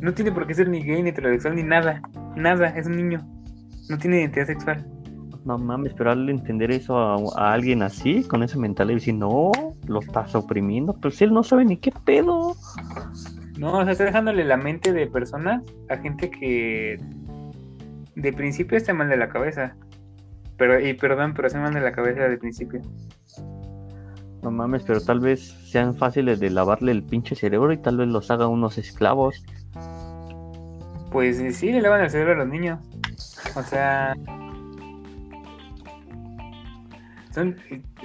no 0.00 0.12
tiene 0.14 0.32
por 0.32 0.46
qué 0.46 0.54
ser 0.54 0.68
ni 0.68 0.82
gay, 0.82 1.02
ni 1.02 1.10
heterosexual, 1.10 1.56
ni 1.56 1.62
nada. 1.62 2.00
Nada, 2.36 2.68
es 2.68 2.86
un 2.86 2.96
niño. 2.96 3.26
No 3.88 3.98
tiene 3.98 4.20
identidad 4.20 4.46
sexual. 4.46 4.86
No 5.44 5.58
mames, 5.58 5.94
pero 5.94 6.10
al 6.10 6.28
entender 6.28 6.70
eso 6.70 6.98
a, 6.98 7.16
a 7.36 7.52
alguien 7.52 7.82
así, 7.82 8.22
con 8.24 8.42
esa 8.42 8.58
mentalidad, 8.58 8.96
y 8.96 9.00
decir, 9.00 9.14
no, 9.14 9.50
lo 9.86 10.00
estás 10.00 10.34
oprimiendo, 10.34 10.94
pero 11.00 11.10
si 11.10 11.24
él 11.24 11.32
no 11.32 11.42
sabe 11.42 11.64
ni 11.64 11.78
qué 11.78 11.90
pedo. 12.04 12.54
No, 13.58 13.78
o 13.78 13.82
sea, 13.82 13.92
está 13.92 14.04
dejándole 14.04 14.44
la 14.44 14.56
mente 14.56 14.92
de 14.92 15.06
personas 15.06 15.62
a 15.88 15.96
gente 15.96 16.30
que 16.30 17.00
de 18.14 18.32
principio 18.32 18.76
está 18.76 18.92
mal 18.94 19.08
de 19.08 19.16
la 19.16 19.28
cabeza. 19.28 19.76
Pero, 20.58 20.80
y 20.80 20.92
perdón, 20.94 21.32
pero 21.34 21.46
está 21.46 21.60
mal 21.60 21.72
de 21.72 21.80
la 21.80 21.92
cabeza 21.92 22.28
de 22.28 22.36
principio. 22.36 22.82
No 24.42 24.50
mames, 24.50 24.82
pero 24.82 25.00
tal 25.00 25.20
vez 25.20 25.40
sean 25.40 25.94
fáciles 25.94 26.40
de 26.40 26.50
lavarle 26.50 26.92
el 26.92 27.02
pinche 27.02 27.34
cerebro 27.34 27.72
y 27.72 27.78
tal 27.78 27.96
vez 27.96 28.08
los 28.08 28.30
haga 28.30 28.48
unos 28.48 28.76
esclavos. 28.76 29.44
Pues 31.10 31.38
sí, 31.56 31.72
le 31.72 31.80
lavan 31.80 32.02
el 32.02 32.10
cerebro 32.10 32.34
a 32.34 32.36
los 32.38 32.48
niños. 32.48 32.78
O 33.56 33.62
sea. 33.62 34.14
Son. 37.32 37.56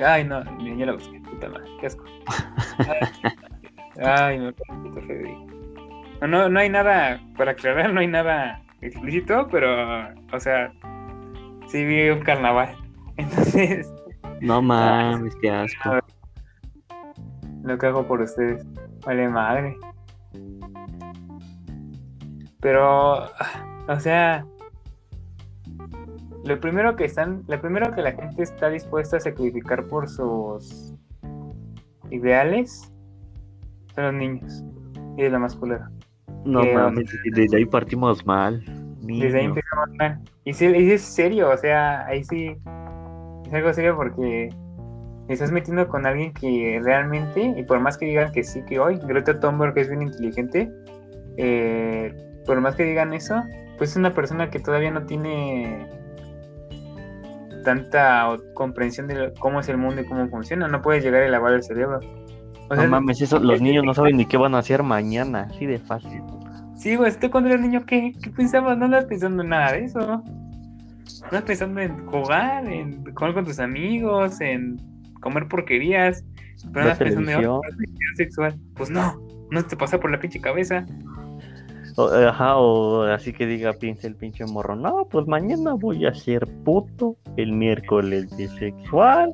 Ay, 0.03 0.23
no, 0.23 0.43
ya 0.77 0.85
la 0.85 0.93
busqué, 0.93 1.19
puta 1.19 1.49
madre, 1.49 1.69
qué 1.79 1.87
asco. 1.87 2.03
Ay, 4.01 4.39
Federico. 5.07 5.47
No, 6.21 6.27
no, 6.27 6.49
no 6.49 6.59
hay 6.59 6.69
nada, 6.69 7.21
para 7.37 7.51
aclarar, 7.51 7.93
no 7.93 7.99
hay 7.99 8.07
nada 8.07 8.61
explícito, 8.81 9.47
pero, 9.51 10.07
o 10.31 10.39
sea, 10.39 10.71
sí 11.73 11.83
vi 11.85 12.09
un 12.11 12.19
carnaval. 12.19 12.69
Entonces, 13.17 13.91
No 14.41 14.61
mames, 14.61 15.35
qué 15.41 15.49
asco. 15.49 15.97
lo 17.63 17.77
que 17.77 17.85
hago 17.87 18.05
por 18.07 18.21
ustedes. 18.21 18.63
Vale 19.05 19.27
madre. 19.27 19.75
Pero, 22.61 23.23
ah, 23.23 23.29
o 23.89 23.99
sea, 23.99 24.45
lo 26.45 26.59
primero 26.59 26.95
que 26.95 27.05
están, 27.05 27.43
lo 27.47 27.59
primero 27.59 27.91
que 27.93 28.03
la 28.03 28.11
gente 28.11 28.43
está 28.43 28.69
dispuesta 28.69 29.17
a 29.17 29.19
sacrificar 29.19 29.87
por 29.87 30.07
sus 30.07 30.93
ideales 32.11 32.93
son 33.95 34.03
los 34.05 34.13
niños. 34.13 34.63
Y 35.17 35.27
lo 35.27 35.39
más 35.39 35.55
culero. 35.55 35.85
No 36.45 36.63
mames, 36.63 37.05
desde 37.33 37.57
ahí 37.57 37.65
partimos 37.65 38.25
mal. 38.25 38.63
Desde 39.03 39.39
ahí 39.39 39.45
empezamos 39.45 39.89
mal. 39.99 40.19
Y 40.45 40.53
sí, 40.53 40.65
y 40.65 40.85
sí 40.85 40.91
es 40.91 41.01
serio, 41.01 41.49
o 41.49 41.57
sea, 41.57 42.05
ahí 42.05 42.23
sí 42.23 42.55
es 43.45 43.53
algo 43.53 43.73
serio 43.73 43.95
porque 43.95 44.49
te 45.27 45.33
estás 45.33 45.51
metiendo 45.51 45.87
con 45.87 46.05
alguien 46.05 46.33
que 46.33 46.81
realmente, 46.83 47.53
y 47.57 47.63
por 47.63 47.79
más 47.79 47.97
que 47.97 48.05
digan 48.05 48.31
que 48.31 48.43
sí, 48.43 48.63
que 48.65 48.79
hoy, 48.79 48.99
Greta 49.03 49.39
Thunberg 49.39 49.77
es 49.77 49.89
bien 49.89 50.01
inteligente, 50.01 50.71
eh, 51.37 52.13
por 52.45 52.59
más 52.61 52.75
que 52.75 52.83
digan 52.83 53.13
eso, 53.13 53.41
pues 53.77 53.91
es 53.91 53.95
una 53.97 54.13
persona 54.13 54.49
que 54.49 54.59
todavía 54.59 54.91
no 54.91 55.05
tiene 55.05 55.87
tanta 57.63 58.37
comprensión 58.53 59.07
de 59.07 59.33
cómo 59.39 59.61
es 59.61 59.69
el 59.69 59.77
mundo 59.77 60.01
y 60.01 60.05
cómo 60.05 60.27
funciona, 60.27 60.67
no 60.67 60.81
puedes 60.81 61.03
llegar 61.03 61.23
a 61.23 61.29
lavar 61.29 61.53
el 61.53 61.63
cerebro. 61.63 61.99
O 62.69 62.75
sea, 62.75 62.85
No 62.85 62.91
mames, 62.91 63.21
eso, 63.21 63.39
los 63.39 63.61
niños 63.61 63.83
no 63.85 63.93
saben 63.93 64.17
ni 64.17 64.25
qué 64.25 64.37
van 64.37 64.55
a 64.55 64.59
hacer 64.59 64.83
mañana, 64.83 65.47
así 65.49 65.65
de 65.65 65.79
fácil. 65.79 66.21
Sí, 66.83 66.97
güey, 66.97 67.17
tú 67.17 67.31
cuando 67.31 67.49
eras 67.49 67.61
niño, 67.61 67.85
¿qué, 67.85 68.11
¿qué 68.21 68.29
pensabas? 68.29 68.77
No 68.77 68.83
andas 68.83 69.05
pensando 69.05 69.41
en 69.41 69.47
nada 69.47 69.71
de 69.71 69.85
eso. 69.85 69.99
No 69.99 70.21
andas 71.23 71.43
pensando 71.43 71.79
en 71.79 72.05
jugar, 72.07 72.67
en 72.67 73.05
jugar 73.05 73.33
con 73.33 73.45
tus 73.45 73.59
amigos, 73.61 74.41
en 74.41 74.81
comer 75.21 75.47
porquerías. 75.47 76.25
Pero 76.73 76.73
Ver 76.73 76.83
andas 76.83 76.97
pensando 76.97 77.31
en 77.31 77.45
oh, 77.45 77.61
sexual. 78.17 78.59
Pues 78.75 78.89
no, 78.89 79.17
no 79.49 79.63
te 79.63 79.77
pasa 79.77 79.97
por 79.97 80.11
la 80.11 80.19
pinche 80.19 80.41
cabeza. 80.41 80.85
O, 81.95 82.09
ajá, 82.09 82.57
o 82.57 83.03
así 83.03 83.31
que 83.31 83.45
diga, 83.45 83.71
piensa 83.71 84.05
el 84.07 84.17
pinche 84.17 84.45
morro, 84.45 84.75
no, 84.75 85.07
pues 85.09 85.25
mañana 85.25 85.75
voy 85.75 86.05
a 86.05 86.13
ser 86.13 86.45
puto, 86.65 87.15
el 87.37 87.53
miércoles 87.53 88.35
bisexual. 88.35 89.31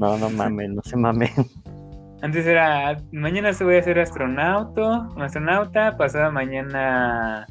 No, 0.00 0.18
no 0.18 0.30
mames, 0.30 0.70
no 0.70 0.82
se 0.82 0.96
mames. 0.96 1.30
Antes 2.20 2.46
era, 2.46 3.00
mañana 3.12 3.52
se 3.52 3.62
voy 3.62 3.76
a 3.76 3.82
ser 3.82 4.00
astronauta, 4.00 5.08
astronauta, 5.18 5.96
pasada 5.96 6.30
mañana 6.30 7.46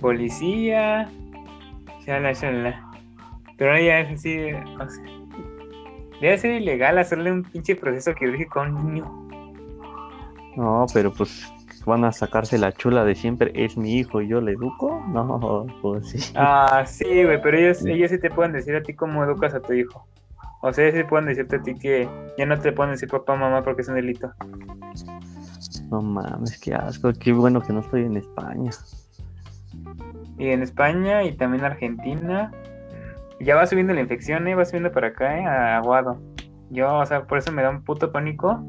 policía, 0.00 1.08
shala, 2.06 2.32
shala. 2.32 2.82
Pero 3.58 3.72
ahora 3.72 3.82
ya 3.82 4.00
es 4.00 4.18
así, 4.18 4.38
o 4.52 4.88
sea, 4.88 5.04
debe 6.20 6.38
ser 6.38 6.62
ilegal 6.62 6.98
hacerle 6.98 7.30
un 7.30 7.42
pinche 7.42 7.76
proceso 7.76 8.14
quirúrgico 8.14 8.60
a 8.60 8.62
un 8.62 8.94
niño. 8.94 9.28
No, 10.56 10.86
pero 10.94 11.12
pues 11.12 11.52
van 11.84 12.04
a 12.04 12.12
sacarse 12.12 12.58
la 12.58 12.72
chula 12.72 13.04
de 13.04 13.14
siempre, 13.14 13.52
es 13.54 13.76
mi 13.76 13.98
hijo 13.98 14.22
y 14.22 14.28
yo 14.28 14.40
le 14.40 14.52
educo. 14.52 15.04
No, 15.08 15.66
pues 15.82 16.08
sí. 16.08 16.32
Ah, 16.34 16.84
sí, 16.86 17.24
güey, 17.24 17.40
pero 17.42 17.58
ellos, 17.58 17.84
ellos 17.84 18.10
sí 18.10 18.18
te 18.18 18.30
pueden 18.30 18.52
decir 18.52 18.74
a 18.76 18.82
ti 18.82 18.94
cómo 18.94 19.24
educas 19.24 19.54
a 19.54 19.60
tu 19.60 19.74
hijo. 19.74 20.06
O 20.66 20.72
sea, 20.72 20.90
sí 20.90 21.04
pueden 21.04 21.26
decirte 21.26 21.56
a 21.56 21.62
ti 21.62 21.74
que 21.74 22.08
ya 22.36 22.44
no 22.44 22.58
te 22.58 22.72
pueden 22.72 22.92
decir 22.92 23.08
papá, 23.08 23.36
mamá 23.36 23.62
porque 23.62 23.82
es 23.82 23.88
un 23.88 23.94
delito. 23.94 24.32
No 25.92 26.02
mames, 26.02 26.58
qué 26.58 26.74
asco, 26.74 27.12
qué 27.12 27.32
bueno 27.32 27.60
que 27.60 27.72
no 27.72 27.80
estoy 27.80 28.02
en 28.02 28.16
España. 28.16 28.72
Y 30.38 30.48
en 30.48 30.62
España 30.62 31.22
y 31.22 31.36
también 31.36 31.64
Argentina. 31.64 32.50
Ya 33.38 33.54
va 33.54 33.66
subiendo 33.66 33.94
la 33.94 34.00
infección, 34.00 34.48
¿eh? 34.48 34.56
Va 34.56 34.64
subiendo 34.64 34.90
para 34.90 35.08
acá, 35.08 35.38
¿eh? 35.38 35.44
A 35.44 35.76
Aguado. 35.76 36.20
Yo, 36.70 36.98
o 36.98 37.06
sea, 37.06 37.26
por 37.26 37.38
eso 37.38 37.52
me 37.52 37.62
da 37.62 37.70
un 37.70 37.84
puto 37.84 38.10
pánico 38.10 38.60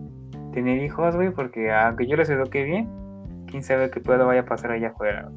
tener 0.54 0.84
hijos, 0.84 1.16
güey, 1.16 1.32
porque 1.32 1.72
aunque 1.72 2.06
yo 2.06 2.16
los 2.16 2.30
eduque 2.30 2.64
bien, 2.64 2.88
quién 3.48 3.64
sabe 3.64 3.90
qué 3.90 4.02
puedo 4.02 4.28
vaya 4.28 4.42
a 4.42 4.46
pasar 4.46 4.72
allá 4.72 4.90
afuera. 4.90 5.30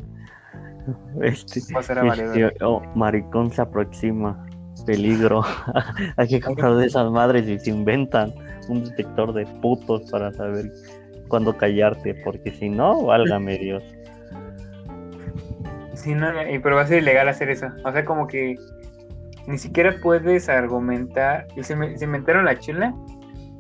Este, 1.23 1.61
este, 1.61 2.51
oh, 2.63 2.83
maricón 2.95 3.51
se 3.51 3.63
aproxima. 3.63 4.47
Peligro. 4.87 5.43
Hay 6.17 6.29
que 6.29 6.41
comprar 6.41 6.75
de 6.77 6.87
esas 6.87 7.11
madres 7.11 7.49
y 7.49 7.59
se 7.59 7.71
inventan 7.71 8.33
un 8.69 8.85
detector 8.85 9.33
de 9.33 9.47
putos 9.47 10.11
para 10.11 10.33
saber 10.33 10.73
cuándo 11.29 11.57
callarte, 11.57 12.15
porque 12.25 12.51
si 12.53 12.69
no, 12.69 13.05
válgame 13.05 13.59
Dios. 13.59 13.83
Sí, 15.95 16.15
no, 16.15 16.29
y- 16.49 16.59
pero 16.59 16.77
va 16.77 16.83
a 16.83 16.87
ser 16.87 17.03
ilegal 17.03 17.29
hacer 17.29 17.51
eso. 17.51 17.67
O 17.85 17.93
sea, 17.93 18.05
como 18.05 18.27
que 18.27 18.57
ni 19.47 19.59
siquiera 19.59 19.95
puedes 20.03 20.49
argumentar. 20.49 21.47
y 21.57 21.63
Se, 21.63 21.77
me- 21.77 21.97
se 21.99 22.05
inventaron 22.05 22.45
la 22.45 22.59
chula 22.59 22.95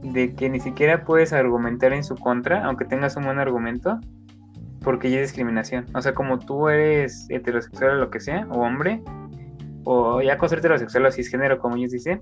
de 0.03 0.35
que 0.35 0.49
ni 0.49 0.61
siquiera 0.61 1.05
puedes 1.05 1.33
argumentar 1.33 1.93
en 1.93 2.03
su 2.05 2.17
contra, 2.17 2.65
aunque 2.65 2.87
tengas 2.87 3.17
un 3.17 3.25
buen 3.25 3.39
argumento, 3.39 3.99
porque 4.83 5.11
ya 5.11 5.19
es 5.21 5.29
discriminación. 5.29 5.87
O 5.95 6.01
sea, 6.01 6.15
como 6.15 6.39
tú 6.39 6.69
eres 6.69 7.27
heterosexual 7.29 7.91
o 7.91 7.95
lo 7.97 8.11
que 8.11 8.21
sea, 8.21 8.47
o 8.51 8.61
hombre, 8.61 9.03
o 9.93 10.23
ya 10.23 10.39
con 10.39 10.49
ser 10.49 10.59
heterosexual 10.61 11.07
o 11.07 11.11
cisgénero, 11.11 11.59
como 11.59 11.75
ellos 11.77 11.91
dicen, 11.91 12.21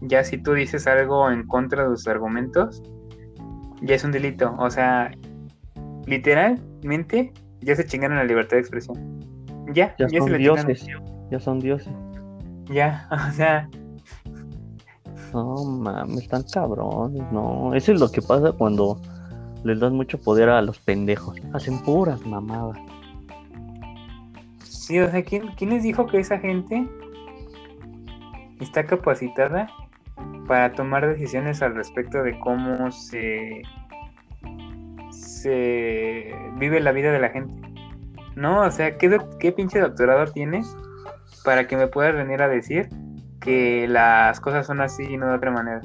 ya 0.00 0.24
si 0.24 0.38
tú 0.38 0.52
dices 0.54 0.86
algo 0.86 1.30
en 1.30 1.46
contra 1.46 1.86
de 1.88 1.96
sus 1.96 2.08
argumentos, 2.08 2.82
ya 3.82 3.94
es 3.96 4.04
un 4.04 4.12
delito. 4.12 4.54
O 4.58 4.70
sea, 4.70 5.10
literalmente 6.06 7.32
ya 7.60 7.76
se 7.76 7.84
chingaron 7.84 8.16
la 8.16 8.24
libertad 8.24 8.56
de 8.56 8.60
expresión. 8.60 8.96
Ya, 9.74 9.94
Ya 9.98 10.06
ya, 10.06 10.08
se 10.08 10.18
son 10.18 10.26
chingaron. 10.32 10.66
dioses. 10.66 10.86
Ya 11.30 11.40
son 11.40 11.58
dioses. 11.60 11.92
Ya, 12.70 13.06
o 13.28 13.32
sea, 13.32 13.68
No 15.34 15.62
mames, 15.64 16.22
están 16.22 16.44
cabrones. 16.52 17.22
No, 17.32 17.74
eso 17.74 17.92
es 17.92 18.00
lo 18.00 18.10
que 18.10 18.22
pasa 18.22 18.52
cuando 18.52 18.98
les 19.62 19.78
das 19.78 19.92
mucho 19.92 20.18
poder 20.18 20.48
a 20.48 20.62
los 20.62 20.78
pendejos. 20.78 21.36
Hacen 21.52 21.82
puras 21.82 22.24
mamadas. 22.24 22.78
Sí, 24.86 24.98
o 25.00 25.10
sea, 25.10 25.22
¿quién, 25.22 25.48
quién 25.56 25.70
les 25.70 25.82
dijo 25.82 26.06
que 26.06 26.18
esa 26.18 26.38
gente 26.38 26.86
está 28.60 28.84
capacitada 28.84 29.68
para 30.46 30.72
tomar 30.72 31.06
decisiones 31.06 31.62
al 31.62 31.74
respecto 31.74 32.22
de 32.22 32.38
cómo 32.38 32.90
se, 32.90 33.62
se 35.10 36.34
vive 36.56 36.80
la 36.80 36.92
vida 36.92 37.12
de 37.12 37.18
la 37.18 37.30
gente. 37.30 37.54
No, 38.36 38.62
o 38.62 38.70
sea, 38.70 38.98
¿qué, 38.98 39.18
qué 39.38 39.52
pinche 39.52 39.80
doctorado 39.80 40.30
tienes 40.32 40.76
para 41.44 41.66
que 41.66 41.76
me 41.76 41.86
puedas 41.86 42.14
venir 42.14 42.42
a 42.42 42.48
decir 42.48 42.88
que 43.40 43.86
las 43.88 44.40
cosas 44.40 44.66
son 44.66 44.80
así 44.80 45.04
y 45.04 45.16
no 45.16 45.26
de 45.28 45.34
otra 45.34 45.50
manera? 45.50 45.82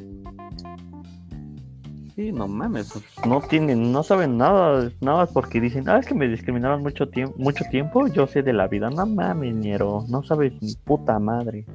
Sí, 2.19 2.33
no 2.33 2.49
mames, 2.49 2.91
pues, 2.91 3.05
no 3.25 3.39
tienen, 3.39 3.93
no 3.93 4.03
saben 4.03 4.37
nada, 4.37 4.91
nada 4.99 5.25
porque 5.27 5.61
dicen, 5.61 5.87
ah, 5.87 5.99
es 5.99 6.05
que 6.05 6.13
me 6.13 6.27
discriminaron 6.27 6.83
mucho 6.83 7.07
tiempo, 7.07 7.33
mucho 7.37 7.63
tiempo, 7.71 8.07
yo 8.07 8.27
sé 8.27 8.43
de 8.43 8.51
la 8.51 8.67
vida, 8.67 8.89
no 8.89 9.05
mames, 9.05 9.55
ñero, 9.55 10.03
no 10.09 10.21
sabes 10.23 10.51
ni 10.61 10.75
puta 10.83 11.17
madre. 11.17 11.65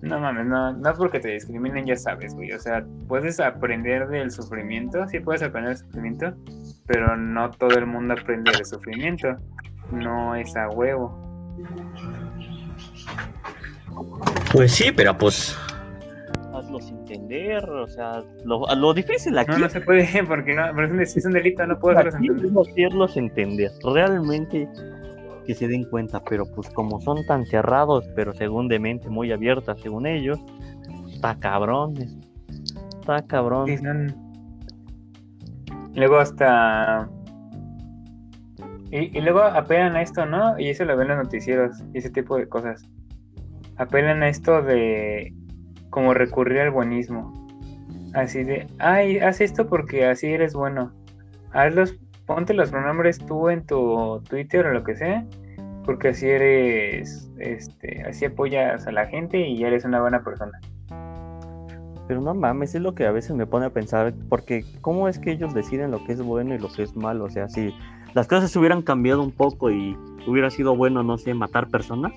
No 0.00 0.20
mames, 0.20 0.46
no, 0.46 0.72
no 0.72 0.94
porque 0.94 1.18
te 1.18 1.30
discriminen, 1.30 1.84
ya 1.84 1.96
sabes, 1.96 2.32
güey. 2.32 2.52
O 2.52 2.60
sea, 2.60 2.86
puedes 3.08 3.40
aprender 3.40 4.06
del 4.06 4.30
sufrimiento, 4.30 5.04
sí 5.08 5.18
puedes 5.18 5.42
aprender 5.42 5.76
del 5.76 5.84
sufrimiento, 5.84 6.32
pero 6.86 7.16
no 7.16 7.50
todo 7.50 7.76
el 7.76 7.86
mundo 7.86 8.14
aprende 8.14 8.52
del 8.52 8.64
sufrimiento. 8.64 9.34
No 9.90 10.36
es 10.36 10.54
a 10.54 10.68
huevo. 10.68 11.12
Pues 14.52 14.70
sí, 14.70 14.92
pero 14.92 15.18
pues 15.18 15.58
hazlos 16.76 16.90
entender, 16.90 17.68
o 17.68 17.86
sea, 17.86 18.22
lo, 18.44 18.64
lo 18.74 18.94
difícil 18.94 19.36
aquí 19.38 19.52
No, 19.52 19.58
no 19.58 19.68
se 19.68 19.80
puede, 19.80 20.06
porque 20.26 20.54
no, 20.54 20.62
pero 20.74 21.00
es 21.02 21.24
un, 21.24 21.32
delito, 21.32 21.66
no 21.66 21.78
puedo 21.78 21.98
hacerlos 21.98 22.14
entender. 22.14 22.60
hacerlos 22.60 23.16
entender, 23.16 23.70
realmente 23.94 24.68
que 25.46 25.54
se 25.54 25.66
den 25.66 25.84
cuenta, 25.84 26.22
pero 26.28 26.44
pues 26.54 26.70
como 26.70 27.00
son 27.00 27.26
tan 27.26 27.44
cerrados, 27.46 28.08
pero 28.14 28.32
según 28.32 28.68
de 28.68 28.78
mente 28.78 29.08
muy 29.08 29.32
abierta, 29.32 29.74
según 29.76 30.06
ellos, 30.06 30.38
está 31.12 31.36
cabrón, 31.38 31.94
está 33.00 33.22
cabrón. 33.26 33.66
Sí, 33.66 33.78
son- 33.78 34.14
Luego 35.94 36.16
hasta... 36.18 37.08
Y, 38.90 39.18
y 39.18 39.20
luego 39.20 39.42
apelan 39.42 39.96
a 39.96 40.02
esto, 40.02 40.24
¿no? 40.26 40.58
Y 40.58 40.68
eso 40.68 40.84
lo 40.84 40.96
ven 40.96 41.08
los 41.08 41.16
noticieros 41.18 41.82
ese 41.92 42.08
tipo 42.10 42.36
de 42.36 42.48
cosas. 42.48 42.82
Apelan 43.76 44.22
a 44.22 44.28
esto 44.28 44.62
de 44.62 45.34
como 45.92 46.14
recurrir 46.14 46.58
al 46.60 46.70
buenismo. 46.70 47.32
Así 48.14 48.42
de, 48.42 48.66
ay, 48.78 49.18
haz 49.18 49.40
esto 49.42 49.68
porque 49.68 50.06
así 50.06 50.26
eres 50.26 50.54
bueno. 50.54 50.90
Hazlos, 51.52 52.00
ponte 52.26 52.54
los 52.54 52.70
pronombres 52.70 53.18
tú 53.18 53.50
en 53.50 53.64
tu 53.66 54.20
Twitter 54.28 54.66
o 54.66 54.72
lo 54.72 54.84
que 54.84 54.96
sea, 54.96 55.24
porque 55.84 56.08
así 56.08 56.28
eres, 56.28 57.30
este, 57.38 58.02
así 58.04 58.24
apoyas 58.24 58.86
a 58.86 58.92
la 58.92 59.06
gente 59.06 59.38
y 59.46 59.58
ya 59.58 59.66
eres 59.68 59.84
una 59.84 60.00
buena 60.00 60.24
persona. 60.24 60.58
Pero 62.08 62.22
no 62.22 62.34
mames, 62.34 62.74
es 62.74 62.80
lo 62.80 62.94
que 62.94 63.06
a 63.06 63.12
veces 63.12 63.36
me 63.36 63.46
pone 63.46 63.66
a 63.66 63.70
pensar, 63.70 64.14
porque 64.30 64.64
¿cómo 64.80 65.08
es 65.08 65.18
que 65.18 65.32
ellos 65.32 65.52
deciden 65.52 65.90
lo 65.90 66.02
que 66.04 66.12
es 66.12 66.22
bueno 66.22 66.54
y 66.54 66.58
lo 66.58 66.72
que 66.72 66.84
es 66.84 66.96
malo? 66.96 67.24
O 67.24 67.30
sea, 67.30 67.50
si 67.50 67.74
las 68.14 68.26
cosas 68.26 68.50
se 68.50 68.58
hubieran 68.58 68.80
cambiado 68.80 69.22
un 69.22 69.30
poco 69.30 69.70
y 69.70 69.94
hubiera 70.26 70.48
sido 70.48 70.74
bueno, 70.74 71.02
no 71.02 71.18
sé, 71.18 71.34
matar 71.34 71.68
personas, 71.68 72.12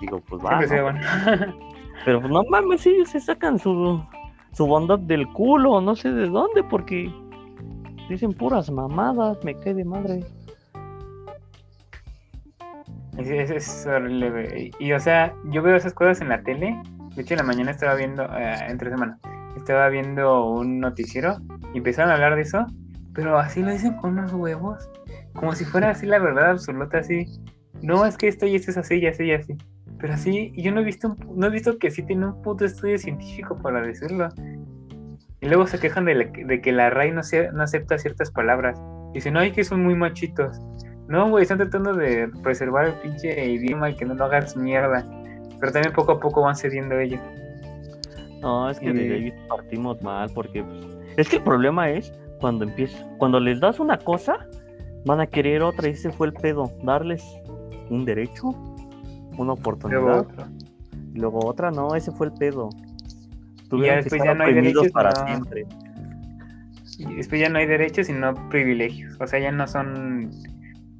digo, 0.00 0.20
pues 0.28 0.44
va. 0.44 0.58
Siempre 0.58 0.68
sea 0.68 0.78
¿no? 0.78 0.82
bueno. 0.82 1.68
Pero 2.04 2.20
pues 2.20 2.32
no 2.32 2.42
mames, 2.50 2.86
ellos 2.86 3.10
se 3.10 3.20
sacan 3.20 3.58
su, 3.58 4.02
su 4.52 4.66
bondad 4.66 4.98
del 4.98 5.28
culo, 5.28 5.80
no 5.80 5.94
sé 5.94 6.10
de 6.10 6.26
dónde, 6.26 6.62
porque 6.64 7.12
dicen 8.08 8.32
puras 8.32 8.70
mamadas, 8.70 9.38
me 9.44 9.54
cae 9.58 9.74
de 9.74 9.84
madre. 9.84 10.20
Y, 14.78 14.92
o 14.92 15.00
sea, 15.00 15.34
yo 15.50 15.62
veo 15.62 15.76
esas 15.76 15.92
cosas 15.92 16.20
en 16.20 16.30
la 16.30 16.42
tele. 16.42 16.80
De 17.14 17.22
hecho, 17.22 17.34
en 17.34 17.38
la 17.38 17.44
mañana 17.44 17.70
estaba 17.70 17.94
viendo, 17.94 18.24
eh, 18.24 18.56
entre 18.68 18.90
semana, 18.90 19.18
estaba 19.56 19.88
viendo 19.90 20.46
un 20.46 20.80
noticiero 20.80 21.36
y 21.74 21.78
empezaron 21.78 22.10
a 22.10 22.14
hablar 22.14 22.36
de 22.36 22.42
eso, 22.42 22.66
pero 23.14 23.38
así 23.38 23.62
lo 23.62 23.70
dicen 23.70 23.96
con 23.96 24.18
unos 24.18 24.32
huevos, 24.32 24.88
como 25.34 25.54
si 25.54 25.64
fuera 25.64 25.90
así 25.90 26.06
la 26.06 26.18
verdad 26.18 26.52
absoluta, 26.52 26.98
así. 26.98 27.26
No, 27.82 28.06
es 28.06 28.16
que 28.16 28.28
esto 28.28 28.46
y 28.46 28.54
esto 28.54 28.70
es 28.70 28.78
así 28.78 28.96
y 28.96 29.06
así 29.06 29.24
y 29.24 29.32
así. 29.32 29.56
Pero 30.02 30.14
así, 30.14 30.52
y 30.54 30.62
yo 30.62 30.72
no 30.72 30.80
he 30.80 30.84
visto, 30.84 31.08
un- 31.08 31.38
no 31.38 31.46
he 31.46 31.50
visto 31.50 31.78
que 31.78 31.90
sí 31.90 32.02
tiene 32.02 32.26
un 32.26 32.42
puto 32.42 32.64
estudio 32.66 32.98
científico 32.98 33.56
para 33.62 33.80
decirlo. 33.80 34.28
Y 35.40 35.46
luego 35.46 35.66
se 35.66 35.78
quejan 35.78 36.04
de, 36.04 36.14
la- 36.16 36.24
de 36.24 36.60
que 36.60 36.72
la 36.72 36.90
RAI 36.90 37.12
no, 37.12 37.22
se, 37.22 37.50
no 37.52 37.62
acepta 37.62 37.96
ciertas 37.98 38.30
palabras. 38.32 38.78
Dicen, 39.14 39.36
ay, 39.36 39.52
que 39.52 39.62
son 39.64 39.82
muy 39.82 39.94
machitos. 39.94 40.58
No, 41.08 41.30
güey, 41.30 41.42
están 41.42 41.58
tratando 41.58 41.94
de 41.94 42.28
preservar 42.42 42.86
el 42.86 42.94
pinche 42.94 43.46
idioma 43.52 43.90
y 43.90 43.94
que 43.96 44.04
no 44.04 44.14
lo 44.14 44.24
hagas 44.24 44.56
mierda. 44.56 45.06
Pero 45.60 45.72
también 45.72 45.94
poco 45.94 46.12
a 46.12 46.20
poco 46.20 46.42
van 46.42 46.56
cediendo 46.56 46.98
ellos. 46.98 47.20
No, 48.40 48.68
es 48.70 48.80
que 48.80 48.86
Y- 48.86 48.92
desde 48.92 49.14
ahí 49.14 49.32
partimos 49.48 50.02
mal, 50.02 50.30
porque 50.34 50.64
pues, 50.64 50.84
es 51.16 51.28
que 51.28 51.36
el 51.36 51.42
problema 51.44 51.90
es 51.90 52.12
cuando 52.40 52.64
empieza, 52.64 53.06
cuando 53.18 53.38
les 53.38 53.60
das 53.60 53.78
una 53.78 53.98
cosa, 53.98 54.48
van 55.04 55.20
a 55.20 55.26
querer 55.28 55.62
otra 55.62 55.86
y 55.88 55.92
ese 55.92 56.10
fue 56.10 56.26
el 56.26 56.32
pedo, 56.32 56.72
darles 56.82 57.24
un 57.90 58.04
derecho, 58.04 58.50
una 59.32 59.38
Luego 59.38 59.52
oportunidad, 59.52 60.26
y 61.14 61.18
luego 61.18 61.44
otra, 61.46 61.70
no, 61.70 61.94
ese 61.94 62.10
fue 62.12 62.26
el 62.26 62.32
pedo. 62.32 62.70
Tuvieron 63.68 63.98
que 63.98 64.04
después 64.04 64.20
estar 64.20 64.34
ya 64.34 64.38
no 64.38 64.44
hay 64.44 64.54
derechos, 64.54 64.90
para 64.92 65.10
no. 65.10 65.26
siempre. 65.26 65.66
Y 66.98 67.14
después 67.14 67.40
ya 67.40 67.48
no 67.48 67.58
hay 67.58 67.66
derechos, 67.66 68.06
sino 68.06 68.34
privilegios. 68.48 69.16
O 69.20 69.26
sea, 69.26 69.38
ya 69.38 69.50
no 69.50 69.66
son. 69.66 70.30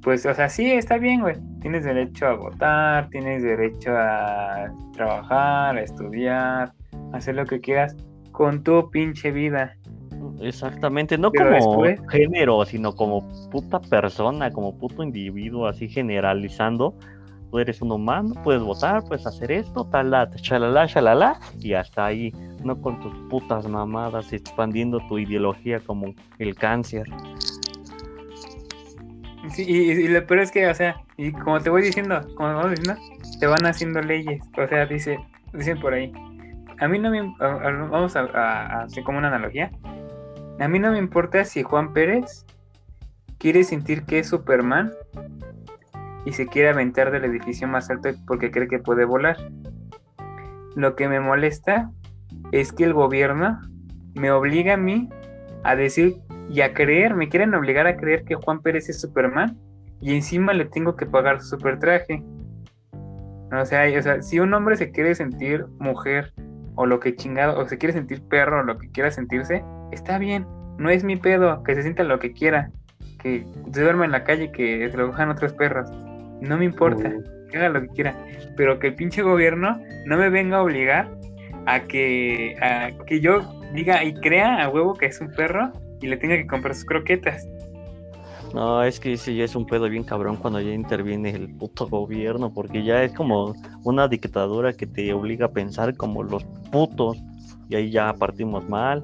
Pues, 0.01 0.25
o 0.25 0.33
sea, 0.33 0.49
sí, 0.49 0.71
está 0.71 0.97
bien, 0.97 1.21
güey. 1.21 1.35
Tienes 1.61 1.85
derecho 1.85 2.27
a 2.27 2.33
votar, 2.33 3.09
tienes 3.09 3.41
derecho 3.43 3.91
a 3.95 4.65
trabajar, 4.93 5.77
a 5.77 5.81
estudiar, 5.81 6.73
a 7.13 7.17
hacer 7.17 7.35
lo 7.35 7.45
que 7.45 7.61
quieras 7.61 7.95
con 8.31 8.63
tu 8.63 8.89
pinche 8.89 9.31
vida. 9.31 9.75
Exactamente, 10.41 11.17
no 11.17 11.31
Pero 11.31 11.57
como 11.59 11.83
después- 11.85 12.01
género, 12.11 12.65
sino 12.65 12.95
como 12.95 13.27
puta 13.49 13.79
persona, 13.79 14.51
como 14.51 14.77
puto 14.77 15.03
individuo, 15.03 15.67
así 15.67 15.87
generalizando. 15.87 16.95
Tú 17.53 17.59
eres 17.59 17.83
un 17.83 17.91
humano, 17.91 18.33
puedes 18.43 18.63
votar, 18.63 19.03
puedes 19.03 19.27
hacer 19.27 19.51
esto, 19.51 19.85
tal, 19.85 20.09
chalala, 20.41 20.87
chalala, 20.87 21.39
y 21.59 21.75
hasta 21.75 22.03
ahí, 22.03 22.33
no 22.63 22.81
con 22.81 22.99
tus 22.99 23.13
putas 23.29 23.67
mamadas 23.67 24.33
expandiendo 24.33 24.97
tu 25.07 25.19
ideología 25.19 25.79
como 25.79 26.15
el 26.39 26.55
cáncer. 26.55 27.05
Sí, 29.51 29.65
y, 29.69 30.07
lo 30.07 30.25
peor 30.25 30.39
es 30.39 30.49
que, 30.51 30.65
o 30.65 30.73
sea, 30.73 30.95
y 31.15 31.31
como 31.31 31.59
te 31.59 31.69
voy 31.69 31.83
diciendo, 31.83 32.21
como 32.33 32.55
vamos 32.55 32.71
diciendo, 32.71 32.99
te 33.39 33.45
van 33.45 33.67
haciendo 33.67 34.01
leyes. 34.01 34.43
O 34.57 34.67
sea, 34.67 34.87
dice, 34.87 35.19
dicen 35.53 35.79
por 35.79 35.93
ahí. 35.93 36.11
A 36.79 36.87
mí 36.87 36.97
no 36.97 37.11
me. 37.11 37.21
Vamos 37.37 38.15
a- 38.15 38.21
a 38.21 38.81
hacer 38.85 39.03
como 39.03 39.19
una 39.19 39.27
analogía. 39.27 39.69
A 40.59 40.67
mí 40.67 40.79
no 40.79 40.91
me 40.91 40.97
importa 40.97 41.45
si 41.45 41.61
Juan 41.61 41.93
Pérez 41.93 42.47
quiere 43.37 43.63
sentir 43.63 44.05
que 44.05 44.17
es 44.17 44.29
Superman 44.29 44.91
y 46.25 46.33
se 46.33 46.47
quiere 46.47 46.69
aventar 46.69 47.11
del 47.11 47.25
edificio 47.25 47.67
más 47.67 47.89
alto 47.89 48.09
porque 48.27 48.51
cree 48.51 48.67
que 48.67 48.79
puede 48.79 49.05
volar. 49.05 49.37
Lo 50.75 50.95
que 50.95 51.07
me 51.07 51.19
molesta 51.19 51.91
es 52.51 52.71
que 52.71 52.83
el 52.83 52.93
gobierno 52.93 53.59
me 54.15 54.31
obliga 54.31 54.75
a 54.75 54.77
mí 54.77 55.09
a 55.63 55.75
decir 55.75 56.15
y 56.49 56.61
a 56.61 56.73
creer, 56.73 57.15
me 57.15 57.29
quieren 57.29 57.53
obligar 57.53 57.87
a 57.87 57.97
creer 57.97 58.23
que 58.25 58.35
Juan 58.35 58.61
Pérez 58.61 58.89
es 58.89 59.01
Superman 59.01 59.57
y 60.01 60.15
encima 60.15 60.53
le 60.53 60.65
tengo 60.65 60.95
que 60.95 61.05
pagar 61.05 61.41
su 61.41 61.49
super 61.49 61.79
traje. 61.79 62.23
O 63.51 63.65
sea, 63.65 63.85
o 63.97 64.01
sea, 64.01 64.21
si 64.21 64.39
un 64.39 64.53
hombre 64.53 64.75
se 64.75 64.91
quiere 64.91 65.15
sentir 65.15 65.65
mujer 65.79 66.33
o 66.75 66.85
lo 66.85 66.99
que 66.99 67.15
chingado, 67.15 67.59
o 67.59 67.67
se 67.67 67.77
quiere 67.77 67.93
sentir 67.93 68.21
perro 68.27 68.61
o 68.61 68.63
lo 68.63 68.77
que 68.77 68.89
quiera 68.89 69.11
sentirse, 69.11 69.63
está 69.91 70.17
bien, 70.17 70.45
no 70.77 70.89
es 70.89 71.03
mi 71.03 71.15
pedo, 71.15 71.63
que 71.63 71.75
se 71.75 71.83
sienta 71.83 72.03
lo 72.03 72.19
que 72.19 72.33
quiera, 72.33 72.71
que 73.19 73.45
se 73.71 73.81
duerma 73.81 74.05
en 74.05 74.11
la 74.11 74.23
calle, 74.23 74.51
que 74.51 74.89
se 74.89 74.97
lo 74.97 75.07
cojan 75.07 75.29
otros 75.29 75.53
perros, 75.53 75.89
no 76.43 76.57
me 76.57 76.65
importa, 76.65 77.11
que 77.49 77.57
haga 77.57 77.69
lo 77.69 77.81
que 77.81 77.87
quiera, 77.89 78.15
pero 78.55 78.79
que 78.79 78.87
el 78.87 78.95
pinche 78.95 79.21
gobierno 79.21 79.79
no 80.05 80.17
me 80.17 80.29
venga 80.29 80.57
a 80.57 80.63
obligar 80.63 81.09
a 81.65 81.81
que, 81.81 82.55
a 82.61 82.91
que 83.05 83.19
yo 83.19 83.41
diga 83.73 84.03
y 84.03 84.13
crea 84.13 84.63
a 84.63 84.69
huevo 84.69 84.93
que 84.93 85.05
es 85.07 85.19
un 85.21 85.31
perro 85.31 85.71
y 86.01 86.07
le 86.07 86.17
tenga 86.17 86.35
que 86.35 86.45
comprar 86.47 86.75
sus 86.75 86.85
croquetas. 86.85 87.47
No, 88.53 88.83
es 88.83 88.99
que 88.99 89.15
ya 89.15 89.43
es 89.43 89.55
un 89.55 89.65
pedo 89.65 89.89
bien 89.89 90.03
cabrón 90.03 90.35
cuando 90.35 90.59
ya 90.61 90.71
interviene 90.71 91.31
el 91.31 91.49
puto 91.55 91.87
gobierno, 91.87 92.53
porque 92.53 92.83
ya 92.83 93.03
es 93.03 93.11
como 93.13 93.55
una 93.83 94.07
dictadura 94.07 94.73
que 94.73 94.85
te 94.85 95.11
obliga 95.11 95.47
a 95.47 95.51
pensar 95.51 95.95
como 95.95 96.21
los 96.21 96.43
putos, 96.71 97.17
y 97.67 97.75
ahí 97.75 97.89
ya 97.89 98.13
partimos 98.13 98.69
mal. 98.69 99.01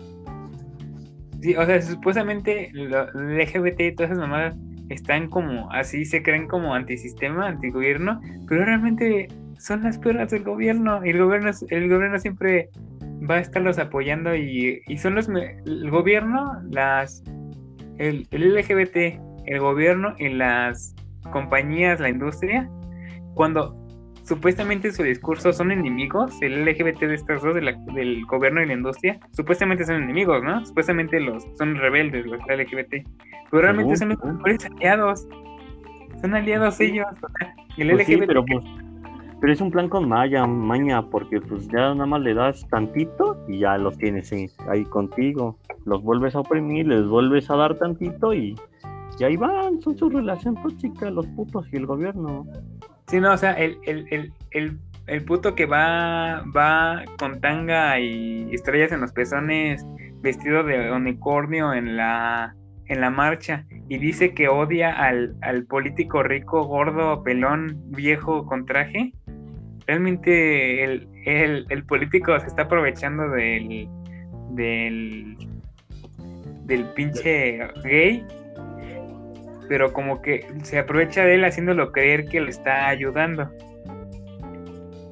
Sí, 1.42 1.56
o 1.56 1.66
sea, 1.66 1.82
supuestamente 1.82 2.70
lo- 2.74 3.10
el 3.14 3.40
LGBT 3.40 3.88
y 3.88 3.96
todas 3.96 4.12
esas 4.12 4.22
mamadas 4.22 4.56
están 4.90 5.30
como 5.30 5.72
así, 5.72 6.06
se 6.06 6.24
creen 6.24 6.48
como 6.48 6.74
antisistema, 6.74 7.48
antigobierno, 7.48 8.20
pero 8.48 8.66
realmente 8.66 9.28
son 9.58 9.84
las 9.84 9.98
perras 9.98 10.32
del 10.32 10.44
gobierno. 10.44 11.06
Y 11.06 11.10
el 11.10 11.20
gobierno, 11.20 11.52
el 11.70 11.90
gobierno 11.90 12.20
siempre 12.20 12.70
va 13.30 13.36
a 13.36 13.40
estarlos 13.40 13.78
apoyando 13.80 14.36
y, 14.36 14.82
y 14.88 14.98
son 14.98 15.16
los, 15.16 15.30
el 15.30 15.90
gobierno, 15.90 16.62
las, 16.70 17.24
el, 17.98 18.28
el 18.32 18.56
LGBT, 18.56 19.20
el 19.46 19.60
gobierno 19.60 20.16
y 20.18 20.30
las 20.30 20.96
compañías, 21.32 22.00
la 22.00 22.10
industria, 22.10 22.70
cuando 23.36 23.76
supuestamente 24.30 24.92
su 24.92 25.04
discurso 25.04 25.52
son 25.52 25.72
enemigos, 25.72 26.40
el 26.42 26.64
LGBT 26.64 27.08
de 27.08 27.16
estos 27.16 27.42
dos, 27.42 27.56
de 27.56 27.62
la- 27.64 27.74
del 27.94 28.24
gobierno 28.26 28.62
y 28.62 28.68
la 28.68 28.74
industria, 28.74 29.20
supuestamente 29.32 29.84
son 29.84 30.04
enemigos, 30.04 30.42
¿no? 30.44 30.66
Supuestamente 30.66 31.20
los 31.20 31.46
son 31.58 31.76
rebeldes, 31.76 32.26
los 32.28 32.40
LGBT, 32.48 33.04
pero 33.50 33.64
realmente 33.64 33.96
son 33.98 34.10
los 34.10 34.24
mejores 34.24 34.66
aliados, 34.66 35.28
son 36.22 36.34
aliados 36.36 36.80
ellos, 36.80 37.08
el 37.78 37.90
Pues 37.90 38.06
sí, 38.06 38.16
LGBT 38.16 38.28
pero 38.28 38.46
pues, 38.46 38.64
pero 39.42 39.54
es 39.54 39.62
un 39.62 39.72
plan 39.72 39.90
con 39.90 40.08
Maya, 40.08 40.46
maña, 40.46 41.02
porque 41.10 41.42
pues 41.42 41.68
ya 41.70 41.94
nada 41.94 42.06
más 42.06 42.22
le 42.22 42.34
das 42.36 42.68
tantito 42.70 43.44
y 43.48 43.60
ya 43.60 43.78
los 43.78 43.98
tienes 43.98 44.32
ahí, 44.32 44.48
ahí 44.70 44.84
contigo. 44.86 45.58
Los 45.86 46.04
vuelves 46.04 46.36
a 46.36 46.42
oprimir, 46.42 46.88
les 46.88 47.08
vuelves 47.08 47.50
a 47.50 47.56
dar 47.56 47.76
tantito 47.80 48.34
y, 48.34 48.54
y 49.18 49.24
ahí 49.24 49.38
van, 49.38 49.82
son 49.82 49.98
su 49.98 50.10
relación 50.10 50.56
tóxica, 50.62 51.10
los 51.10 51.26
putos 51.28 51.66
y 51.72 51.78
el 51.78 51.86
gobierno. 51.86 52.46
Sí, 53.10 53.20
no, 53.20 53.34
o 53.34 53.38
sea, 53.38 53.54
el, 53.54 53.80
el, 53.88 54.06
el, 54.12 54.34
el, 54.52 54.78
el 55.08 55.26
puto 55.26 55.56
que 55.56 55.66
va, 55.66 56.44
va 56.56 57.04
con 57.18 57.42
tanga 57.42 58.00
y 58.00 58.48
estrellas 58.54 58.92
en 58.92 59.02
los 59.02 59.12
pezones, 59.12 59.84
vestido 60.22 60.64
de 60.64 60.92
unicornio 60.92 61.74
en 61.74 61.98
la, 61.98 62.56
en 62.86 63.02
la 63.02 63.10
marcha, 63.10 63.66
y 63.88 63.98
dice 63.98 64.36
que 64.36 64.48
odia 64.48 64.92
al, 64.92 65.36
al 65.42 65.66
político 65.66 66.22
rico, 66.22 66.64
gordo, 66.66 67.24
pelón, 67.24 67.82
viejo 67.88 68.46
con 68.46 68.68
traje. 68.68 69.12
Realmente 69.88 70.84
el, 70.84 71.08
el, 71.26 71.66
el 71.70 71.84
político 71.86 72.40
se 72.40 72.46
está 72.46 72.64
aprovechando 72.64 73.28
del, 73.30 73.88
del, 74.52 75.36
del 76.66 76.86
pinche 76.94 77.58
gay 77.84 78.24
pero 79.70 79.94
como 79.94 80.22
que 80.22 80.46
se 80.64 80.80
aprovecha 80.80 81.24
de 81.24 81.36
él 81.36 81.46
haciéndolo 81.46 81.92
creer 81.92 82.26
que 82.26 82.42
le 82.42 82.50
está 82.50 82.88
ayudando. 82.88 83.50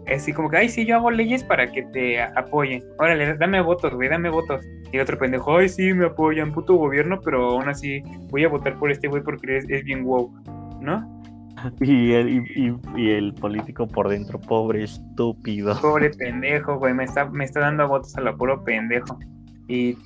Así 0.08 0.34
como 0.34 0.49
que, 0.49 0.58
ay, 0.58 0.70
sí, 0.70 0.86
yo 0.86 0.95
hago 0.95 1.12
leyes 1.12 1.43
para 1.43 1.72
que 1.72 1.84
te 1.84 2.20
apoyen. 2.20 2.82
Órale, 2.97 3.36
dame 3.38 3.62
votos, 3.62 3.93
güey, 3.93 4.10
dame 4.10 4.30
votos. 4.30 4.66
Y 4.91 4.99
otro 4.99 5.18
pendejo, 5.18 5.58
ay, 5.58 5.70
sí, 5.70 5.93
me 5.93 6.08
apoyan, 6.08 6.53
puto 6.53 6.76
gobierno, 6.76 7.20
pero 7.24 7.51
aún 7.51 7.70
así 7.70 8.01
voy 8.30 8.45
a 8.45 8.49
votar 8.49 8.78
por 8.80 8.89
este 8.89 9.08
güey 9.08 9.22
porque 9.22 9.58
es, 9.58 9.70
es 9.70 9.84
bien 9.84 10.03
wow, 10.03 10.34
¿no? 10.82 11.14
Y 11.82 12.14
el, 12.14 12.45
y, 12.95 13.10
el 13.10 13.34
político 13.34 13.88
por 13.88 14.10
dentro, 14.10 14.39
pobre 14.39 14.84
estúpido. 14.84 15.76
Pobre 15.82 16.12
pendejo, 16.12 16.78
güey, 16.78 16.93
me 16.93 17.03
está, 17.03 17.26
me 17.26 17.45
está 17.45 17.60
dando 17.62 17.88
votos 17.88 18.16
a 18.16 18.22
lo 18.22 18.38
puro 18.38 18.64
pendejo. 18.64 19.20
Y 19.68 19.97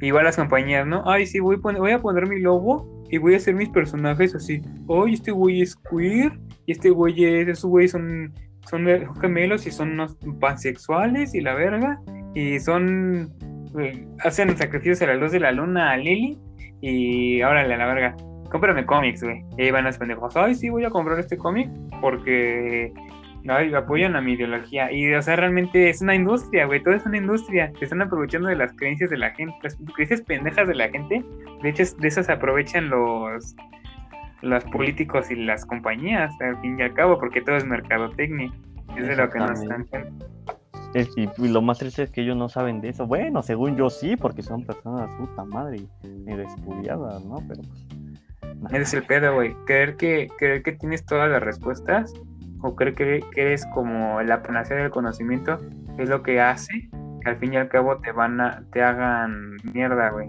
igual 0.00 0.24
las 0.24 0.36
compañías, 0.36 0.86
¿no? 0.86 1.02
Ay, 1.08 1.26
sí, 1.26 1.38
voy 1.38 1.56
a, 1.56 1.58
poner, 1.60 1.80
voy 1.80 1.92
a 1.92 2.00
poner 2.00 2.28
mi 2.28 2.40
logo 2.40 2.99
y 3.10 3.18
voy 3.18 3.34
a 3.34 3.38
hacer 3.38 3.54
mis 3.54 3.68
personajes 3.68 4.34
así. 4.34 4.62
Ay, 4.88 5.14
este 5.14 5.32
güey 5.32 5.62
es 5.62 5.76
queer 5.90 6.32
y 6.66 6.72
este 6.72 6.90
güey 6.90 7.24
es, 7.24 7.48
esos 7.48 7.68
güeyes 7.68 7.90
son, 7.90 8.32
son 8.68 8.86
gemelos 9.20 9.66
y 9.66 9.70
son 9.70 9.92
unos 9.92 10.16
pansexuales 10.40 11.34
y 11.34 11.40
la 11.40 11.54
verga. 11.54 12.00
Y 12.34 12.60
son, 12.60 13.32
güey, 13.72 14.06
hacen 14.20 14.56
sacrificios 14.56 15.02
a 15.02 15.06
la 15.06 15.16
luz 15.16 15.32
de 15.32 15.40
la 15.40 15.50
luna 15.50 15.90
a 15.90 15.96
Lily 15.96 16.38
y 16.80 17.42
órale 17.42 17.74
a 17.74 17.78
la 17.78 17.86
verga. 17.86 18.16
Cómprame 18.50 18.86
cómics, 18.86 19.22
güey. 19.22 19.44
Y 19.58 19.62
ahí 19.62 19.70
van 19.70 19.84
los 19.84 19.98
pendejos. 19.98 20.36
Ay, 20.36 20.54
sí, 20.54 20.70
voy 20.70 20.84
a 20.84 20.90
comprar 20.90 21.18
este 21.18 21.36
cómic 21.36 21.68
porque 22.00 22.92
Ay, 23.48 23.72
apoyan 23.74 24.16
a 24.16 24.20
mi 24.20 24.32
ideología. 24.32 24.92
Y, 24.92 25.12
o 25.14 25.22
sea, 25.22 25.36
realmente 25.36 25.88
es 25.88 26.02
una 26.02 26.14
industria, 26.14 26.66
güey. 26.66 26.82
Todo 26.82 26.94
es 26.94 27.06
una 27.06 27.16
industria. 27.16 27.72
Se 27.78 27.84
están 27.84 28.02
aprovechando 28.02 28.48
de 28.48 28.56
las 28.56 28.72
creencias 28.74 29.10
de 29.10 29.18
la 29.18 29.30
gente, 29.30 29.54
las 29.62 29.76
creencias 29.94 30.20
pendejas 30.22 30.68
de 30.68 30.74
la 30.74 30.88
gente. 30.88 31.24
De 31.62 31.68
hecho, 31.68 31.84
de 31.98 32.08
esas 32.08 32.26
se 32.26 32.32
aprovechan 32.32 32.90
los 32.90 33.54
los 34.42 34.64
políticos 34.64 35.30
y 35.30 35.36
las 35.36 35.66
compañías, 35.66 36.32
al 36.40 36.58
fin 36.62 36.78
y 36.78 36.82
al 36.82 36.94
cabo, 36.94 37.18
porque 37.18 37.42
todo 37.42 37.56
es 37.56 37.66
mercadotecnia. 37.66 38.50
Es 38.96 39.06
de 39.06 39.16
lo 39.16 39.28
que 39.28 39.38
nos 39.38 39.60
están 39.60 39.86
y, 40.94 41.48
lo 41.48 41.62
más 41.62 41.78
triste 41.78 42.02
es 42.02 42.10
que 42.10 42.22
ellos 42.22 42.36
no 42.36 42.48
saben 42.48 42.80
de 42.80 42.88
eso. 42.88 43.06
Bueno, 43.06 43.42
según 43.42 43.76
yo 43.76 43.90
sí, 43.90 44.16
porque 44.16 44.42
son 44.42 44.64
personas 44.64 45.08
puta 45.16 45.44
madre 45.44 45.80
medio 46.24 46.42
estudiadas, 46.42 47.24
¿no? 47.24 47.36
Pero 47.48 47.62
pues. 47.62 48.72
Ese 48.72 48.82
es 48.82 48.94
el 48.94 49.04
pedo, 49.04 49.34
güey. 49.34 49.54
Creer 49.66 49.96
que, 49.96 50.28
creer 50.38 50.62
que 50.62 50.72
tienes 50.72 51.04
todas 51.04 51.30
las 51.30 51.42
respuestas 51.42 52.12
o 52.62 52.74
creer 52.76 52.94
que, 52.94 53.20
eres 53.36 53.66
como 53.66 54.20
la 54.22 54.42
panacea 54.42 54.76
del 54.76 54.90
conocimiento 54.90 55.58
es 55.98 56.08
lo 56.08 56.22
que 56.22 56.40
hace 56.40 56.88
que 57.22 57.28
al 57.30 57.36
fin 57.36 57.52
y 57.52 57.56
al 57.56 57.68
cabo 57.68 57.98
te 57.98 58.12
van 58.12 58.40
a, 58.40 58.64
te 58.72 58.82
hagan 58.82 59.56
mierda, 59.74 60.10
güey. 60.10 60.28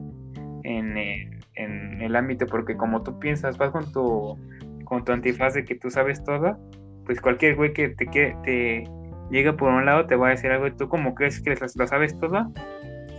En, 0.63 0.97
el- 0.97 1.39
en 1.55 2.01
el 2.01 2.15
ámbito, 2.15 2.45
porque 2.47 2.75
como 2.75 3.01
tú 3.03 3.17
piensas, 3.19 3.57
vas 3.57 3.71
con 3.71 3.91
tu, 3.91 4.37
con 4.85 5.03
tu 5.05 5.11
antifaz 5.11 5.53
de 5.53 5.63
que 5.65 5.75
tú 5.75 5.89
sabes 5.89 6.23
todo, 6.23 6.57
pues 7.05 7.21
cualquier 7.21 7.55
güey 7.55 7.73
que 7.73 7.89
te, 7.89 8.05
que 8.07 8.35
te 8.43 8.83
llega 9.29 9.55
por 9.55 9.71
un 9.71 9.85
lado 9.85 10.05
te 10.05 10.15
va 10.15 10.27
a 10.27 10.29
decir 10.31 10.51
algo 10.51 10.67
y 10.67 10.71
tú 10.75 10.87
como 10.89 11.15
crees 11.15 11.41
que 11.41 11.55
lo 11.75 11.87
sabes 11.87 12.17
todo, 12.19 12.51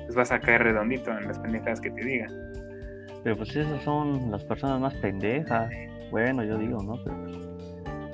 pues 0.04 0.14
vas 0.14 0.32
a 0.32 0.40
caer 0.40 0.62
redondito 0.62 1.10
en 1.10 1.26
las 1.26 1.38
pendejadas 1.38 1.80
que 1.80 1.90
te 1.90 2.04
digan. 2.04 2.30
Pero 3.24 3.36
pues 3.36 3.54
esas 3.56 3.82
son 3.82 4.30
las 4.30 4.44
personas 4.44 4.80
más 4.80 4.94
pendejas. 4.94 5.70
Bueno, 6.10 6.44
yo 6.44 6.58
digo, 6.58 6.82
¿no? 6.82 6.94
Pero 7.04 7.51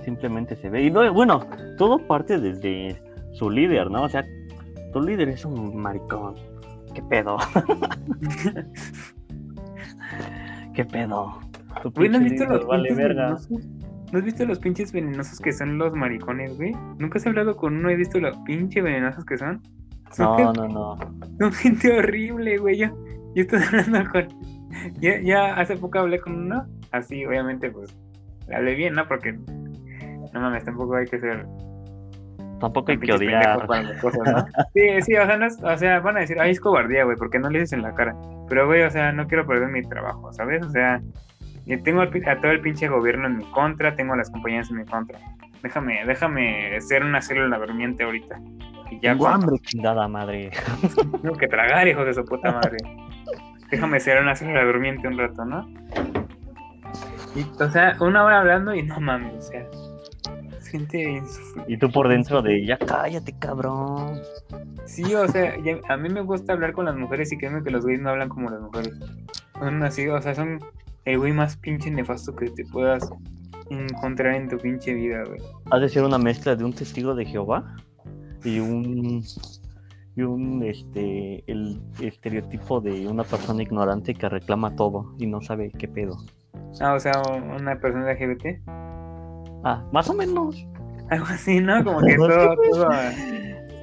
simplemente 0.09 0.57
se 0.57 0.71
ve. 0.71 0.83
Y 0.85 0.91
no, 0.91 1.13
bueno, 1.13 1.41
todo 1.77 1.99
parte 2.07 2.39
desde 2.39 3.01
su 3.35 3.51
líder, 3.51 3.91
¿no? 3.91 4.05
O 4.05 4.09
sea, 4.09 4.25
tu 4.93 5.03
líder 5.03 5.29
es 5.29 5.45
un 5.45 5.77
maricón. 5.77 6.35
¿Qué 6.95 7.03
pedo? 7.03 7.37
¿Qué 10.75 10.85
pedo? 10.85 11.39
Tu 11.83 11.91
Güey, 11.91 12.09
¿no 12.09 12.19
has 12.19 12.25
visto 12.25 12.45
los 12.47 12.67
vale 12.67 12.89
pinches 12.89 12.97
verga. 12.97 13.23
venenosos? 13.25 13.67
¿No 14.11 14.19
has 14.19 14.25
visto 14.25 14.47
los 14.47 14.59
pinches 14.59 14.93
venenosos 14.93 15.39
que 15.41 15.53
son 15.53 15.77
los 15.77 15.93
maricones, 15.95 16.57
güey? 16.57 16.73
¿Nunca 16.99 17.19
has 17.19 17.27
hablado 17.27 17.57
con 17.57 17.77
uno 17.77 17.91
y 17.91 17.97
visto 17.97 18.19
los 18.19 18.37
pinches 18.39 18.83
venenosos 18.83 19.25
que 19.27 19.37
son? 19.37 19.61
Son, 20.13 20.43
No, 20.43 20.53
no, 20.55 20.69
no. 20.69 20.97
son 21.39 21.53
gente 21.53 21.99
horrible, 21.99 22.57
güey. 22.57 22.79
Yo, 22.79 22.87
yo 23.35 23.43
estoy 23.43 23.61
hablando 23.69 24.11
con... 24.11 24.29
Ya, 25.01 25.21
ya 25.21 25.55
hace 25.57 25.77
poco 25.77 25.99
hablé 25.99 26.21
con 26.21 26.35
uno, 26.35 26.65
así, 26.93 27.27
obviamente, 27.27 27.71
pues, 27.71 27.95
le 28.49 28.57
hablé 28.57 28.75
bien, 28.75 28.95
¿no? 28.95 29.07
Porque, 29.07 29.39
no 30.33 30.41
mames, 30.41 30.65
tampoco 30.65 30.97
hay 30.97 31.07
que 31.07 31.19
ser 31.21 31.47
Tampoco 32.61 32.91
hay 32.91 32.99
que 32.99 33.13
odiar. 33.13 33.67
cosas, 34.01 34.19
¿no? 34.27 34.45
Sí, 34.75 35.03
sí, 35.03 35.17
o 35.17 35.25
sea, 35.27 35.37
no 35.37 35.47
es- 35.47 35.63
o 35.63 35.77
sea, 35.77 36.01
van 36.01 36.17
a 36.17 36.21
decir, 36.21 36.41
ay, 36.41 36.51
es 36.51 36.61
cobardía, 36.61 37.05
güey, 37.05 37.17
porque 37.17 37.39
no 37.39 37.49
le 37.51 37.61
dices 37.61 37.75
en 37.75 37.83
la 37.83 37.95
cara. 37.95 38.17
Pero, 38.49 38.67
güey, 38.67 38.83
o 38.83 38.91
sea, 38.91 39.13
no 39.13 39.29
quiero 39.29 39.47
perder 39.47 39.69
mi 39.69 39.83
trabajo, 39.83 40.33
¿sabes? 40.33 40.65
O 40.67 40.71
sea, 40.71 41.01
tengo 41.85 42.01
a 42.03 42.11
todo 42.41 42.51
el 42.51 42.61
pinche 42.61 42.89
gobierno 42.89 43.27
en 43.29 43.37
mi 43.37 43.45
contra, 43.53 43.95
tengo 43.95 44.15
a 44.15 44.17
las 44.17 44.29
compañías 44.31 44.71
en 44.71 44.79
mi 44.79 44.85
contra. 44.87 45.19
Déjame, 45.63 46.05
déjame 46.05 46.81
ser 46.81 47.05
una 47.05 47.21
célula 47.23 47.59
durmiente 47.59 48.03
ahorita. 48.03 48.41
Y 48.91 48.99
ya 49.01 49.13
Tengo 49.13 49.27
con- 49.27 49.35
hambre, 49.35 49.59
chingada 49.63 50.09
madre. 50.09 50.51
tengo 51.23 51.37
que 51.37 51.47
tragar, 51.47 51.87
hijos 51.87 52.07
de 52.07 52.15
su 52.15 52.25
puta 52.25 52.51
madre. 52.53 52.79
Déjame 53.71 54.01
ser 54.01 54.21
una 54.21 54.35
célula 54.35 54.65
durmiente 54.65 55.07
un 55.07 55.17
rato, 55.19 55.45
¿no? 55.45 55.69
Y, 57.37 57.47
o 57.63 57.71
sea, 57.71 57.97
una 58.01 58.25
hora 58.25 58.41
hablando 58.41 58.75
y 58.75 58.83
no 58.83 58.99
mames, 58.99 59.35
o 59.35 59.43
sea, 59.43 59.67
gente. 60.69 61.23
Y 61.69 61.77
tú 61.77 61.91
por 61.91 62.09
dentro 62.09 62.41
de, 62.43 62.65
ya 62.65 62.79
cállate, 62.79 63.33
cabrón. 63.39 64.21
Sí, 64.87 65.15
o 65.15 65.27
sea, 65.29 65.57
ya- 65.63 65.81
a 65.89 65.97
mí 65.97 66.09
me 66.09 66.21
gusta 66.23 66.53
hablar 66.53 66.73
con 66.73 66.85
las 66.87 66.97
mujeres 66.97 67.33
y 67.33 67.37
créeme 67.39 67.63
que 67.63 67.71
los 67.71 67.83
güeyes 67.85 68.01
no 68.01 68.11
hablan 68.11 68.29
como 68.29 68.49
las 68.51 68.61
mujeres. 68.61 68.95
Son 69.59 69.83
así, 69.83 70.07
o 70.09 70.21
sea, 70.23 70.35
son 70.35 70.61
el 71.05 71.19
güey 71.19 71.33
más 71.33 71.57
pinche 71.57 71.91
nefasto 71.91 72.35
que 72.35 72.51
te 72.51 72.65
puedas 72.67 73.09
encontrar 73.71 74.35
en 74.35 74.49
tu 74.49 74.57
pinche 74.59 74.95
vida, 74.95 75.25
güey. 75.27 75.41
Has 75.71 75.81
de 75.81 75.89
ser 75.89 76.05
una 76.05 76.19
mezcla 76.19 76.55
de 76.57 76.65
un 76.65 76.73
testigo 76.73 77.15
de 77.15 77.25
Jehová 77.27 77.77
y 78.45 78.61
un 78.61 79.23
y 80.17 80.23
un 80.23 80.63
este 80.65 81.45
el 81.51 81.81
estereotipo 82.01 82.81
de 82.81 83.07
una 83.07 83.25
persona 83.25 83.63
ignorante 83.63 84.15
que 84.15 84.29
reclama 84.29 84.75
todo 84.75 85.15
y 85.19 85.27
no 85.27 85.41
sabe 85.41 85.71
qué 85.79 85.87
pedo. 85.87 86.17
Ah, 86.81 86.95
o 86.95 87.01
sea, 87.01 87.21
una 87.57 87.79
persona 87.79 88.13
LGBT. 88.13 88.61
Ah, 89.65 89.85
más 89.93 90.09
o 90.11 90.15
menos. 90.15 90.67
Algo 91.11 91.27
así, 91.27 91.61
¿no? 91.61 91.83
Como 91.85 92.01
que 92.03 92.15
todo, 92.17 92.55
todo. 92.71 92.89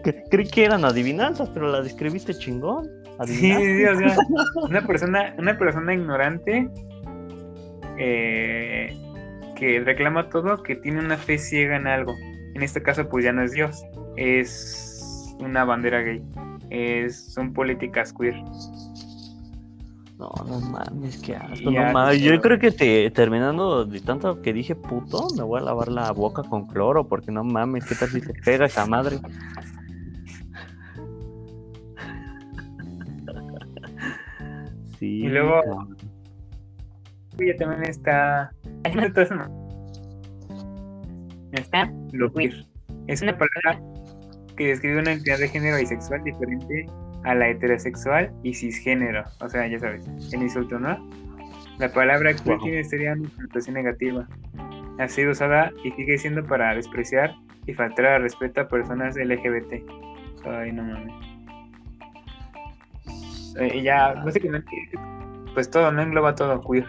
Cre- 0.03 0.23
Creí 0.29 0.47
que 0.47 0.65
eran 0.65 0.85
adivinanzas, 0.85 1.49
pero 1.49 1.71
las 1.71 1.83
describiste 1.83 2.33
chingón. 2.35 2.85
Sí, 3.25 3.51
Adivinaste. 3.51 3.77
sí, 3.77 3.85
o 3.85 3.97
sea, 4.09 4.17
una 4.69 4.81
persona, 4.85 5.35
una 5.37 5.57
persona 5.57 5.93
ignorante 5.93 6.69
eh, 7.97 8.95
que 9.55 9.79
reclama 9.79 10.29
todo, 10.29 10.61
que 10.63 10.75
tiene 10.75 10.99
una 10.99 11.17
fe 11.17 11.37
ciega 11.37 11.75
en 11.77 11.87
algo. 11.87 12.13
En 12.55 12.61
este 12.63 12.81
caso, 12.81 13.07
pues 13.09 13.25
ya 13.25 13.31
no 13.31 13.41
es 13.43 13.51
Dios, 13.51 13.83
es 14.17 15.35
una 15.39 15.65
bandera 15.65 16.01
gay, 16.01 16.21
es, 16.69 17.33
son 17.33 17.53
políticas 17.53 18.13
queer. 18.13 18.35
No, 20.17 20.31
no 20.47 20.59
mames, 20.61 21.17
qué 21.21 21.35
asco. 21.35 21.69
No 21.71 21.91
mames. 21.91 22.21
Yo 22.21 22.39
creo 22.39 22.57
que 22.57 22.71
te, 22.71 23.09
terminando 23.11 23.85
de 23.85 23.99
tanto 23.99 24.41
que 24.41 24.53
dije 24.53 24.73
puto, 24.75 25.27
me 25.35 25.43
voy 25.43 25.59
a 25.59 25.63
lavar 25.63 25.89
la 25.89 26.11
boca 26.11 26.41
con 26.43 26.67
cloro, 26.67 27.07
porque 27.07 27.31
no 27.31 27.43
mames, 27.43 27.85
¿qué 27.85 27.95
tal 27.95 28.09
si 28.09 28.21
te 28.21 28.33
pega 28.33 28.65
esa 28.65 28.85
madre? 28.85 29.19
Sí. 34.99 35.23
Y 35.25 35.27
luego- 35.27 35.61
también 37.59 37.83
está. 37.83 38.49
Entonces, 38.85 39.37
no. 39.37 39.65
Está 41.51 41.91
lo 42.13 42.31
queer. 42.31 42.65
Es 43.07 43.21
una 43.21 43.37
palabra 43.37 43.81
que 44.55 44.67
describe 44.67 44.99
una 44.99 45.11
entidad 45.11 45.39
de 45.39 45.49
género 45.49 45.77
bisexual 45.77 46.23
diferente 46.23 46.85
a 47.25 47.35
la 47.35 47.49
heterosexual 47.49 48.31
y 48.43 48.53
cisgénero. 48.53 49.23
O 49.41 49.49
sea, 49.49 49.67
ya 49.67 49.79
sabes, 49.79 50.07
el 50.31 50.43
insulto, 50.43 50.79
¿no? 50.79 50.97
La 51.79 51.89
palabra 51.89 52.33
queer 52.33 52.59
tiene 52.59 52.83
sería 52.83 53.13
una 53.13 53.29
connotación 53.29 53.75
negativa. 53.75 54.27
Ha 54.99 55.07
sido 55.09 55.31
usada 55.31 55.73
y 55.83 55.91
sigue 55.91 56.17
siendo 56.17 56.45
para 56.45 56.73
despreciar 56.73 57.35
y 57.65 57.73
faltar 57.73 58.05
al 58.05 58.21
respeto 58.21 58.61
a 58.61 58.67
personas 58.67 59.17
LGBT. 59.17 59.83
Ay, 60.45 60.71
no 60.71 60.83
mames. 60.83 61.13
Eh, 63.59 63.77
y 63.77 63.81
ya, 63.81 64.13
básicamente, 64.23 64.69
pues 65.53 65.69
todo, 65.69 65.91
no 65.91 66.01
engloba 66.01 66.35
todo 66.35 66.61
queer. 66.61 66.85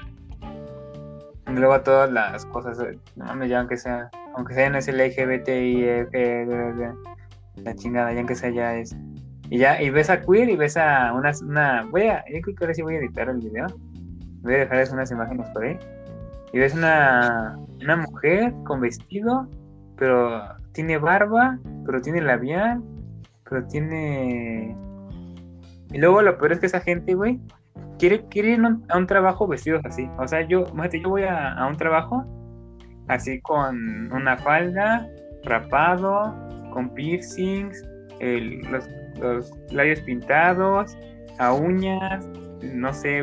Engloba 1.46 1.82
todas 1.82 2.12
las 2.12 2.44
cosas, 2.46 2.78
eh, 2.80 2.98
no 3.16 3.24
mames, 3.24 3.48
ya 3.48 3.60
aunque 3.60 3.76
sea, 3.76 4.10
aunque 4.36 4.54
sea 4.54 4.68
no 4.68 4.78
es 4.78 4.88
LGBT 4.88 5.48
y 5.48 5.84
eh, 5.84 6.92
la 7.56 7.74
chingada, 7.74 8.12
ya 8.12 8.18
aunque 8.18 8.34
sea 8.34 8.50
ya 8.50 8.76
es. 8.76 8.94
Y 9.48 9.58
ya, 9.58 9.80
y 9.80 9.90
ves 9.90 10.10
a 10.10 10.20
queer 10.20 10.48
y 10.48 10.56
ves 10.56 10.76
a 10.76 11.12
una, 11.12 11.30
una 11.42 11.86
voy 11.90 12.02
a, 12.02 12.24
yo 12.32 12.40
creo 12.40 12.56
que 12.56 12.64
ahora 12.64 12.74
sí 12.74 12.82
voy 12.82 12.96
a 12.96 12.98
editar 12.98 13.28
el 13.28 13.38
video. 13.38 13.66
Voy 14.42 14.54
a 14.54 14.58
dejarles 14.58 14.92
unas 14.92 15.10
imágenes 15.10 15.48
por 15.50 15.64
ahí. 15.64 15.78
Y 16.52 16.58
ves 16.58 16.74
una, 16.74 17.56
una 17.82 17.96
mujer 17.96 18.52
con 18.64 18.80
vestido, 18.80 19.48
pero 19.96 20.42
tiene 20.72 20.98
barba, 20.98 21.58
pero 21.84 22.00
tiene 22.00 22.20
labial, 22.20 22.82
pero 23.48 23.66
tiene... 23.66 24.76
Y 25.92 25.98
luego 25.98 26.22
lo 26.22 26.36
peor 26.38 26.52
es 26.52 26.60
que 26.60 26.66
esa 26.66 26.80
gente, 26.80 27.14
güey, 27.14 27.40
quiere, 27.98 28.24
quiere 28.26 28.50
ir 28.50 28.62
a 28.88 28.96
un- 28.96 29.06
trabajo 29.06 29.46
vestidos 29.46 29.80
así. 29.84 30.08
O 30.18 30.26
sea, 30.26 30.42
yo, 30.46 30.66
fíjate, 30.66 31.00
yo 31.00 31.08
voy 31.08 31.22
a, 31.22 31.52
a 31.52 31.66
un 31.66 31.76
trabajo 31.76 32.24
así 33.08 33.40
con 33.40 34.12
una 34.12 34.36
falda, 34.38 35.08
rapado, 35.44 36.34
con 36.72 36.90
piercings, 36.90 37.84
el- 38.20 38.60
los, 38.70 38.88
los 39.20 39.52
labios 39.72 40.00
pintados, 40.00 40.96
a 41.38 41.52
uñas, 41.52 42.26
no 42.62 42.92
sé, 42.92 43.22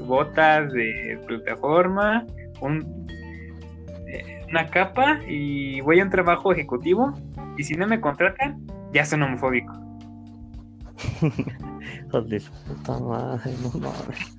botas 0.00 0.72
de 0.72 1.18
plataforma, 1.26 2.26
un, 2.60 3.06
eh, 4.08 4.44
una 4.50 4.66
capa 4.66 5.18
y 5.26 5.80
voy 5.80 6.00
a 6.00 6.04
un 6.04 6.10
trabajo 6.10 6.52
ejecutivo 6.52 7.12
y 7.56 7.64
si 7.64 7.74
no 7.74 7.86
me 7.86 8.00
contratan, 8.00 8.60
ya 8.92 9.04
son 9.04 9.22
homofóbico. 9.22 9.72
Su 12.10 12.52
puta 12.66 12.98
madre, 13.00 13.52
no 13.62 13.70
mames. 13.80 14.36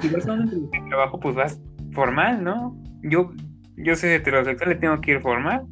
Si 0.00 0.08
vas 0.08 0.28
a 0.28 0.36
de 0.36 0.68
trabajo, 0.88 1.18
pues 1.18 1.34
vas 1.34 1.60
formal, 1.92 2.44
¿no? 2.44 2.76
Yo, 3.02 3.30
yo 3.76 3.96
soy 3.96 4.10
heterosexual, 4.10 4.70
le 4.70 4.76
tengo 4.76 5.00
que 5.00 5.12
ir 5.12 5.20
formal. 5.20 5.66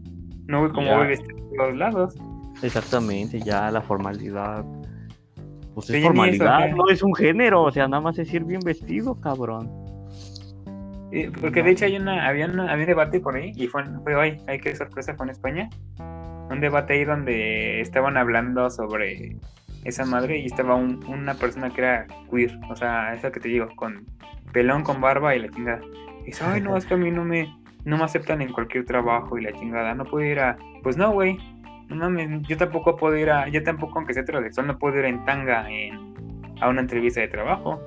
No 0.46 0.60
voy 0.60 0.70
como 0.72 0.88
voy 0.96 1.06
vestido 1.08 1.36
de 1.36 1.56
todos 1.56 1.76
lados. 1.76 2.14
Exactamente, 2.62 3.40
ya 3.40 3.70
la 3.70 3.80
formalidad. 3.82 4.64
Pues 5.74 5.90
es 5.90 6.02
formalidad, 6.02 6.66
eso, 6.68 6.76
no 6.76 6.88
es 6.88 7.02
un 7.02 7.14
género, 7.14 7.62
o 7.62 7.70
sea, 7.70 7.86
nada 7.86 8.00
más 8.00 8.18
es 8.18 8.32
ir 8.34 8.44
bien 8.44 8.61
vestido, 8.61 9.20
cabrón. 9.20 9.70
Eh, 11.12 11.30
Porque 11.40 11.62
de 11.62 11.70
hecho 11.70 11.84
hay 11.86 11.96
una, 11.96 12.26
había, 12.26 12.46
una- 12.46 12.70
había 12.70 12.84
un 12.84 12.88
debate 12.88 13.20
por 13.20 13.36
ahí, 13.36 13.52
y 13.54 13.66
fue, 13.68 13.84
fue 14.02 14.14
hoy, 14.14 14.38
ay, 14.46 14.59
qué 14.61 14.74
sorpresa, 14.74 15.14
fue 15.14 15.26
en 15.26 15.30
España. 15.30 15.70
Un 16.50 16.61
debate 16.61 16.94
ahí 16.94 17.04
donde 17.04 17.80
estaban 17.80 18.16
hablando 18.16 18.68
sobre 18.70 19.36
esa 19.84 20.04
madre 20.04 20.38
y 20.38 20.46
estaba 20.46 20.74
un- 20.74 21.02
una 21.06 21.34
persona 21.34 21.70
que 21.70 21.80
era 21.80 22.06
queer, 22.30 22.59
o 22.70 22.76
sea, 22.76 23.14
esa 23.14 23.30
que 23.30 23.40
te 23.40 23.48
digo, 23.48 23.68
con 23.76 24.04
pelón, 24.52 24.82
con 24.82 25.00
barba 25.00 25.34
y 25.36 25.40
la 25.40 25.48
chingada. 25.50 25.80
Y 26.22 26.26
dice, 26.26 26.44
ay, 26.44 26.61
no, 26.61 26.76
es 26.76 26.84
que 26.86 26.94
a 26.94 26.96
mí 26.96 27.11
no 27.11 27.24
me, 27.24 27.54
no 27.84 27.96
me 27.96 28.04
aceptan 28.04 28.42
en 28.42 28.52
cualquier 28.52 28.84
trabajo 28.84 29.38
y 29.38 29.44
la 29.44 29.52
chingada, 29.52 29.94
no 29.94 30.04
puedo 30.04 30.26
ir 30.26 30.40
a... 30.40 30.59
Pues 30.82 30.96
no, 30.96 31.12
güey, 31.12 31.38
no 31.89 31.97
mames, 31.97 32.43
yo 32.47 32.57
tampoco 32.57 32.97
puedo 32.97 33.16
ir 33.16 33.30
a, 33.30 33.49
yo 33.49 33.62
tampoco, 33.62 33.99
aunque 33.99 34.14
sea 34.14 34.22
heterosexual, 34.22 34.66
no 34.66 34.78
puedo 34.78 34.99
ir 34.99 35.07
en 35.07 35.24
tanga 35.24 35.68
en, 35.70 36.14
a 36.61 36.68
una 36.68 36.80
entrevista 36.80 37.20
de 37.20 37.28
trabajo. 37.28 37.80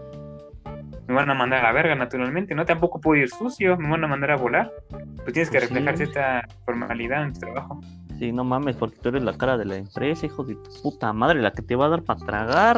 Me 1.07 1.15
van 1.15 1.29
a 1.29 1.33
mandar 1.33 1.59
a 1.59 1.63
la 1.63 1.71
verga, 1.73 1.95
naturalmente, 1.95 2.55
¿no? 2.55 2.65
Tampoco 2.65 3.01
puedo 3.01 3.21
ir 3.21 3.29
sucio, 3.29 3.75
me 3.77 3.89
van 3.89 4.03
a 4.03 4.07
mandar 4.07 4.31
a 4.31 4.37
volar. 4.37 4.71
Pues 4.89 5.33
tienes 5.33 5.49
que 5.49 5.57
Pues 5.57 5.69
sí. 5.69 5.73
reflejar 5.75 5.97
cierta 5.97 6.47
formalidad 6.65 7.23
en 7.23 7.33
tu 7.33 7.41
trabajo. 7.41 7.81
Sí, 8.17 8.31
no 8.31 8.43
mames, 8.43 8.75
porque 8.75 8.97
tú 9.01 9.09
eres 9.09 9.23
la 9.23 9.37
cara 9.37 9.57
de 9.57 9.65
la 9.65 9.75
empresa, 9.75 10.25
hijo 10.25 10.43
de 10.43 10.55
tu 10.55 10.69
puta 10.83 11.11
madre, 11.11 11.41
la 11.41 11.51
que 11.51 11.61
te 11.63 11.75
va 11.75 11.87
a 11.87 11.89
dar 11.89 12.03
para 12.03 12.19
tragar. 12.19 12.77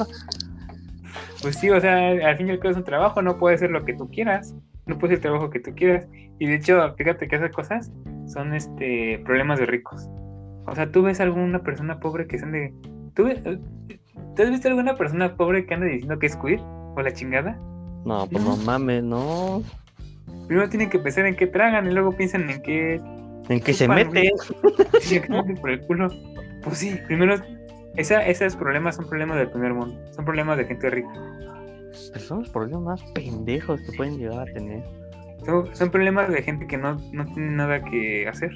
Pues 1.42 1.58
sí, 1.58 1.70
o 1.70 1.80
sea, 1.80 2.10
al 2.28 2.38
fin 2.38 2.48
y 2.48 2.52
al 2.52 2.60
cabo 2.60 2.72
es 2.72 2.78
un 2.78 2.84
trabajo, 2.86 3.22
no 3.22 3.38
puede 3.38 3.58
ser 3.58 3.70
lo 3.70 3.84
que 3.84 3.94
tú 3.94 4.10
quieras, 4.10 4.56
no 4.86 4.98
puede 4.98 5.12
ser 5.12 5.18
el 5.18 5.22
trabajo 5.22 5.50
que 5.50 5.60
tú 5.60 5.76
quieras. 5.76 6.08
Y 6.40 6.48
de 6.48 6.56
hecho, 6.56 6.94
fíjate 6.96 7.28
que 7.28 7.36
esas 7.36 7.52
cosas 7.52 7.92
son 8.26 8.54
este 8.54 9.22
problemas 9.26 9.60
de 9.60 9.66
ricos. 9.66 10.08
O 10.66 10.76
sea, 10.76 10.90
tú 10.92 11.02
ves 11.04 11.20
alguna 11.20 11.60
persona 11.64 12.00
pobre 12.00 12.28
que 12.28 12.40
son 12.40 12.52
de. 12.52 12.74
¿Tú, 13.16 13.26
ves- 13.26 13.42
¿tú 13.44 14.44
has 14.44 14.50
visto 14.50 14.68
alguna 14.68 14.96
persona 14.96 15.36
pobre 15.36 15.66
que 15.66 15.74
anda 15.74 15.86
diciendo 15.88 16.18
que 16.20 16.28
es 16.28 16.36
queer? 16.38 16.60
¿O 16.96 17.02
la 17.02 17.12
chingada? 17.12 17.60
No, 18.06 18.28
pues 18.30 18.44
no 18.44 18.56
mames, 18.58 19.04
no. 19.04 19.64
Primero 20.48 20.70
tienen 20.70 20.90
que 20.90 21.00
pensar 21.00 21.26
en 21.26 21.36
qué 21.36 21.48
tragan 21.48 21.88
y 21.88 21.94
luego 21.94 22.12
piensan 22.16 22.50
en 22.50 22.62
qué 22.62 23.02
¿En 23.50 23.60
qué 23.60 23.74
se 23.74 23.88
meten 23.88 25.56
por 25.60 25.70
el 25.70 25.82
culo. 25.82 26.08
Pues 26.64 26.78
sí, 26.78 26.98
primero, 27.08 27.36
esa, 27.96 28.26
esos 28.26 28.56
problemas 28.56 28.96
son 28.96 29.08
problemas 29.08 29.38
del 29.38 29.50
primer 29.50 29.74
mundo, 29.74 30.00
son 30.12 30.24
problemas 30.26 30.58
de 30.58 30.66
gente 30.66 30.90
rica. 30.90 31.10
Pero 32.12 32.26
son 32.26 32.40
los 32.40 32.50
problemas 32.50 32.84
más 33.02 33.04
pendejos 33.12 33.82
que 33.82 33.98
pueden 33.98 34.18
llegar 34.18 34.48
a 34.48 34.54
tener. 34.54 34.84
Son, 35.46 35.76
son 35.76 35.92
problemas 35.92 36.30
de 36.30 36.42
gente 36.42 36.66
que 36.68 36.78
no, 36.78 36.98
no 37.12 37.26
tiene 37.26 37.52
nada 37.52 37.84
que 37.84 38.28
hacer 38.28 38.52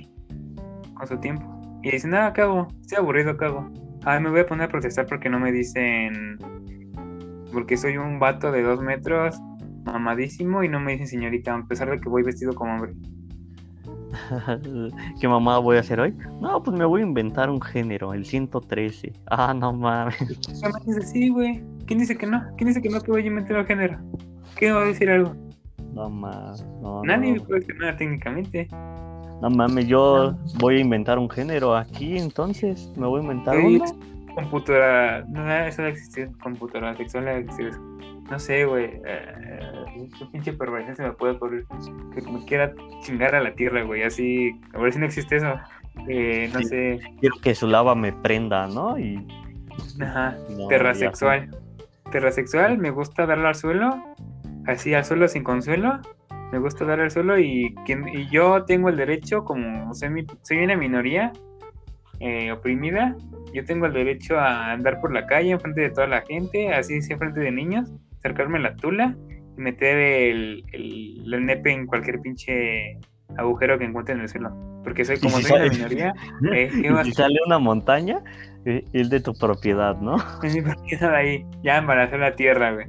con 0.96 1.08
su 1.08 1.18
tiempo. 1.20 1.46
Y 1.84 1.92
dicen, 1.92 2.12
nada, 2.12 2.34
¿qué 2.34 2.42
hago? 2.42 2.68
Estoy 2.82 2.98
aburrido, 3.00 3.38
¿qué 3.38 3.46
hago? 3.46 3.70
Ay, 4.04 4.22
me 4.22 4.30
voy 4.30 4.42
a 4.42 4.46
poner 4.46 4.66
a 4.68 4.70
protestar 4.72 5.06
porque 5.06 5.30
no 5.30 5.40
me 5.40 5.52
dicen. 5.52 6.38
Porque 7.54 7.78
soy 7.78 7.98
un 7.98 8.20
vato 8.20 8.52
de 8.52 8.62
dos 8.62 8.82
metros, 8.82 9.40
mamadísimo, 9.86 10.64
y 10.64 10.70
no 10.70 10.80
me 10.80 10.94
dicen 10.94 11.08
señorita, 11.08 11.56
a 11.56 11.64
pesar 11.66 11.90
de 11.90 12.00
que 12.00 12.10
voy 12.10 12.24
vestido 12.24 12.54
como 12.54 12.74
hombre. 12.74 12.94
¿Qué 15.20 15.28
mamá 15.28 15.60
voy 15.60 15.78
a 15.78 15.82
hacer 15.82 16.00
hoy? 16.00 16.16
No, 16.42 16.62
pues 16.64 16.78
me 16.78 16.86
voy 16.86 17.02
a 17.02 17.06
inventar 17.06 17.50
un 17.50 17.62
género, 17.62 18.14
el 18.14 18.26
113. 18.26 19.14
Ah, 19.30 19.54
no 19.54 19.74
mames. 19.74 20.16
¿Qué 20.18 20.70
más 20.70 20.86
dice 20.86 21.02
sí, 21.02 21.30
güey? 21.30 21.64
¿Quién 21.86 22.00
dice 22.00 22.18
que 22.18 22.28
no? 22.28 22.44
¿Quién 22.58 22.70
dice 22.70 22.82
que 22.82 22.90
no 22.90 23.00
puedo 23.00 23.20
yo 23.20 23.28
inventar 23.28 23.58
un 23.58 23.66
género? 23.66 24.00
¿Quién 24.56 24.76
va 24.76 24.82
a 24.82 24.86
decir 24.86 25.10
algo? 25.10 25.36
No 25.94 26.10
mames. 26.10 26.66
No, 26.82 27.04
Nadie 27.04 27.36
no. 27.36 27.44
puede 27.44 27.60
decir 27.62 27.76
nada 27.80 27.96
técnicamente. 27.98 28.68
No 29.42 29.50
mames, 29.50 29.88
yo 29.88 30.36
voy 30.60 30.78
a 30.78 30.80
inventar 30.80 31.20
un 31.20 31.30
género 31.30 31.76
aquí, 31.76 32.18
entonces. 32.18 32.92
Me 32.98 33.06
voy 33.08 33.20
a 33.20 33.24
inventar 33.24 33.56
Sí, 33.56 33.66
uno. 33.78 33.86
Computadora. 34.36 35.24
No, 35.30 35.52
eso 35.66 35.82
no 35.82 35.88
existe. 35.88 36.30
Computadora 36.42 36.96
sexual 36.96 37.26
no 37.26 37.32
existe. 37.32 37.78
No 38.30 38.40
sé, 38.40 38.66
güey. 38.66 39.00
Eh, 39.06 40.10
qué 40.20 40.26
pinche 40.32 40.54
perversión 40.54 40.96
se 40.96 41.04
me 41.04 41.12
puede 41.14 41.34
ocurrir. 41.34 41.66
Que 42.14 42.22
me 42.30 42.44
quiera 42.46 42.74
chingar 43.02 43.36
a 43.36 43.42
la 43.42 43.54
tierra, 43.54 43.84
güey. 43.84 44.04
Así. 44.04 44.52
A 44.74 44.80
ver 44.80 44.94
si 44.94 45.00
no 45.00 45.06
existe 45.06 45.38
eso. 45.38 45.54
Eh, 46.08 46.50
no 46.54 46.60
Sí. 46.60 46.66
sé. 46.66 47.00
Quiero 47.20 47.36
que 47.42 47.56
su 47.56 47.68
lava 47.68 47.96
me 47.96 48.12
prenda, 48.14 48.68
¿no? 48.68 48.98
Y. 49.00 49.26
Ajá. 50.02 50.36
no, 50.58 50.68
Terrasexual. 50.68 51.50
Terrasexual, 52.12 52.78
me 52.78 52.90
gusta 52.92 53.26
darle 53.26 53.48
al 53.48 53.56
suelo. 53.56 54.04
Así 54.66 54.94
al 54.94 55.06
suelo 55.06 55.28
sin 55.28 55.44
consuelo. 55.44 56.00
Me 56.52 56.60
gusta 56.60 56.86
darle 56.86 57.06
al 57.06 57.12
suelo 57.12 57.38
y, 57.40 57.74
quien, 57.86 58.08
y 58.08 58.30
yo 58.30 58.64
tengo 58.66 58.90
el 58.90 58.96
derecho, 58.98 59.44
como 59.44 59.94
soy, 59.94 60.10
mi- 60.10 60.26
soy 60.44 60.58
una 60.60 60.76
minoría 60.78 61.32
eh, 62.20 62.52
oprimida, 62.52 63.16
yo 63.54 63.64
tengo 63.66 63.86
el 63.86 63.94
derecho 63.94 64.40
a 64.40 64.72
andar 64.72 65.00
por 65.02 65.14
la 65.14 65.26
calle 65.28 65.52
enfrente 65.52 65.82
de 65.82 65.90
toda 65.90 66.08
la 66.08 66.22
gente, 66.22 66.74
así 66.74 67.02
sí, 67.02 67.14
enfrente 67.14 67.40
de 67.42 67.52
niños, 67.52 67.92
acercarme 68.20 68.58
a 68.60 68.62
la 68.62 68.76
tula 68.76 69.16
y 69.58 69.62
meter 69.62 69.98
el, 69.98 70.64
el, 70.74 71.34
el 71.34 71.46
nepe 71.46 71.72
en 71.72 71.86
cualquier 71.86 72.20
pinche 72.22 72.98
agujero 73.38 73.78
que 73.78 73.86
encuentre 73.86 74.16
en 74.16 74.22
el 74.22 74.30
suelo. 74.30 74.52
Porque 74.84 75.04
soy 75.06 75.20
como 75.20 75.38
si 75.38 75.44
soy 75.44 75.52
una 75.58 75.66
sale- 75.66 75.76
minoría, 75.78 76.14
eh, 76.54 76.70
¿qué 76.82 76.88
Y 76.88 76.90
vas 76.90 77.06
si 77.06 77.12
sale 77.14 77.40
una 77.46 77.60
montaña, 77.60 78.20
eh, 78.66 78.84
es 78.94 79.10
de 79.10 79.20
tu 79.20 79.34
propiedad, 79.34 79.98
¿no? 80.00 80.16
Es 80.42 80.56
mi 80.56 80.62
propiedad 80.62 81.14
ahí, 81.14 81.46
ya 81.62 81.78
embarazó 81.78 82.18
la 82.18 82.36
tierra, 82.36 82.72
güey. 82.74 82.88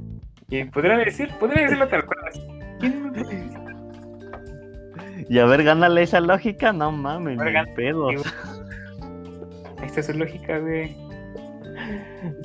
Y 0.49 0.63
podría 0.65 0.97
decir, 0.97 1.29
podría 1.39 1.61
decirlo 1.63 1.87
tal 1.87 2.05
cual. 2.05 2.19
así. 2.27 2.41
Y 5.27 5.37
a 5.39 5.45
ver, 5.45 5.63
gánale 5.63 6.03
esa 6.03 6.19
lógica, 6.21 6.73
no 6.73 6.91
mames, 6.91 7.37
ver, 7.37 7.53
gánale, 7.53 7.75
pedo. 7.75 8.09
Esta 9.83 9.99
es 9.99 10.05
su 10.05 10.13
lógica, 10.13 10.59
güey. 10.59 10.95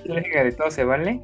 La 0.05 0.17
lógica 0.17 0.45
de 0.45 0.53
todo 0.53 0.71
se 0.71 0.85
vale. 0.85 1.21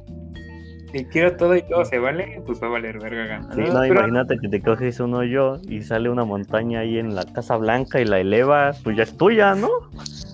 Si 0.91 1.05
quiero 1.05 1.37
todo 1.37 1.55
y 1.55 1.61
todo 1.61 1.85
se 1.85 1.99
vale, 1.99 2.41
pues 2.45 2.61
va 2.61 2.67
a 2.67 2.71
valer 2.71 2.99
verga 2.99 3.25
gana. 3.25 3.53
Sí, 3.53 3.61
¿no? 3.61 3.73
no, 3.73 3.85
imagínate 3.85 4.37
que 4.39 4.49
te 4.49 4.61
coges 4.61 4.99
uno 4.99 5.23
yo 5.23 5.57
y 5.63 5.81
sale 5.83 6.09
una 6.09 6.25
montaña 6.25 6.81
ahí 6.81 6.97
en 6.97 7.15
la 7.15 7.23
Casa 7.23 7.55
Blanca 7.55 8.01
y 8.01 8.05
la 8.05 8.19
elevas, 8.19 8.81
pues 8.83 8.97
ya 8.97 9.03
es 9.03 9.15
tuya, 9.15 9.55
¿no? 9.55 9.69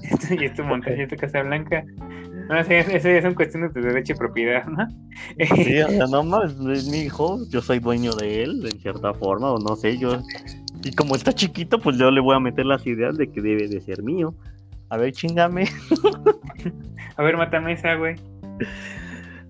y 0.31 0.45
es 0.45 0.53
tu 0.53 0.63
montaña, 0.63 1.03
es 1.03 1.09
tu 1.09 1.15
casa 1.15 1.43
blanca. 1.43 1.83
No 2.49 2.63
sé, 2.63 2.79
eso 2.79 3.09
ya 3.09 3.21
son 3.21 3.33
cuestiones 3.33 3.73
de 3.73 3.81
derecho 3.81 4.13
y 4.13 4.15
propiedad, 4.15 4.65
¿no? 4.65 4.87
Sí, 5.55 5.81
o 5.81 5.89
sea, 5.89 6.07
no 6.11 6.23
más, 6.23 6.55
es 6.71 6.87
mi 6.87 6.99
hijo, 6.99 7.39
yo 7.49 7.61
soy 7.61 7.79
dueño 7.79 8.13
de 8.13 8.43
él, 8.43 8.69
en 8.71 8.79
cierta 8.79 9.13
forma, 9.13 9.51
o 9.51 9.59
no 9.59 9.75
sé, 9.75 9.97
yo. 9.97 10.21
Y 10.83 10.93
como 10.93 11.15
está 11.15 11.33
chiquito, 11.33 11.79
pues 11.79 11.97
yo 11.97 12.09
le 12.11 12.21
voy 12.21 12.35
a 12.35 12.39
meter 12.39 12.65
las 12.65 12.85
ideas 12.87 13.17
de 13.17 13.29
que 13.31 13.41
debe 13.41 13.67
de 13.67 13.81
ser 13.81 14.03
mío. 14.03 14.33
A 14.89 14.97
ver, 14.97 15.11
chingame. 15.11 15.65
A 17.17 17.23
ver, 17.23 17.35
mátame 17.35 17.73
esa, 17.73 17.95
güey. 17.95 18.15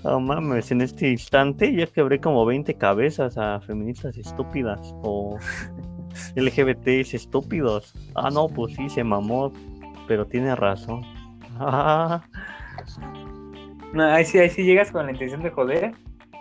No 0.04 0.20
mames, 0.20 0.72
en 0.72 0.82
este 0.82 1.10
instante 1.12 1.74
ya 1.76 1.86
quebré 1.88 2.20
como 2.20 2.46
20 2.46 2.74
cabezas 2.76 3.38
a 3.38 3.60
feministas 3.62 4.18
estúpidas 4.18 4.80
o 5.04 5.38
LGBTs 6.36 7.14
estúpidos. 7.14 7.94
Ah, 8.16 8.30
no, 8.32 8.48
pues 8.48 8.76
sí, 8.76 8.90
se 8.90 9.04
mamó, 9.04 9.52
pero 10.08 10.26
tiene 10.26 10.56
razón. 10.56 11.02
Ah, 11.60 12.22
No, 13.94 14.04
ahí 14.04 14.26
sí, 14.26 14.38
ahí 14.40 14.50
sí 14.50 14.64
llegas 14.64 14.92
con 14.92 15.06
la 15.06 15.12
intención 15.12 15.42
de 15.42 15.50
joder, 15.50 15.92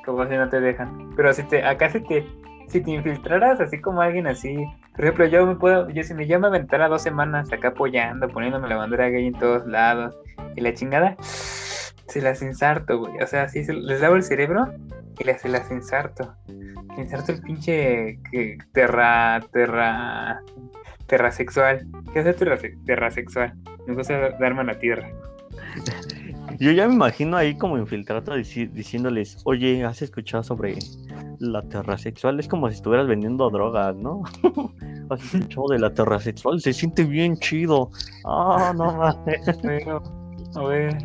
como 0.04 0.26
si 0.26 0.34
no 0.34 0.48
te 0.48 0.60
dejan. 0.60 1.10
Pero 1.16 1.32
si 1.32 1.42
te, 1.44 1.64
acá 1.64 1.90
si 1.90 2.00
te, 2.00 2.26
si 2.68 2.80
te 2.80 2.90
infiltraras 2.90 3.60
así 3.60 3.80
como 3.80 4.00
alguien 4.02 4.26
así, 4.26 4.66
por 4.94 5.04
ejemplo, 5.04 5.26
yo 5.26 5.46
me 5.46 5.56
puedo, 5.56 5.88
yo 5.90 6.02
si 6.02 6.14
me 6.14 6.26
llama 6.26 6.48
a 6.48 6.50
aventara 6.50 6.88
dos 6.88 7.02
semanas 7.02 7.52
acá 7.52 7.68
apoyando, 7.68 8.28
poniéndome 8.28 8.68
la 8.68 8.76
bandera 8.76 9.08
gay 9.08 9.26
en 9.26 9.34
todos 9.34 9.66
lados, 9.66 10.16
y 10.56 10.60
la 10.60 10.74
chingada, 10.74 11.16
se 11.20 12.20
las 12.20 12.42
insarto, 12.42 12.98
güey. 12.98 13.18
O 13.22 13.26
sea, 13.26 13.48
sí, 13.48 13.64
se- 13.64 13.74
les 13.74 14.00
lavo 14.00 14.16
el 14.16 14.22
cerebro 14.22 14.66
y 15.18 15.24
se 15.38 15.48
las 15.48 15.70
insarto. 15.70 16.34
Insarto 16.96 17.32
el 17.32 17.42
pinche 17.42 18.18
que, 18.30 18.58
terra, 18.72 19.40
terra, 19.52 20.40
terrasexual. 21.06 21.86
¿Qué 22.14 22.22
terra, 22.22 22.58
terrasexual? 22.86 23.52
Me 23.86 23.94
gusta 23.94 24.30
darme 24.40 24.62
a 24.62 24.64
la 24.64 24.78
tierra. 24.78 25.08
Yo 26.58 26.70
ya 26.72 26.88
me 26.88 26.94
imagino 26.94 27.36
ahí 27.36 27.56
como 27.56 27.78
infiltrado 27.78 28.34
dici- 28.36 28.70
diciéndoles, 28.70 29.38
oye, 29.44 29.84
¿has 29.84 30.02
escuchado 30.02 30.42
sobre 30.42 30.76
la 31.38 31.62
terrasexual? 31.62 32.38
Es 32.40 32.48
como 32.48 32.68
si 32.68 32.76
estuvieras 32.76 33.06
vendiendo 33.06 33.48
drogas, 33.50 33.94
¿no? 33.96 34.22
¿Has 35.10 35.22
escuchado 35.34 35.68
de 35.70 35.78
la 35.78 35.92
terrasexual? 35.92 36.60
Se 36.60 36.72
siente 36.72 37.04
bien 37.04 37.36
chido. 37.36 37.90
Ah, 38.24 38.72
no 38.76 38.92
mames. 38.96 39.48
A 40.56 40.62
ver. 40.64 40.96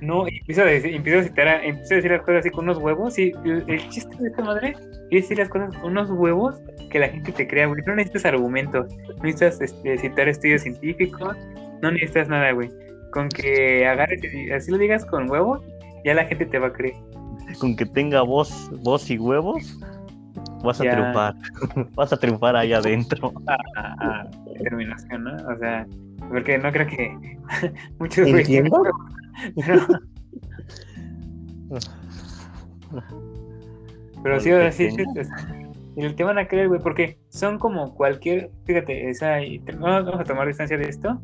No, 0.00 0.26
empiezo 0.26 0.62
a 0.62 0.64
decir, 0.66 0.94
empiezo 0.94 1.20
a 1.20 1.22
citar, 1.22 1.48
a- 1.48 1.64
empiezo 1.64 1.94
a 1.94 1.96
decir 1.96 2.10
las 2.10 2.20
cosas 2.22 2.40
así 2.40 2.50
con 2.50 2.64
unos 2.64 2.78
huevos. 2.78 3.18
Y 3.18 3.32
el, 3.44 3.64
el 3.68 3.88
chiste 3.88 4.14
de 4.18 4.28
esta 4.28 4.42
madre 4.44 4.74
es 5.10 5.22
decir 5.22 5.38
las 5.38 5.48
cosas 5.48 5.74
con 5.78 5.92
unos 5.92 6.10
huevos 6.10 6.56
que 6.90 6.98
la 6.98 7.08
gente 7.08 7.32
te 7.32 7.46
crea, 7.46 7.66
güey. 7.66 7.80
No 7.86 7.94
necesitas 7.94 8.24
argumentos, 8.26 8.86
no 9.16 9.22
necesitas 9.22 9.60
este, 9.60 9.96
citar 9.98 10.28
estudios 10.28 10.62
científicos, 10.62 11.36
no 11.80 11.90
necesitas 11.92 12.28
nada, 12.28 12.52
güey. 12.52 12.68
Con 13.14 13.28
que 13.28 13.86
agarres 13.86 14.20
y 14.24 14.50
así 14.50 14.72
lo 14.72 14.78
digas 14.78 15.06
con 15.06 15.30
huevos, 15.30 15.62
ya 16.04 16.14
la 16.14 16.24
gente 16.24 16.46
te 16.46 16.58
va 16.58 16.66
a 16.66 16.72
creer. 16.72 16.96
Con 17.60 17.76
que 17.76 17.86
tenga 17.86 18.22
voz, 18.22 18.68
voz 18.82 19.08
y 19.08 19.18
huevos, 19.18 19.78
vas 20.64 20.80
a 20.80 20.84
triunfar. 20.84 21.34
Vas 21.94 22.12
a 22.12 22.16
triunfar 22.16 22.56
ahí 22.56 22.72
adentro. 22.72 23.32
A, 23.46 23.54
a 24.00 24.28
determinación, 24.58 25.22
¿no? 25.22 25.36
O 25.48 25.56
sea, 25.58 25.86
porque 26.28 26.58
no 26.58 26.72
creo 26.72 26.86
que 26.88 27.16
muchos 28.00 28.26
¿Entiendo? 28.26 28.82
pero- 29.64 29.86
Pero 34.22 34.40
sí, 34.40 34.52
o 34.52 34.58
sea, 34.58 34.72
sí, 34.72 34.90
sí, 34.90 35.04
es- 35.16 35.28
y 35.96 36.08
te 36.14 36.24
van 36.24 36.38
a 36.38 36.48
creer, 36.48 36.66
güey, 36.68 36.80
porque 36.80 37.18
son 37.28 37.58
como 37.60 37.94
cualquier, 37.94 38.50
fíjate, 38.64 39.08
esa, 39.10 39.36
vamos 39.78 40.18
a 40.18 40.24
tomar 40.24 40.48
distancia 40.48 40.76
de 40.76 40.88
esto, 40.88 41.20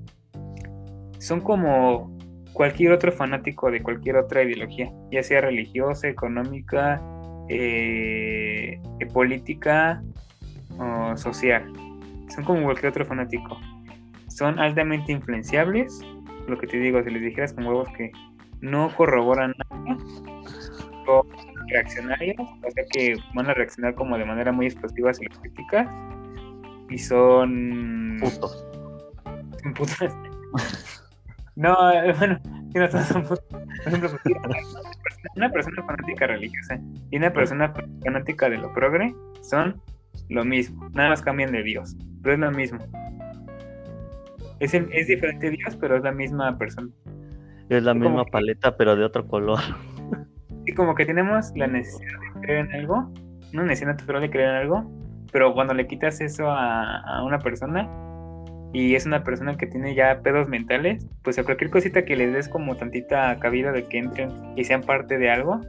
son 1.20 1.40
como 1.40 2.18
cualquier 2.52 2.92
otro 2.92 3.12
fanático 3.12 3.70
de 3.70 3.82
cualquier 3.82 4.16
otra 4.16 4.42
ideología, 4.42 4.90
ya 5.12 5.22
sea 5.22 5.42
religiosa, 5.42 6.08
económica, 6.08 7.00
eh, 7.48 8.80
política 9.12 10.02
o 10.78 11.16
social. 11.16 11.72
Son 12.34 12.44
como 12.44 12.64
cualquier 12.64 12.90
otro 12.90 13.04
fanático. 13.04 13.58
Son 14.28 14.58
altamente 14.58 15.12
influenciables, 15.12 16.00
lo 16.48 16.58
que 16.58 16.66
te 16.66 16.78
digo, 16.78 17.02
si 17.02 17.10
les 17.10 17.22
dijeras 17.22 17.52
con 17.52 17.66
huevos 17.66 17.88
que 17.96 18.10
no 18.60 18.90
corroboran 18.96 19.54
nada, 19.70 19.98
o 21.06 21.26
reaccionarios, 21.68 22.36
o 22.38 22.70
sea 22.70 22.84
que 22.92 23.14
van 23.34 23.48
a 23.48 23.54
reaccionar 23.54 23.94
como 23.94 24.16
de 24.16 24.24
manera 24.24 24.52
muy 24.52 24.66
explosiva 24.66 25.12
si 25.12 25.24
los 25.26 25.38
criticas, 25.38 25.88
y 26.88 26.98
son 26.98 28.16
Putos. 28.20 28.66
son 29.62 29.74
putas. 29.74 30.14
No, 31.60 31.90
eh, 31.92 32.14
bueno. 32.18 32.38
Por 32.72 32.82
ejemplo, 33.86 34.10
una 35.36 35.50
persona 35.50 35.82
fanática 35.84 36.26
religiosa 36.28 36.78
y 37.10 37.16
una 37.16 37.32
persona 37.32 37.72
fanática 38.04 38.48
de 38.48 38.58
lo 38.58 38.72
progre 38.72 39.14
son 39.42 39.80
lo 40.28 40.44
mismo, 40.44 40.88
nada 40.94 41.08
más 41.10 41.20
cambian 41.22 41.50
de 41.50 41.62
Dios, 41.64 41.96
pero 42.22 42.34
es 42.34 42.40
lo 42.40 42.50
mismo. 42.52 42.78
Es, 44.60 44.72
el- 44.74 44.88
es 44.92 45.08
diferente 45.08 45.50
Dios, 45.50 45.76
pero 45.80 45.96
es 45.96 46.02
la 46.04 46.12
misma 46.12 46.56
persona. 46.58 46.88
Es 47.68 47.82
la 47.82 47.92
misma 47.94 48.24
que- 48.24 48.30
paleta, 48.30 48.76
pero 48.76 48.94
de 48.96 49.04
otro 49.04 49.26
color. 49.26 49.58
Y 50.66 50.72
como 50.74 50.94
que 50.94 51.04
tenemos 51.06 51.50
la 51.56 51.66
necesidad 51.66 52.20
de 52.34 52.40
creer 52.42 52.66
en 52.66 52.72
algo, 52.74 53.12
una 53.52 53.62
necesidad 53.64 53.92
natural 53.92 54.22
de 54.22 54.30
creer 54.30 54.50
en 54.50 54.54
algo, 54.56 54.90
pero 55.32 55.54
cuando 55.54 55.74
le 55.74 55.86
quitas 55.88 56.20
eso 56.20 56.48
a, 56.50 57.00
a 57.00 57.24
una 57.24 57.38
persona 57.38 57.88
y 58.72 58.94
es 58.94 59.04
una 59.06 59.24
persona 59.24 59.56
que 59.56 59.66
tiene 59.66 59.94
ya 59.94 60.20
pedos 60.22 60.48
mentales, 60.48 61.06
pues 61.22 61.38
a 61.38 61.44
cualquier 61.44 61.70
cosita 61.70 62.04
que 62.04 62.16
les 62.16 62.32
des 62.32 62.48
como 62.48 62.76
tantita 62.76 63.36
cabida 63.40 63.72
de 63.72 63.84
que 63.84 63.98
entren 63.98 64.30
y 64.56 64.64
sean 64.64 64.82
parte 64.82 65.18
de 65.18 65.30
algo, 65.30 65.60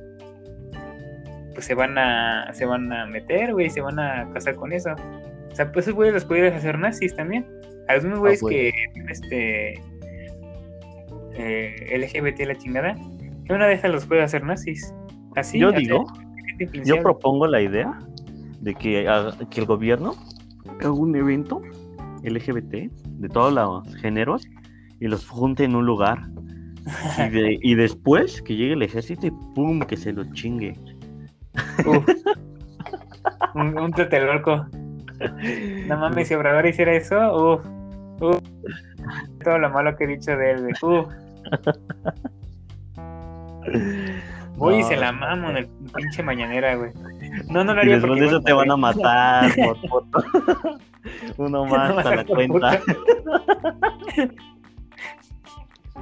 pues 1.53 1.65
se 1.65 1.73
van 1.73 1.97
a, 1.97 2.51
se 2.53 2.65
van 2.65 2.91
a 2.93 3.05
meter, 3.07 3.53
güey, 3.53 3.69
se 3.69 3.81
van 3.81 3.99
a 3.99 4.29
casar 4.33 4.55
con 4.55 4.71
eso. 4.71 4.91
O 5.51 5.55
sea, 5.55 5.71
pues 5.71 5.85
esos 5.85 5.95
güeyes 5.95 6.13
los 6.13 6.25
podrías 6.25 6.53
hacer 6.55 6.77
nazis 6.79 7.15
también. 7.15 7.45
A 7.87 7.95
los 7.95 8.03
mismos 8.03 8.19
güeyes 8.19 8.41
güey. 8.41 8.71
que 8.71 8.73
este 9.09 9.73
eh, 11.33 11.97
LGBT 11.97 12.41
la 12.47 12.55
chingada, 12.57 12.95
que 13.45 13.53
una 13.53 13.67
de 13.67 13.73
esas 13.73 13.91
los 13.91 14.05
puede 14.05 14.21
hacer 14.21 14.43
nazis. 14.43 14.93
Así. 15.35 15.59
Yo 15.59 15.71
digo, 15.71 16.05
yo 16.83 17.01
propongo 17.01 17.47
la 17.47 17.61
idea 17.61 17.97
de 18.59 18.75
que, 18.75 19.07
haga- 19.07 19.35
que 19.49 19.61
el 19.61 19.65
gobierno 19.65 20.13
haga 20.79 20.91
un 20.91 21.15
evento 21.15 21.61
LGBT 22.23 22.91
de 22.91 23.29
todos 23.29 23.53
los 23.53 23.95
géneros 23.97 24.43
y 24.99 25.07
los 25.07 25.27
junte 25.27 25.63
en 25.63 25.75
un 25.75 25.85
lugar. 25.85 26.27
Y, 27.17 27.29
de- 27.29 27.59
y 27.63 27.75
después 27.75 28.41
que 28.41 28.55
llegue 28.55 28.73
el 28.73 28.81
ejército 28.83 29.27
y 29.27 29.31
pum, 29.55 29.79
que 29.81 29.97
se 29.97 30.13
lo 30.13 30.23
chingue. 30.33 30.73
Uf. 31.85 32.05
un, 33.55 33.77
un 33.77 33.91
tlatelolco. 33.91 34.65
No 35.87 35.97
mames, 35.97 36.27
si 36.29 36.33
Obrador 36.33 36.65
hiciera 36.65 36.93
eso, 36.93 37.15
uff, 37.59 37.65
uff. 38.21 38.41
Todo 39.43 39.57
lo 39.59 39.69
malo 39.69 39.95
que 39.95 40.05
he 40.05 40.07
dicho 40.07 40.35
de 40.35 40.51
él, 40.51 40.61
güey. 40.61 40.73
Uf. 40.81 41.07
Uy, 44.57 44.79
No, 44.79 44.87
se 44.87 44.95
la 44.97 45.11
mamo 45.11 45.49
en 45.49 45.57
el 45.57 45.67
pinche 45.95 46.21
mañanera, 46.23 46.75
güey. 46.75 46.91
No, 47.49 47.63
no 47.63 47.73
lo 47.73 47.79
Y 47.79 47.81
haría 47.81 47.93
después 47.95 48.09
porque 48.09 48.21
de 48.21 48.27
eso 48.27 48.41
te 48.41 48.53
van 48.53 48.71
a 48.71 48.77
matar 48.77 49.51
por. 49.55 49.77
Uno 51.37 51.65
más 51.67 51.89
No, 51.95 51.99
a 51.99 52.15
la 52.15 52.25
cuenta. 52.25 52.81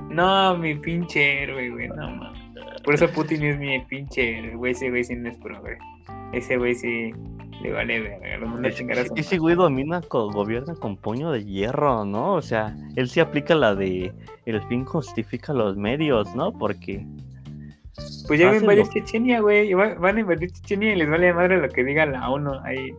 No, 0.09 0.57
mi 0.57 0.75
pinche 0.75 1.43
héroe, 1.43 1.69
güey, 1.69 1.87
no 1.89 2.09
mames. 2.15 2.39
Por 2.83 2.93
eso 2.95 3.09
Putin 3.09 3.43
es 3.43 3.59
mi 3.59 3.79
pinche 3.79 4.37
héroe, 4.39 4.55
güey. 4.55 4.71
Ese 4.71 4.89
güey 4.89 5.03
sí 5.03 5.15
no 5.15 5.29
es 5.29 5.37
pro, 5.37 5.59
güey. 5.61 5.75
Ese 6.33 6.57
güey 6.57 6.75
sí 6.75 7.11
le 7.61 7.71
vale 7.73 7.99
verga. 7.99 8.37
Lo 8.37 8.47
manda 8.47 8.69
a 8.69 8.71
chingar 8.71 8.99
a 8.99 9.05
su 9.05 9.13
Ese 9.15 9.37
güey 9.37 9.55
domina, 9.55 10.01
co- 10.01 10.31
gobierna 10.31 10.75
con 10.75 10.95
puño 10.95 11.31
de 11.31 11.43
hierro, 11.43 12.05
¿no? 12.05 12.33
O 12.33 12.41
sea, 12.41 12.75
él 12.95 13.09
sí 13.09 13.19
aplica 13.19 13.55
la 13.55 13.75
de 13.75 14.13
el 14.45 14.61
fin 14.63 14.85
justifica 14.85 15.53
los 15.53 15.75
medios, 15.75 16.33
¿no? 16.35 16.51
Porque 16.53 17.05
Pues 18.27 18.39
ya 18.39 18.47
va 18.47 18.53
a 18.53 18.57
invadir 18.57 18.87
Chechenia, 18.89 19.41
güey. 19.41 19.73
Van 19.73 20.17
a 20.17 20.19
invadir 20.19 20.51
Chechenia 20.51 20.93
y 20.93 20.95
les 20.97 21.09
vale 21.09 21.33
madre 21.33 21.59
lo 21.61 21.67
que 21.69 21.83
diga 21.83 22.05
la 22.05 22.29
ONU 22.29 22.53
ahí. 22.63 22.91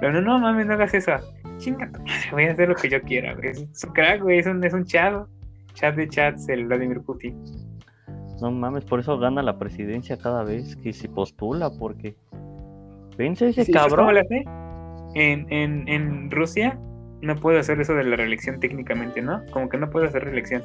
Pero 0.00 0.12
no, 0.12 0.20
no 0.20 0.38
mames, 0.38 0.66
no 0.66 0.74
hagas 0.74 0.94
eso. 0.94 1.12
Chinga 1.58 1.86
madre, 1.86 2.02
voy 2.32 2.44
a 2.44 2.52
hacer 2.52 2.68
lo 2.68 2.74
que 2.74 2.88
yo 2.88 3.00
quiera, 3.02 3.34
güey. 3.34 3.50
Es 3.50 3.84
un 3.84 3.92
crack, 3.92 4.22
güey. 4.22 4.38
Es 4.38 4.46
un, 4.46 4.62
es 4.64 4.72
un 4.72 4.84
chat. 4.84 5.26
Chat 5.74 5.96
de 5.96 6.08
chats, 6.08 6.48
el 6.48 6.66
Vladimir 6.66 7.00
Putin. 7.00 7.36
no 8.40 8.50
mames, 8.50 8.84
por 8.84 9.00
eso 9.00 9.18
gana 9.18 9.42
la 9.42 9.58
presidencia 9.58 10.16
cada 10.16 10.44
vez 10.44 10.76
que 10.76 10.92
se 10.92 11.08
postula, 11.08 11.70
porque 11.78 12.14
vence 13.16 13.48
ese 13.48 13.64
Sí, 13.64 13.72
¿sabes 13.72 13.92
cabrón. 13.94 14.06
cómo 14.06 14.18
hace? 14.18 14.44
En, 15.14 15.46
en, 15.52 15.88
en 15.88 16.30
Rusia 16.30 16.78
no 17.22 17.36
puede 17.36 17.58
hacer 17.60 17.80
eso 17.80 17.94
de 17.94 18.04
la 18.04 18.16
reelección 18.16 18.60
técnicamente, 18.60 19.22
¿no? 19.22 19.42
Como 19.52 19.68
que 19.68 19.78
no 19.78 19.90
puede 19.90 20.06
hacer 20.08 20.24
reelección. 20.24 20.62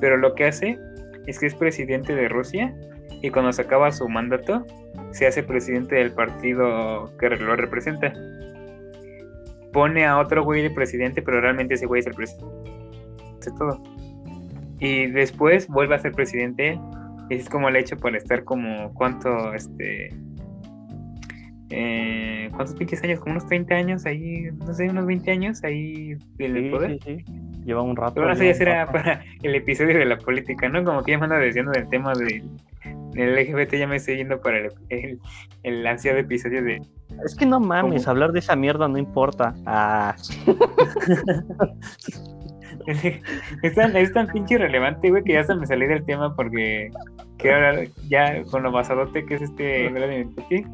Pero 0.00 0.16
lo 0.16 0.34
que 0.34 0.46
hace 0.46 0.78
es 1.26 1.38
que 1.38 1.46
es 1.46 1.54
presidente 1.54 2.14
de 2.14 2.28
Rusia 2.28 2.74
y 3.22 3.30
cuando 3.30 3.52
se 3.52 3.62
acaba 3.62 3.90
su 3.92 4.08
mandato 4.08 4.64
se 5.10 5.26
hace 5.26 5.42
presidente 5.42 5.96
del 5.96 6.12
partido 6.12 7.12
que 7.18 7.28
lo 7.30 7.56
representa. 7.56 8.12
Pone 9.72 10.04
a 10.06 10.18
otro 10.18 10.44
güey 10.44 10.62
de 10.62 10.70
presidente, 10.70 11.22
pero 11.22 11.40
realmente 11.40 11.74
ese 11.74 11.86
güey 11.86 12.00
es 12.00 12.06
el 12.06 12.14
presidente. 12.14 12.70
Hace 13.38 13.50
todo. 13.58 13.82
Y 14.80 15.06
después 15.06 15.68
vuelve 15.68 15.94
a 15.94 15.98
ser 15.98 16.12
presidente. 16.12 16.78
Y 17.30 17.34
es 17.34 17.48
como 17.48 17.68
el 17.68 17.76
hecho 17.76 17.96
para 17.96 18.16
estar 18.16 18.44
como 18.44 18.92
cuánto, 18.94 19.52
este, 19.52 20.10
eh, 21.70 22.48
¿cuántos 22.54 22.74
pinches 22.76 23.02
años? 23.02 23.20
Como 23.20 23.32
unos 23.32 23.46
30 23.46 23.74
años 23.74 24.06
ahí, 24.06 24.48
no 24.66 24.72
sé, 24.72 24.88
unos 24.88 25.04
20 25.06 25.30
años 25.30 25.62
ahí 25.64 26.16
en 26.38 26.56
el 26.56 26.64
Sí, 26.64 26.70
poder. 26.70 26.98
sí, 27.04 27.16
sí. 27.18 27.24
Lleva 27.66 27.82
un 27.82 27.96
rato. 27.96 28.14
Pero 28.14 28.34
sé, 28.34 28.44
lleva 28.44 28.52
ya 28.52 28.58
será 28.58 28.86
para 28.86 29.22
el 29.42 29.54
episodio 29.54 29.98
de 29.98 30.06
la 30.06 30.16
política, 30.16 30.68
¿no? 30.70 30.82
Como 30.82 31.02
que 31.02 31.12
ya 31.12 31.18
me 31.18 31.24
anda 31.24 31.38
diciendo 31.38 31.70
del 31.72 31.88
tema 31.90 32.14
del, 32.14 32.42
del 33.26 33.34
LGBT, 33.34 33.74
ya 33.74 33.86
me 33.86 33.96
estoy 33.96 34.16
yendo 34.16 34.40
para 34.40 34.58
el, 34.58 34.72
el, 34.88 35.18
el 35.62 35.86
ansiado 35.86 36.18
episodio 36.18 36.62
de. 36.62 36.80
Es 37.24 37.34
que 37.34 37.46
no 37.46 37.60
mames, 37.60 38.04
¿Cómo? 38.04 38.12
hablar 38.12 38.32
de 38.32 38.40
esa 38.40 38.56
mierda 38.56 38.88
no 38.88 38.98
importa. 38.98 39.54
Ah, 39.66 40.14
es, 43.62 43.74
tan, 43.74 43.96
es 43.96 44.12
tan 44.12 44.28
pinche 44.28 44.54
irrelevante, 44.54 45.10
güey, 45.10 45.24
que 45.24 45.34
ya 45.34 45.44
se 45.44 45.54
me 45.54 45.66
salí 45.66 45.86
del 45.86 46.04
tema 46.04 46.34
porque 46.34 46.90
quiero 47.38 47.56
hablar 47.56 47.88
ya 48.08 48.42
con 48.44 48.62
lo 48.62 48.72
basadote 48.72 49.24
que 49.24 49.34
es 49.34 49.42
este 49.42 49.90
Putin. 50.34 50.66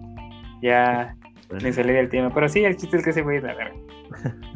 Ya 0.62 1.14
me 1.62 1.72
salí 1.72 1.92
del 1.92 2.08
tema. 2.08 2.32
Pero 2.32 2.48
sí, 2.48 2.64
el 2.64 2.76
chiste 2.76 2.98
es 2.98 3.04
que 3.04 3.10
ese 3.10 3.22
güey 3.22 3.38
es 3.38 3.42
la 3.42 3.54
verga. 3.54 3.76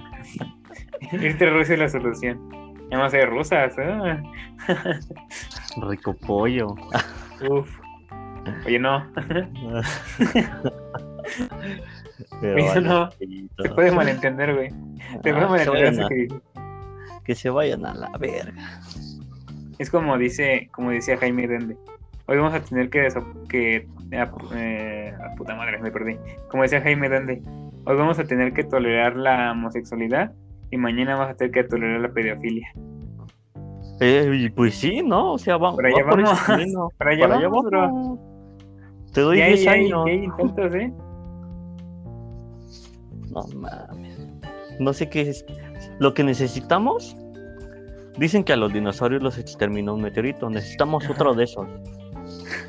Este 1.12 1.48
Rusia 1.48 1.74
es 1.74 1.80
la 1.80 1.88
solución. 1.88 2.38
Vamos 2.90 3.06
a 3.06 3.10
ser 3.10 3.30
rusas, 3.30 3.72
¿eh? 3.78 4.22
rico 5.88 6.14
pollo. 6.14 6.74
Uf. 7.48 7.77
Oye, 8.66 8.78
no. 8.78 9.04
Pero 12.40 12.58
Eso 12.58 12.68
vale, 12.74 12.88
no, 12.88 13.08
pollito. 13.10 13.62
Se 13.62 13.68
puede 13.70 13.92
malentender, 13.92 14.54
güey. 14.54 14.70
Se 14.70 15.32
puede 15.32 15.44
Ah, 15.44 15.48
malentender 15.48 16.04
a, 16.04 16.08
que 16.08 16.28
que 17.28 17.34
se 17.34 17.50
vayan 17.50 17.84
a 17.84 17.92
la 17.92 18.10
verga. 18.18 18.80
Es 19.78 19.90
como 19.90 20.16
dice, 20.16 20.70
como 20.72 20.90
decía 20.92 21.18
Jaime 21.18 21.46
Dende. 21.46 21.76
Hoy 22.26 22.38
vamos 22.38 22.54
a 22.54 22.60
tener 22.60 22.88
que, 22.88 23.06
que 23.50 23.86
ah, 24.16 24.30
eh, 24.54 25.12
ah, 25.20 25.34
puta 25.36 25.54
madre, 25.54 25.78
me 25.78 25.90
perdí. 25.90 26.16
Como 26.50 26.62
decía 26.62 26.80
Jaime 26.80 27.10
Dende, 27.10 27.42
hoy 27.84 27.96
vamos 27.96 28.18
a 28.18 28.24
tener 28.24 28.54
que 28.54 28.64
tolerar 28.64 29.14
la 29.16 29.52
homosexualidad 29.52 30.32
y 30.70 30.78
mañana 30.78 31.16
vamos 31.16 31.32
a 31.32 31.36
tener 31.36 31.52
que 31.52 31.64
tolerar 31.64 32.00
la 32.00 32.08
pedofilia. 32.08 32.72
Eh, 34.00 34.50
pues 34.56 34.76
sí, 34.76 35.02
¿no? 35.02 35.34
O 35.34 35.38
sea, 35.38 35.58
va, 35.58 35.74
Por 35.74 35.84
allá 35.84 36.04
va 36.04 36.10
por 36.10 36.20
ese 36.20 36.30
vamos. 36.30 36.94
Para 36.96 37.10
allá 37.10 37.28
Para 37.28 37.36
allá 37.36 37.48
vamos, 37.48 37.64
bro. 37.66 38.18
Te 39.12 39.20
doy 39.22 39.38
Ya 39.38 39.44
hay, 39.44 39.52
10 39.54 39.64
ya 39.64 39.70
hay- 39.72 39.84
años. 39.86 40.02
ya 40.06 40.12
hay 40.12 40.24
intentos, 40.24 40.74
¿eh? 40.74 40.92
No 43.30 43.42
mames. 43.56 44.18
No 44.78 44.92
sé 44.92 45.08
qué 45.08 45.22
es. 45.22 45.44
Lo 45.98 46.14
que 46.14 46.24
necesitamos. 46.24 47.16
Dicen 48.18 48.42
que 48.42 48.52
a 48.52 48.56
los 48.56 48.72
dinosaurios 48.72 49.22
los 49.22 49.38
exterminó 49.38 49.94
un 49.94 50.02
meteorito. 50.02 50.50
Necesitamos 50.50 51.08
otro 51.08 51.34
de 51.34 51.44
esos. 51.44 51.68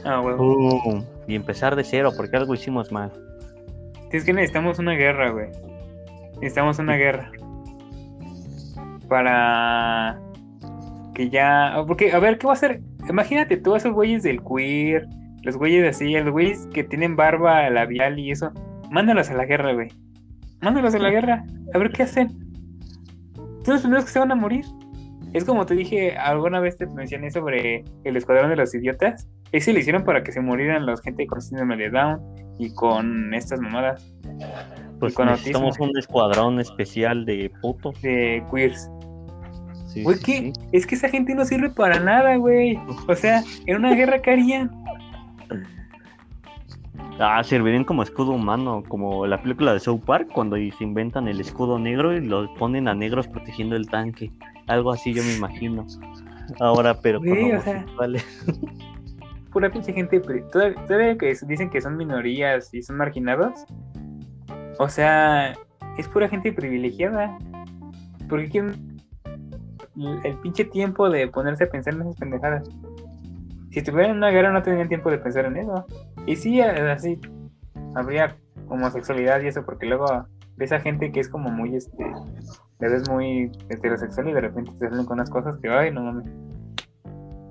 Ah. 0.06 0.22
Pum, 0.38 1.04
y 1.28 1.36
empezar 1.36 1.76
de 1.76 1.84
cero, 1.84 2.12
porque 2.16 2.38
algo 2.38 2.54
hicimos 2.54 2.92
mal. 2.92 3.12
Es 4.12 4.24
que 4.24 4.34
necesitamos 4.34 4.80
una 4.80 4.94
guerra, 4.94 5.32
güey. 5.32 5.50
Necesitamos 6.36 6.80
una 6.80 6.96
guerra. 6.96 7.32
Para 9.08 10.20
que 11.16 11.30
ya. 11.30 11.84
Porque, 11.88 12.12
a 12.14 12.20
ver, 12.20 12.38
¿qué 12.38 12.48
va 12.48 12.54
a 12.54 12.56
hacer? 12.56 12.82
Imagínate 13.10 13.58
tú 13.58 13.76
esos 13.76 13.94
güeyes 13.94 14.24
del 14.24 14.42
queer, 14.44 15.08
los 15.44 15.58
güeyes 15.58 15.96
así, 15.96 16.14
los 16.14 16.32
güeyes 16.32 16.68
que 16.74 16.84
tienen 16.84 17.16
barba 17.16 17.70
labial 17.70 18.20
y 18.20 18.32
eso. 18.32 18.52
Mándalos 18.92 19.30
a 19.30 19.34
la 19.36 19.46
guerra, 19.46 19.74
güey. 19.74 19.90
Mándalos 20.62 20.96
a 20.96 21.00
la 21.00 21.10
guerra. 21.10 21.44
A 21.74 21.78
ver 21.78 21.92
qué 21.92 22.04
hacen. 22.04 22.30
Son 23.64 23.74
los 23.76 23.82
primeros 23.82 24.06
que 24.06 24.12
se 24.12 24.20
van 24.20 24.32
a 24.32 24.36
morir. 24.36 24.66
Es 25.34 25.46
como 25.46 25.66
te 25.66 25.76
dije, 25.76 26.18
alguna 26.18 26.60
vez 26.60 26.76
te 26.78 26.88
mencioné 26.88 27.30
sobre 27.30 27.84
el 28.04 28.18
escuadrón 28.18 28.50
de 28.50 28.56
los 28.56 28.74
idiotas. 28.74 29.28
Ese 29.52 29.74
lo 29.74 29.80
hicieron 29.80 30.04
para 30.04 30.24
que 30.24 30.32
se 30.32 30.42
murieran 30.42 30.86
la 30.86 30.96
gente 30.98 31.28
con 31.28 31.42
síndrome 31.42 31.78
de 31.78 31.90
Down 31.90 32.20
y 32.58 32.74
con 32.74 33.34
estas 33.34 33.60
mamadas 33.62 34.12
Pues 35.00 35.14
con 35.14 35.28
necesitamos 35.28 35.68
autismo. 35.78 35.86
un 35.92 35.98
escuadrón 35.98 36.60
especial 36.60 37.26
de 37.26 37.52
putos. 37.62 38.00
de 38.02 38.44
queers. 38.54 38.90
Sí, 39.88 40.04
Güey, 40.04 40.18
sí. 40.18 40.54
Es 40.72 40.86
que 40.86 40.96
esa 40.96 41.10
gente 41.10 41.34
no 41.36 41.46
sirve 41.46 41.70
para 41.70 42.00
nada, 42.00 42.36
güey. 42.38 42.78
O 43.08 43.16
sea, 43.16 43.44
en 43.66 43.76
una 43.78 43.94
guerra, 43.96 44.22
¿qué 44.22 44.32
harían? 44.32 44.70
Ah, 47.20 47.44
servirían 47.44 47.84
como 47.84 48.04
escudo 48.04 48.32
humano, 48.32 48.84
como 48.88 49.28
la 49.28 49.42
película 49.42 49.74
de 49.74 49.80
South 49.80 50.02
Park, 50.06 50.30
cuando 50.34 50.56
se 50.56 50.84
inventan 50.84 51.28
el 51.28 51.42
escudo 51.42 51.78
negro 51.78 52.16
y 52.16 52.26
lo 52.26 52.54
ponen 52.56 52.88
a 52.88 52.96
negros 52.96 53.28
protegiendo 53.28 53.76
el 53.76 53.90
tanque. 53.90 54.32
Algo 54.68 54.92
así 54.92 55.14
yo 55.14 55.24
me 55.24 55.36
imagino. 55.36 55.86
Ahora, 56.60 57.00
pero 57.02 57.20
con 57.20 57.30
Güey, 57.30 57.52
o 57.54 57.62
sea. 57.62 57.86
Pura 59.52 59.72
pinche 59.72 59.92
gente. 59.92 60.20
Todavía, 60.20 60.86
todavía 60.86 61.18
que 61.18 61.36
dicen 61.48 61.70
que 61.70 61.82
son 61.82 61.98
minorías 61.98 62.74
y 62.74 62.84
son 62.84 62.98
marginados. 62.98 63.66
O 64.78 64.88
sea, 64.88 65.54
es 65.98 66.08
pura 66.08 66.30
gente 66.30 66.54
privilegiada. 66.54 67.38
Porque 68.30 68.48
quieren 68.48 69.00
el 70.24 70.38
pinche 70.38 70.66
tiempo 70.66 71.10
de 71.10 71.28
ponerse 71.28 71.66
a 71.66 71.70
pensar 71.70 71.96
en 71.96 72.02
esas 72.02 72.16
pendejadas. 72.18 72.70
Si 73.72 73.80
estuvieran 73.80 74.12
en 74.12 74.18
una 74.18 74.32
guerra 74.32 74.52
no 74.52 74.64
tendrían 74.64 74.90
tiempo 74.90 75.12
de 75.12 75.20
pensar 75.20 75.46
en 75.46 75.58
eso. 75.58 75.86
Y 76.26 76.36
sí, 76.36 76.60
eh, 76.60 76.92
así 76.92 77.20
habría 77.96 78.36
homosexualidad 78.68 79.42
y 79.42 79.48
eso, 79.48 79.66
porque 79.66 79.86
luego 79.86 80.28
ves 80.58 80.72
a 80.72 80.80
gente 80.80 81.12
que 81.12 81.20
es 81.20 81.30
como 81.30 81.50
muy, 81.50 81.76
este, 81.76 82.04
le 82.80 82.90
ves 82.90 83.10
muy 83.10 83.52
heterosexual 83.70 84.30
y 84.30 84.34
de 84.34 84.42
repente 84.42 84.72
te 84.80 84.90
salen 84.90 85.06
con 85.06 85.18
unas 85.18 85.30
cosas 85.30 85.58
que, 85.62 85.70
ay, 85.70 85.92
no 85.92 86.02
mames. 86.04 86.30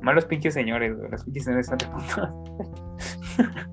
Malos 0.01 0.27
pinches 0.27 0.55
señores, 0.55 0.97
güey, 0.97 1.11
los 1.11 1.25
pinches 1.25 1.45
señores 1.45 1.67
son 1.67 1.79
de 1.79 1.87
putos. 1.87 2.31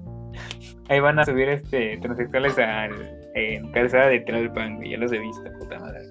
Ahí 0.90 1.00
van 1.00 1.18
a 1.18 1.26
subir 1.26 1.50
este 1.50 1.98
transexuales 1.98 2.58
al, 2.60 2.92
en 3.34 3.72
calzada 3.72 4.08
de 4.08 4.20
Tlalpan, 4.20 4.76
güey, 4.76 4.92
ya 4.92 4.98
los 4.98 5.12
he 5.12 5.18
visto, 5.18 5.44
puta 5.60 5.80
madre. 5.80 6.02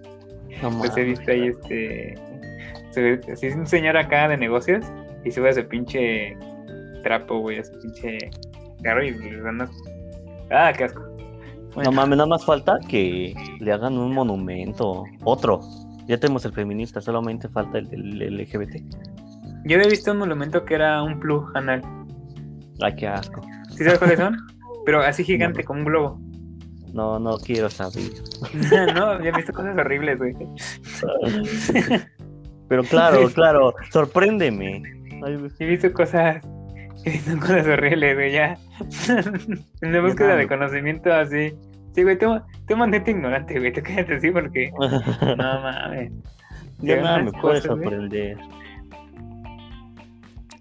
No 0.63 0.71
Pues 0.79 0.97
he 0.97 1.05
visto 1.05 1.31
ahí 1.31 1.49
este. 1.49 2.15
Si 3.37 3.47
es 3.47 3.57
un 3.57 3.67
señor 3.67 3.97
acá 3.97 4.29
de 4.29 4.37
negocios 4.37 4.85
y 5.25 5.31
sube 5.31 5.53
su 5.53 5.67
pinche 5.67 6.37
trapo, 7.03 7.39
güey, 7.41 7.63
su 7.65 7.79
pinche 7.81 8.19
carro 8.83 9.05
y 9.05 9.11
les 9.13 9.43
dan 9.43 9.55
unas- 9.57 9.71
Ah, 10.51 10.73
qué 10.77 10.85
asco. 10.85 11.01
Bueno, 11.75 11.91
No 11.91 11.93
mames, 11.97 12.19
nada 12.19 12.29
más 12.29 12.45
falta 12.45 12.79
que 12.89 13.35
le 13.61 13.73
hagan 13.73 13.99
un 13.99 14.13
monumento. 14.15 15.05
Otro. 15.25 15.61
Ya 16.07 16.19
tenemos 16.19 16.45
el 16.45 16.53
feminista, 16.53 17.01
solamente 17.01 17.49
falta 17.49 17.79
el 17.79 17.89
del 17.89 18.23
LGBT. 18.39 18.83
Yo 19.65 19.77
había 19.77 19.89
visto 19.89 20.13
un 20.13 20.19
monumento 20.19 20.65
que 20.65 20.75
era 20.75 21.03
un 21.03 21.19
plug 21.19 21.51
anal. 21.57 21.81
Ay, 22.83 22.95
qué 22.97 23.09
asco. 23.09 23.41
¿Sí 23.71 23.79
sabes 23.85 23.99
cuáles 23.99 24.19
son? 24.19 24.37
Pero 24.85 25.01
así 25.01 25.25
gigante, 25.25 25.65
como 25.65 25.81
un 25.81 25.87
globo. 25.87 26.21
No, 26.93 27.19
no 27.19 27.39
quiero 27.39 27.71
saber. 27.71 28.03
no, 28.95 29.21
ya 29.23 29.31
he 29.31 29.33
visto 29.33 29.53
cosas 29.53 29.77
horribles, 29.77 30.19
güey. 30.19 30.35
Pero 32.69 32.83
claro, 32.85 33.29
claro, 33.31 33.75
sorpréndeme. 33.91 34.83
He 35.27 35.67
visto 35.67 35.93
cosas. 35.93 36.45
He 37.05 37.11
visto 37.11 37.39
cosas 37.39 37.67
horribles, 37.67 38.15
güey, 38.15 38.33
ya. 38.33 38.57
en 39.83 39.93
la 39.93 40.01
búsqueda 40.01 40.37
de 40.37 40.49
conocimiento 40.49 41.13
así. 41.13 41.55
Sí, 41.95 42.03
güey, 42.03 42.19
tú, 42.19 42.41
tú 42.67 42.77
mantente 42.77 43.13
ignorante, 43.13 43.59
güey. 43.59 43.73
Tú 43.73 43.83
cállate 43.83 44.17
así 44.17 44.31
porque. 44.31 44.71
No 45.37 45.61
mames. 45.61 46.13
Ya 46.81 47.01
nada 47.01 47.19
me 47.23 47.33
puede 47.33 47.61
sorprender. 47.61 48.37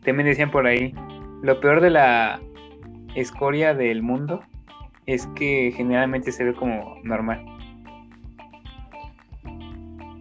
También 0.03 0.27
decían 0.27 0.51
por 0.51 0.67
ahí, 0.67 0.93
lo 1.41 1.59
peor 1.59 1.81
de 1.81 1.89
la 1.89 2.39
escoria 3.15 3.73
del 3.73 4.01
mundo 4.01 4.41
es 5.05 5.27
que 5.35 5.73
generalmente 5.75 6.31
se 6.31 6.43
ve 6.43 6.53
como 6.53 6.97
normal. 7.03 7.43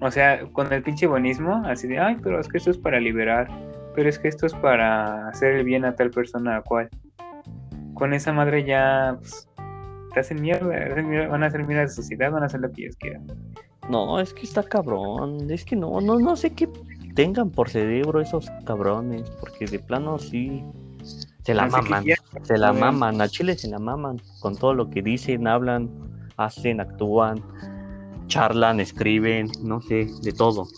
O 0.01 0.11
sea, 0.11 0.45
con 0.53 0.73
el 0.73 0.83
pinche 0.83 1.07
buenismo, 1.07 1.63
así 1.65 1.87
de, 1.87 1.99
ay, 1.99 2.17
pero 2.23 2.41
es 2.41 2.49
que 2.49 2.59
esto 2.59 2.71
es 2.71 2.79
para 2.79 2.99
liberar, 2.99 3.49
pero 3.95 4.09
es 4.09 4.19
que 4.19 4.29
esto 4.29 4.47
es 4.47 4.55
para 4.55 5.29
hacer 5.29 5.57
el 5.57 5.65
bien 5.65 5.85
a 5.85 5.95
tal 5.95 6.11
persona 6.11 6.57
a 6.57 6.63
cual. 6.63 6.89
Con 7.95 8.15
esa 8.15 8.33
madre 8.33 8.65
ya, 8.65 9.17
pues, 9.19 9.49
te 10.15 10.21
hacen 10.21 10.41
mierda, 10.41 10.75
hacen 10.77 11.09
mierda, 11.09 11.29
van 11.29 11.43
a 11.43 11.47
hacer 11.47 11.65
mierda 11.67 11.85
la 11.85 11.89
sociedad, 11.89 12.31
van 12.31 12.43
a 12.43 12.47
hacer 12.47 12.61
lo 12.61 12.71
que 12.71 12.83
ellos 12.83 12.97
quieran. 12.97 13.27
No, 13.89 14.21
es 14.21 14.33
que 14.33 14.43
está 14.43 14.63
cabrón. 14.63 15.51
Es 15.51 15.65
que 15.65 15.77
no, 15.77 16.01
no, 16.01 16.19
no 16.19 16.37
sé 16.37 16.51
qué 16.51 16.69
tengan 17.15 17.51
por 17.51 17.69
cerebro 17.69 18.21
esos 18.21 18.51
cabrones. 18.65 19.29
Porque 19.41 19.67
de 19.67 19.79
plano 19.79 20.19
sí. 20.19 20.65
Se 21.45 21.55
la 21.55 21.67
maman. 21.67 22.05
Se 22.43 22.57
la 22.57 22.73
maman. 22.73 23.21
A 23.21 23.29
Chile 23.29 23.57
se 23.57 23.69
la 23.69 23.79
maman. 23.79 24.21
Con 24.41 24.57
todo 24.57 24.75
lo 24.75 24.89
que 24.89 25.03
dicen, 25.03 25.49
hablan, 25.49 25.91
hacen, 26.37 26.81
actúan, 26.81 27.43
charlan, 28.29 28.79
escriben, 28.79 29.49
no 29.63 29.81
sé, 29.81 30.07
de 30.23 30.33
todo. 30.33 30.69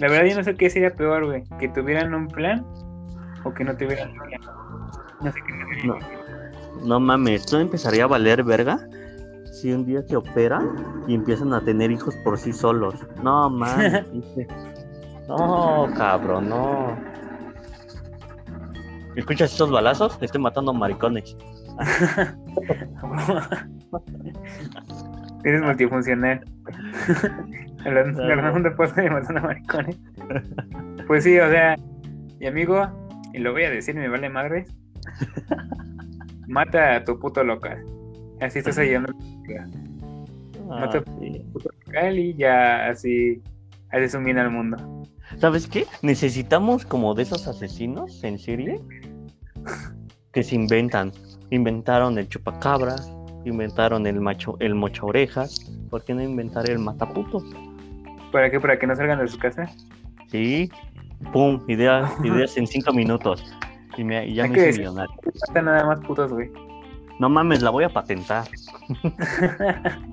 La 0.00 0.08
verdad 0.08 0.26
yo 0.26 0.36
no 0.36 0.44
sé 0.44 0.54
qué 0.54 0.70
sería 0.70 0.94
peor, 0.94 1.26
güey, 1.26 1.42
que 1.58 1.68
tuvieran 1.68 2.14
un 2.14 2.28
plan 2.28 2.64
o 3.44 3.52
que 3.52 3.64
no 3.64 3.76
tuvieran 3.76 4.12
un 4.12 4.18
plan. 4.18 4.40
No 5.20 5.32
sé 5.32 5.40
qué 5.46 5.86
No. 5.86 5.96
No 6.84 7.00
mames, 7.00 7.44
¿tú 7.46 7.56
empezaría 7.56 8.04
a 8.04 8.06
valer 8.06 8.44
verga? 8.44 8.78
Si 9.52 9.72
un 9.72 9.84
día 9.84 10.02
se 10.02 10.16
opera 10.16 10.62
y 11.08 11.14
empiezan 11.14 11.52
a 11.52 11.60
tener 11.60 11.90
hijos 11.90 12.14
por 12.22 12.38
sí 12.38 12.52
solos. 12.52 12.94
No 13.22 13.50
mames. 13.50 14.04
No, 15.28 15.90
cabrón, 15.94 16.48
no. 16.48 16.96
¿Escuchas 19.14 19.52
estos 19.52 19.70
balazos? 19.70 20.16
Estoy 20.22 20.40
matando 20.40 20.72
maricones. 20.72 21.36
Eres 25.44 25.60
multifuncional. 25.60 26.42
Hablando 27.88 28.22
hablando 28.22 28.68
de 28.70 28.76
podcast 28.76 28.96
de 28.96 29.10
matando 29.10 29.40
maricones. 29.42 29.98
Pues 31.06 31.24
sí, 31.24 31.38
o 31.38 31.48
sea, 31.50 31.76
mi 32.38 32.46
amigo, 32.46 32.86
y 33.32 33.38
lo 33.38 33.52
voy 33.52 33.64
a 33.64 33.70
decir, 33.70 33.94
me 33.94 34.08
vale 34.08 34.28
madre. 34.28 34.66
Mata 36.46 36.96
a 36.96 37.04
tu 37.04 37.18
puto 37.18 37.42
local. 37.44 37.84
Así 38.40 38.58
estás 38.60 38.78
ayudando 38.78 39.12
Ah, 40.70 40.80
Mata- 40.80 41.02
sí. 41.20 41.42
puto 41.52 41.70
local 41.86 42.18
y 42.18 42.34
ya 42.34 42.88
así 42.88 43.42
haces 43.90 44.14
un 44.14 44.24
bien 44.24 44.38
al 44.38 44.50
mundo. 44.50 44.76
¿Sabes 45.38 45.66
qué? 45.66 45.86
Necesitamos 46.02 46.84
como 46.84 47.14
de 47.14 47.22
esos 47.22 47.46
asesinos 47.48 48.22
en 48.24 48.38
serie 48.38 48.80
que 50.32 50.42
se 50.42 50.54
inventan. 50.54 51.12
Inventaron 51.50 52.18
el 52.18 52.28
chupacabras, 52.28 53.10
inventaron 53.44 54.06
el 54.06 54.20
macho, 54.20 54.56
el 54.60 54.74
mocha 54.74 55.04
orejas. 55.04 55.70
¿Por 55.90 56.04
qué 56.04 56.12
no 56.14 56.22
inventar 56.22 56.68
el 56.68 56.78
mataputos? 56.78 57.44
¿Para 58.32 58.50
qué? 58.50 58.60
¿Para 58.60 58.78
que 58.78 58.86
no 58.86 58.94
salgan 58.94 59.18
de 59.18 59.28
su 59.28 59.38
casa? 59.38 59.68
Sí, 60.28 60.70
pum, 61.32 61.62
ideas, 61.68 62.12
ideas 62.22 62.56
en 62.56 62.66
cinco 62.66 62.92
minutos. 62.92 63.44
Y, 63.96 64.04
me, 64.04 64.26
y 64.26 64.34
ya 64.34 64.46
me 64.46 64.58
hice 64.58 64.78
millonario. 64.78 65.14
Mata 65.48 65.62
nada 65.62 65.86
más 65.86 66.00
putos, 66.00 66.32
güey. 66.32 66.50
No 67.18 67.28
mames, 67.28 67.62
la 67.62 67.70
voy 67.70 67.84
a 67.84 67.88
patentar. 67.88 68.46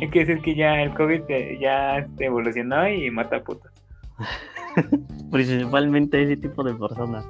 Hay 0.00 0.10
que 0.10 0.20
decir 0.20 0.42
que 0.42 0.54
ya 0.54 0.82
el 0.82 0.94
COVID 0.94 1.22
ya 1.60 2.06
evolucionó 2.18 2.88
y 2.88 3.10
mata 3.10 3.42
putos. 3.42 3.72
Principalmente 5.32 6.22
ese 6.22 6.36
tipo 6.36 6.62
de 6.62 6.74
personas. 6.74 7.26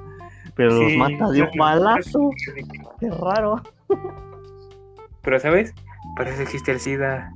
Pero 0.55 0.81
los 0.81 0.93
mata 0.93 1.29
de 1.31 1.43
un 1.43 1.51
sí. 1.51 1.57
balazo. 1.57 2.29
Qué 2.99 3.09
raro. 3.09 3.61
Pero, 5.21 5.39
¿sabes? 5.39 5.73
Por 6.15 6.27
eso 6.27 6.41
existe 6.41 6.71
el 6.71 6.79
SIDA. 6.79 7.31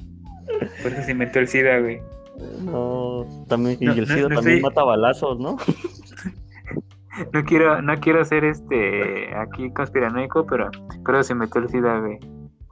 Por 0.83 0.91
eso 0.91 1.01
se 1.03 1.11
inventó 1.11 1.39
el 1.39 1.47
SIDA, 1.47 1.79
güey. 1.79 1.99
No, 2.63 3.25
también, 3.47 3.77
y 3.79 3.85
No, 3.85 3.93
el 3.93 3.99
no- 4.01 4.05
SIDA 4.07 4.29
no 4.29 4.35
también 4.35 4.57
sé. 4.57 4.63
mata 4.63 4.83
balazos, 4.83 5.39
¿no? 5.39 5.57
No 7.33 7.43
quiero, 7.43 7.81
no 7.81 7.93
quiero 7.99 8.23
ser 8.23 8.45
este 8.45 9.35
aquí 9.35 9.69
conspiranoico, 9.73 10.45
pero 10.45 10.69
pero 11.05 11.21
se 11.23 11.33
inventó 11.33 11.59
el 11.59 11.67
SIDA, 11.69 11.99
güey. 11.99 12.17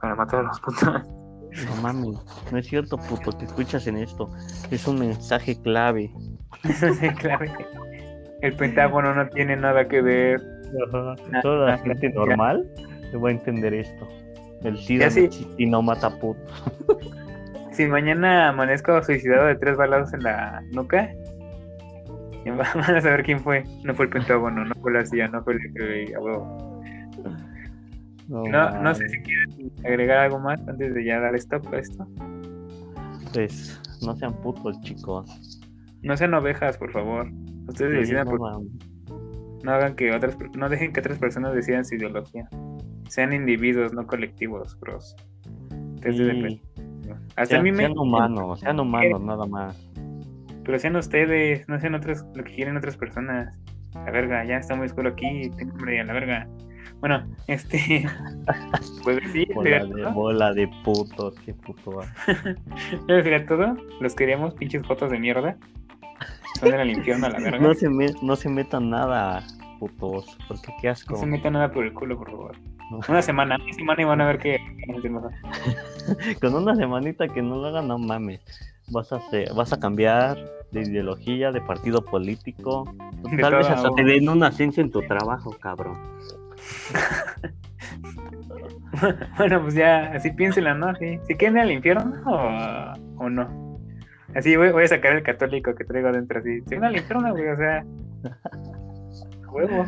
Para 0.00 0.14
matar 0.14 0.40
a 0.40 0.42
los 0.44 0.60
putos. 0.60 0.82
No 0.84 1.82
mames, 1.82 2.18
no 2.50 2.58
es 2.58 2.66
cierto, 2.66 2.96
puto, 2.96 3.36
que 3.36 3.44
escuchas 3.44 3.86
en 3.86 3.98
esto. 3.98 4.30
Es 4.70 4.88
un 4.88 4.98
mensaje 4.98 5.60
clave. 5.60 6.10
Sí, 6.64 7.08
claro. 7.18 7.44
El 8.40 8.54
Pentágono 8.56 9.14
no 9.14 9.28
tiene 9.28 9.56
nada 9.56 9.86
que 9.86 10.00
ver. 10.00 10.40
Toda 11.42 11.66
la 11.66 11.78
gente 11.78 12.08
normal 12.10 12.66
le 13.12 13.18
va 13.18 13.28
a 13.28 13.32
entender 13.32 13.74
esto. 13.74 14.08
El 14.62 14.78
SIDA 14.78 15.10
no 15.10 15.16
existe 15.20 15.54
y 15.62 15.66
no 15.66 15.82
mata 15.82 16.08
puto. 16.18 16.40
Si 17.80 17.86
mañana 17.88 18.50
amanezco 18.50 19.02
suicidado 19.02 19.46
de 19.46 19.54
tres 19.56 19.74
balazos 19.78 20.12
en 20.12 20.22
la 20.24 20.62
nuca, 20.72 21.08
van 22.44 22.60
a 22.96 23.00
saber 23.00 23.22
quién 23.22 23.40
fue. 23.40 23.64
No 23.84 23.94
fue 23.94 24.04
el 24.04 24.10
Pentágono, 24.10 24.66
no 24.66 24.74
fue 24.82 24.92
la 24.92 25.06
CIA, 25.06 25.28
no 25.28 25.42
fue 25.42 25.54
el 25.54 25.60
FBI. 25.72 26.12
No, 28.28 28.44
No, 28.82 28.94
sé 28.94 29.08
si 29.08 29.18
quieren 29.22 29.72
agregar 29.82 30.18
algo 30.18 30.38
más 30.40 30.60
antes 30.68 30.92
de 30.92 31.04
ya 31.06 31.20
dar 31.20 31.34
stop 31.36 31.72
a 31.72 31.78
esto. 31.78 32.06
Pues, 33.32 33.80
no 34.04 34.14
sean 34.16 34.34
putos, 34.42 34.78
chicos. 34.82 35.58
No 36.02 36.14
sean 36.18 36.34
ovejas, 36.34 36.76
por 36.76 36.92
favor. 36.92 37.30
Ustedes 37.66 37.92
Sí, 37.92 37.98
decidan, 38.14 38.26
no 38.26 38.36
por- 38.36 38.62
no 39.64 39.72
hagan 39.72 39.96
que 39.96 40.12
otras, 40.14 40.36
no 40.54 40.68
dejen 40.68 40.92
que 40.92 41.00
otras 41.00 41.18
personas 41.18 41.54
decidan 41.54 41.86
su 41.86 41.94
ideología. 41.94 42.46
Sean 43.08 43.32
individuos, 43.32 43.94
no 43.94 44.06
colectivos, 44.06 44.78
bros. 44.80 45.16
Ustedes 45.94 46.16
Sí, 46.52 46.62
Hasta 47.36 47.42
a 47.42 47.46
sean, 47.46 47.62
mí 47.64 47.70
me, 47.72 47.78
sean 47.78 47.98
humanos, 47.98 48.60
sean 48.60 48.80
humanos, 48.80 49.20
nada 49.22 49.46
más. 49.46 49.90
pero 50.64 50.78
sean 50.78 50.96
ustedes, 50.96 51.68
no 51.68 51.78
sean 51.80 51.94
otros 51.94 52.24
lo 52.34 52.44
que 52.44 52.54
quieren 52.54 52.76
otras 52.76 52.96
personas. 52.96 53.58
La 53.94 54.10
verga, 54.12 54.44
ya 54.44 54.56
está 54.58 54.76
muy 54.76 54.86
oscuro 54.86 55.10
aquí, 55.10 55.50
tengo 55.56 55.72
hambre 55.72 56.00
a 56.00 56.04
la 56.04 56.12
verga. 56.12 56.48
Bueno, 57.00 57.24
este, 57.48 58.06
pues 59.02 59.18
sí, 59.32 59.46
Bola 59.54 59.84
de, 59.84 60.02
todo. 60.02 60.12
bola 60.12 60.52
de 60.52 60.68
putos, 60.84 61.34
qué 61.44 61.54
puto. 61.54 62.00
Sería 63.06 63.46
todo. 63.46 63.76
Los 64.00 64.14
queríamos, 64.14 64.54
pinches 64.54 64.86
fotos 64.86 65.10
de 65.10 65.18
mierda. 65.18 65.56
Son 66.60 66.72
al 66.74 66.90
infierno 66.90 67.26
a 67.26 67.30
la 67.30 67.38
verga. 67.40 67.58
No 67.58 67.72
se, 67.74 67.88
me- 67.88 68.12
no 68.22 68.36
se 68.36 68.48
metan 68.50 68.90
nada, 68.90 69.42
putos, 69.78 70.36
porque 70.46 70.72
qué 70.80 70.90
asco. 70.90 71.14
No 71.14 71.20
se 71.20 71.26
metan 71.26 71.54
nada 71.54 71.70
por 71.72 71.84
el 71.84 71.92
culo, 71.94 72.18
por 72.18 72.30
favor. 72.30 72.56
No. 72.90 73.00
Una 73.08 73.22
semana, 73.22 73.56
una 73.62 73.72
semana 73.72 74.02
y 74.02 74.04
van 74.04 74.20
a 74.20 74.26
ver 74.26 74.38
que. 74.38 74.58
Con 76.40 76.54
una 76.54 76.74
semanita 76.74 77.28
que 77.28 77.42
no 77.42 77.56
lo 77.56 77.68
hagan, 77.68 77.88
no 77.88 77.98
mames. 77.98 78.40
Vas 78.88 79.12
a, 79.12 79.16
hacer- 79.16 79.52
vas 79.54 79.72
a 79.72 79.78
cambiar 79.78 80.36
de 80.72 80.82
ideología, 80.82 81.52
de 81.52 81.60
partido 81.60 82.04
político. 82.04 82.92
De 83.30 83.36
Tal 83.38 83.54
vez 83.54 83.68
hasta 83.68 83.90
te 83.90 84.02
den 84.02 84.28
un 84.28 84.42
ascenso 84.42 84.80
en 84.80 84.90
tu 84.90 85.02
trabajo, 85.02 85.50
cabrón. 85.60 85.96
bueno, 89.38 89.62
pues 89.62 89.74
ya, 89.74 90.12
así 90.12 90.30
piénsenla, 90.32 90.74
¿no? 90.74 90.94
Sí. 90.96 91.18
Si 91.26 91.34
quieren 91.36 91.56
ir 91.58 91.62
al 91.62 91.70
infierno 91.72 92.12
o, 92.26 93.24
o 93.24 93.30
no. 93.30 93.78
Así 94.34 94.56
voy, 94.56 94.70
voy 94.70 94.84
a 94.84 94.88
sacar 94.88 95.14
el 95.16 95.22
católico 95.22 95.74
que 95.74 95.84
traigo 95.84 96.08
adentro, 96.08 96.40
así. 96.40 96.60
Si 96.66 96.74
van 96.74 96.84
al 96.86 96.96
infierno, 96.96 97.30
güey, 97.32 97.48
o 97.48 97.56
sea. 97.56 97.84
Huevo. 99.52 99.86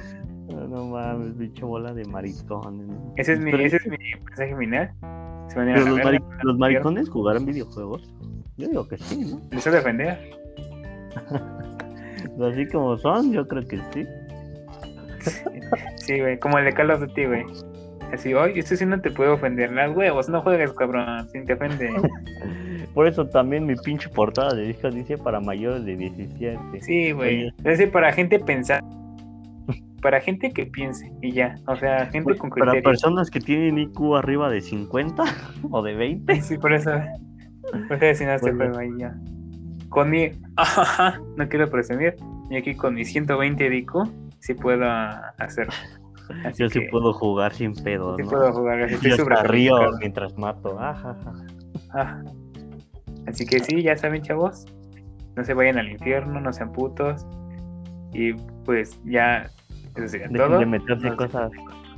No, 0.49 0.66
no 0.68 0.84
mames, 0.86 1.36
bicho 1.36 1.66
bola 1.66 1.93
de 1.93 2.05
maricones. 2.05 2.86
Ese 3.16 3.34
es 3.34 3.40
mi, 3.40 3.51
ese 3.53 3.76
es 3.76 3.86
mi 3.86 3.97
mensaje 4.26 4.57
final. 4.57 4.93
Se 5.49 5.59
van 5.59 5.68
a 5.68 5.74
a 5.74 5.80
los, 5.80 5.99
mari- 5.99 6.18
los 6.43 6.59
maricones 6.59 7.09
jugarán 7.09 7.47
videojuegos. 7.47 8.12
Yo 8.57 8.68
digo 8.68 8.86
que 8.88 8.99
sí, 8.99 9.24
¿no? 9.24 9.38
Voy 9.51 9.62
a 9.64 9.70
defender. 9.70 10.18
Así 12.51 12.66
como 12.68 12.97
son, 12.99 13.32
yo 13.32 13.47
creo 13.47 13.66
que 13.66 13.78
sí. 13.93 14.07
Sí, 15.97 16.20
güey, 16.20 16.38
como 16.38 16.59
el 16.59 16.64
de 16.64 16.72
Call 16.72 16.90
of 16.90 17.01
Duty, 17.01 17.26
güey. 17.26 17.45
Así, 18.12 18.34
oye, 18.34 18.59
esto 18.59 18.76
sí 18.76 18.84
no 18.84 19.01
te 19.01 19.11
puede 19.11 19.30
ofender. 19.30 19.72
Las 19.72 19.97
huevos, 19.97 20.28
no 20.28 20.43
juegues, 20.43 20.72
cabrón, 20.72 21.28
sin 21.30 21.47
te 21.47 21.55
ofende. 21.55 21.90
Por 22.95 23.07
eso 23.07 23.26
también 23.26 23.64
mi 23.64 23.74
pinche 23.76 24.09
portada 24.11 24.55
de 24.55 24.64
disco 24.66 24.90
dice 24.90 25.16
para 25.16 25.40
mayores 25.40 25.84
de 25.86 25.97
17. 25.97 26.59
Sí, 26.82 27.12
güey. 27.12 27.51
Decir, 27.62 27.90
para 27.90 28.12
gente 28.12 28.38
pensar. 28.38 28.82
Para 30.03 30.21
gente 30.21 30.51
que 30.51 30.67
piense 30.67 31.11
y 31.23 31.33
ya. 31.33 31.55
O 31.67 31.77
sea, 31.77 32.07
gente 32.07 32.37
con 32.37 32.51
Para 32.51 32.73
criterio. 32.73 32.83
personas 32.91 33.31
que 33.31 33.41
tienen 33.41 33.79
IQ 33.79 34.17
arriba 34.17 34.51
de 34.51 34.61
50 34.61 35.23
o 35.71 35.83
de 35.83 35.95
20. 35.95 36.43
Sí, 36.43 36.59
por 36.59 36.73
eso. 36.73 36.91
Por 37.89 37.97
eso 37.97 38.05
decía 38.05 38.35
este 38.35 38.51
Bueno. 38.53 38.75
juego 38.75 38.79
ahí 38.81 39.01
ya. 39.01 39.15
Con 39.89 40.11
mi. 40.11 40.31
no 41.37 41.49
quiero 41.49 41.71
presumir. 41.71 42.17
Y 42.51 42.57
aquí 42.57 42.75
con 42.75 42.95
mi 42.95 43.05
120 43.05 43.71
de 43.71 43.77
IQ, 43.77 43.93
sí 44.41 44.55
puedo 44.55 44.85
hacerlo. 45.39 45.73
Así 46.45 46.63
Yo 46.63 46.69
sí 46.69 46.81
puedo 46.91 47.13
jugar 47.13 47.53
sin 47.55 47.75
pedo, 47.75 48.17
sí 48.17 48.23
¿no? 48.25 48.31
puedo 48.31 48.53
jugar. 48.53 48.81
Estoy 48.83 49.11
Yo 49.17 49.23
hasta 49.23 49.43
río 49.45 49.77
mientras 50.01 50.37
mato. 50.37 50.79
Ajaja. 50.81 51.33
Ah. 51.95 52.23
Así 53.27 53.47
que 53.47 53.61
sí, 53.61 53.83
ya 53.83 53.97
saben, 53.97 54.23
chavos. 54.23 54.67
No 55.37 55.45
se 55.45 55.55
vayan 55.55 55.79
al 55.79 55.89
infierno, 55.91 56.41
no 56.41 56.53
sean 56.53 56.73
putos. 56.73 57.27
Y 58.13 58.33
pues 58.65 59.01
ya, 59.05 59.49
eso 59.97 60.09
sería 60.09 60.28
Dejen 60.28 60.49
todo. 60.49 60.59
de 60.59 60.66
meterse 60.66 61.07
Nos- 61.09 61.16
cosas, 61.16 61.51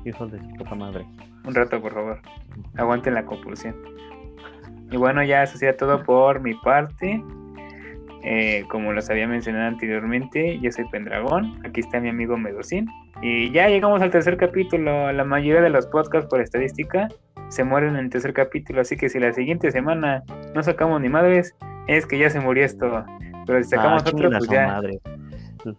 hijos 0.05 0.33
de 0.33 0.39
su 0.41 0.49
puta 0.57 0.75
madre. 0.75 1.05
Un 1.47 1.55
rato, 1.55 1.81
por 1.81 1.93
favor. 1.95 2.21
Aguanten 2.77 3.15
la 3.15 3.25
compulsión. 3.25 3.75
Y 4.91 4.97
bueno, 4.97 5.23
ya 5.25 5.43
eso 5.43 5.59
sería 5.59 5.77
todo 5.77 6.03
por 6.03 6.41
mi 6.41 6.55
parte. 6.55 7.23
Eh, 8.27 8.65
como 8.71 8.93
los 8.95 9.11
había 9.11 9.27
mencionado 9.29 9.67
anteriormente, 9.69 10.59
yo 10.61 10.73
soy 10.73 10.87
Pendragón. 10.89 11.61
Aquí 11.67 11.81
está 11.81 12.01
mi 12.01 12.09
amigo 12.09 12.37
Medocín. 12.39 12.89
Y 13.21 13.51
ya 13.51 13.69
llegamos 13.69 14.01
al 14.01 14.11
tercer 14.11 14.37
capítulo. 14.39 15.13
La 15.13 15.25
mayoría 15.25 15.61
de 15.61 15.69
los 15.71 15.87
podcasts, 15.87 16.29
por 16.31 16.41
estadística, 16.41 17.09
se 17.49 17.65
mueren 17.65 17.91
en 17.97 18.05
el 18.05 18.11
tercer 18.11 18.33
capítulo. 18.33 18.81
Así 18.81 18.97
que 18.97 19.09
si 19.11 19.19
la 19.19 19.33
siguiente 19.33 19.71
semana 19.71 20.23
no 20.55 20.63
sacamos 20.63 21.01
ni 21.03 21.11
madres, 21.11 21.55
es 21.87 22.07
que 22.07 22.17
ya 22.19 22.31
se 22.31 22.41
murió 22.41 22.65
esto. 22.65 23.05
Pero 23.47 23.63
si 23.63 23.69
sacamos 23.71 24.03
Ah, 24.07 24.11
otro, 24.11 24.31
pues 24.31 24.49
ya. 24.49 24.67
madre. 24.69 25.01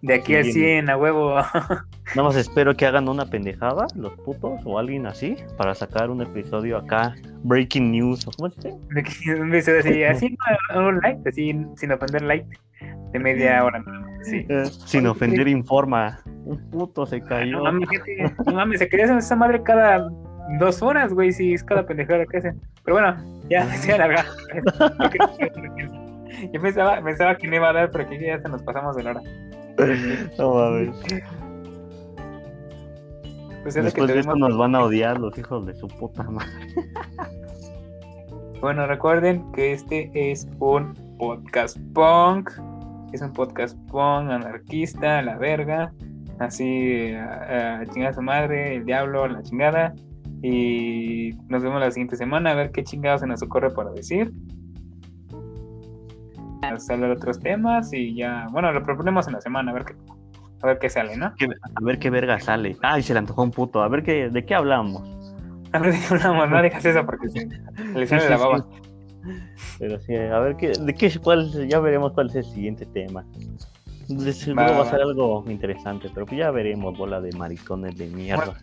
De 0.01 0.13
aquí 0.13 0.35
al 0.35 0.45
Sí, 0.45 0.53
100, 0.53 0.89
a 0.89 0.97
huevo. 0.97 1.35
Nada 2.15 2.23
más 2.23 2.35
espero 2.35 2.75
que 2.75 2.85
hagan 2.85 3.07
una 3.07 3.25
pendejada, 3.25 3.87
los 3.95 4.13
putos, 4.13 4.59
o 4.65 4.79
alguien 4.79 5.05
así, 5.05 5.35
para 5.57 5.73
sacar 5.75 6.09
un 6.09 6.21
episodio 6.21 6.77
acá, 6.77 7.15
breaking 7.43 7.91
news, 7.91 8.25
¿cómo 8.25 8.49
se 8.49 8.69
dice? 8.93 9.33
Un 9.39 9.53
episodio 9.53 9.79
así, 9.79 10.03
así 10.03 10.37
un 10.75 10.99
light, 10.99 11.25
así 11.27 11.55
sin 11.75 11.91
ofender 11.91 12.21
light, 12.21 12.45
de 13.11 13.19
media 13.19 13.63
hora. 13.63 13.83
Sí. 14.23 14.45
Eh, 14.49 14.65
sin 14.85 15.07
ofender 15.07 15.47
informa. 15.47 16.19
Un 16.45 16.57
puto 16.69 17.05
se 17.05 17.21
cayó. 17.21 17.57
No 17.57 17.63
mames, 17.63 17.89
no 18.45 18.53
mames, 18.53 18.79
se 18.79 18.89
quería 18.89 19.05
hacer 19.05 19.17
esa 19.17 19.35
madre 19.35 19.61
cada 19.63 20.09
dos 20.59 20.81
horas, 20.81 21.13
güey, 21.13 21.31
si 21.31 21.53
es 21.53 21.63
cada 21.63 21.85
pendejada 21.85 22.25
que 22.25 22.37
hacen. 22.37 22.59
Pero 22.83 22.95
bueno, 22.95 23.15
ya, 23.49 23.65
se 23.75 23.93
alarga. 23.93 24.25
Yo 26.53 26.61
pensaba, 26.61 27.01
pensaba 27.01 27.37
que 27.37 27.47
no 27.47 27.55
iba 27.55 27.69
a 27.69 27.73
dar, 27.73 27.91
pero 27.91 28.09
que 28.09 28.19
ya 28.19 28.39
se 28.39 28.49
nos 28.49 28.61
pasamos 28.63 28.95
de 28.95 29.03
la 29.03 29.11
hora. 29.11 29.21
No 30.37 30.53
mames. 30.53 30.95
Pues 33.63 33.75
es 33.75 33.83
lo 33.83 33.91
que 33.91 34.01
Después 34.01 34.13
de 34.13 34.19
esto 34.19 34.35
nos 34.35 34.57
van 34.57 34.75
a 34.75 34.83
odiar 34.83 35.19
los 35.19 35.37
hijos 35.37 35.65
de 35.65 35.73
su 35.75 35.87
puta 35.87 36.23
madre. 36.23 36.51
Bueno, 38.61 38.87
recuerden 38.87 39.51
que 39.51 39.73
este 39.73 40.09
es 40.13 40.47
un 40.59 40.93
podcast 41.19 41.77
punk. 41.93 42.51
Es 43.11 43.21
un 43.21 43.33
podcast 43.33 43.77
punk 43.91 44.31
anarquista, 44.31 45.21
la 45.21 45.37
verga. 45.37 45.93
Así, 46.39 47.11
a, 47.13 47.79
a 47.79 47.85
chingar 47.87 48.11
a 48.11 48.13
su 48.13 48.21
madre, 48.21 48.77
el 48.77 48.85
diablo, 48.85 49.27
la 49.27 49.43
chingada. 49.43 49.93
Y 50.41 51.33
nos 51.47 51.63
vemos 51.63 51.79
la 51.79 51.91
siguiente 51.91 52.15
semana 52.15 52.51
a 52.51 52.55
ver 52.55 52.71
qué 52.71 52.83
chingados 52.83 53.21
se 53.21 53.27
nos 53.27 53.41
ocurre 53.41 53.71
para 53.71 53.91
decir. 53.91 54.31
Hablar 56.69 57.09
de 57.09 57.11
otros 57.15 57.39
temas 57.39 57.91
y 57.93 58.15
ya, 58.15 58.47
bueno, 58.51 58.71
lo 58.71 58.83
proponemos 58.83 59.27
en 59.27 59.33
la 59.33 59.41
semana 59.41 59.71
a 59.71 59.73
ver 59.73 59.85
qué, 59.85 59.93
a 60.61 60.67
ver 60.67 60.79
qué 60.79 60.89
sale, 60.89 61.17
¿no? 61.17 61.25
A 61.27 61.81
ver 61.81 61.99
qué 61.99 62.09
verga 62.09 62.39
sale. 62.39 62.75
Ay, 62.81 63.03
se 63.03 63.13
le 63.13 63.19
antojó 63.19 63.43
un 63.43 63.51
puto. 63.51 63.81
A 63.83 63.87
ver 63.87 64.03
qué, 64.03 64.29
de 64.29 64.45
qué 64.45 64.55
hablamos. 64.55 65.03
A 65.71 65.79
ver 65.79 65.93
de 65.93 65.99
qué 65.99 66.05
hablamos, 66.13 66.49
no 66.49 66.61
digas 66.61 66.85
eso 66.85 67.05
porque 67.05 67.29
se 67.29 67.47
le 67.93 68.07
sale 68.07 68.21
Sí, 68.21 68.29
la 68.29 68.37
baba. 68.37 68.57
sí. 68.59 68.81
Pero 69.79 69.99
sí, 69.99 70.15
a 70.15 70.39
ver 70.39 70.55
qué, 70.55 70.69
de 70.79 70.93
qué, 70.93 71.11
cuál, 71.21 71.51
ya 71.67 71.79
veremos 71.79 72.13
cuál 72.13 72.27
es 72.27 72.35
el 72.35 72.43
siguiente 72.45 72.85
tema. 72.85 73.25
De 74.07 74.31
seguro 74.33 74.61
Va, 74.61 74.71
va, 74.71 74.81
a 74.83 74.89
ser 74.91 75.01
algo 75.01 75.43
interesante, 75.47 76.09
pero 76.13 76.27
ya 76.27 76.51
veremos, 76.51 76.95
bola 76.95 77.19
de 77.21 77.31
maricones 77.35 77.97
de 77.97 78.05
mierda. 78.07 78.53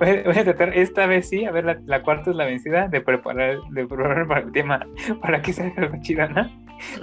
Voy 0.00 0.08
a, 0.08 0.22
voy 0.24 0.36
a 0.36 0.44
tratar 0.44 0.76
esta 0.76 1.06
vez 1.06 1.28
sí, 1.28 1.44
a 1.44 1.52
ver, 1.52 1.64
la, 1.64 1.80
la 1.86 2.02
cuarta 2.02 2.30
es 2.30 2.36
la 2.36 2.44
vencida 2.44 2.88
de 2.88 3.00
preparar, 3.00 3.58
de 3.70 3.86
preparar 3.86 4.26
para 4.26 4.40
el 4.40 4.50
tema, 4.50 4.84
para 5.22 5.40
que 5.40 5.52
salga 5.52 5.74
algo 5.82 5.96
chido, 6.02 6.28
¿no? 6.28 6.50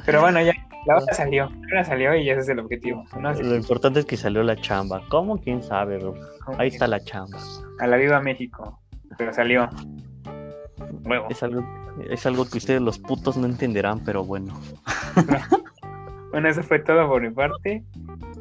Pero 0.06 0.22
bueno, 0.22 0.42
ya, 0.42 0.54
la 0.86 0.96
hora 0.98 1.14
salió, 1.14 1.50
la 1.50 1.68
hora 1.74 1.84
salió 1.84 2.16
y 2.16 2.30
ese 2.30 2.42
es 2.42 2.50
el 2.50 2.60
objetivo, 2.60 3.04
¿no? 3.20 3.34
Lo 3.34 3.56
importante 3.56 4.00
es 4.00 4.06
que 4.06 4.18
salió 4.18 4.44
la 4.44 4.56
chamba. 4.56 5.02
¿Cómo? 5.10 5.40
¿Quién 5.42 5.62
sabe, 5.62 5.98
bro? 5.98 6.14
Ahí 6.58 6.70
está 6.70 6.88
la 6.88 7.04
chamba. 7.04 7.38
A 7.80 7.88
la 7.88 7.98
viva 7.98 8.20
México, 8.22 8.80
pero 9.18 9.34
salió. 9.34 9.70
Huevo. 11.04 11.28
Es 11.30 11.44
algo, 11.44 11.66
es 12.10 12.26
algo 12.26 12.50
que 12.50 12.58
ustedes 12.58 12.82
los 12.82 13.00
putos 13.00 13.38
no 13.38 13.46
entenderán, 13.46 14.04
pero 14.04 14.24
bueno. 14.24 14.54
Bueno, 16.32 16.50
eso 16.50 16.62
fue 16.62 16.80
todo 16.80 17.08
por 17.08 17.22
mi 17.22 17.32
parte. 17.32 17.84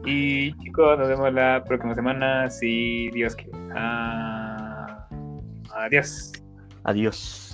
Y 0.04 0.52
chicos, 0.58 0.98
nos 0.98 1.08
vemos 1.08 1.32
la 1.32 1.64
próxima 1.66 1.94
semana, 1.94 2.50
si 2.50 3.10
Dios 3.10 3.34
quiere. 3.34 3.52
Ah, 3.74 5.08
adiós. 5.74 6.32
Adiós. 6.84 7.45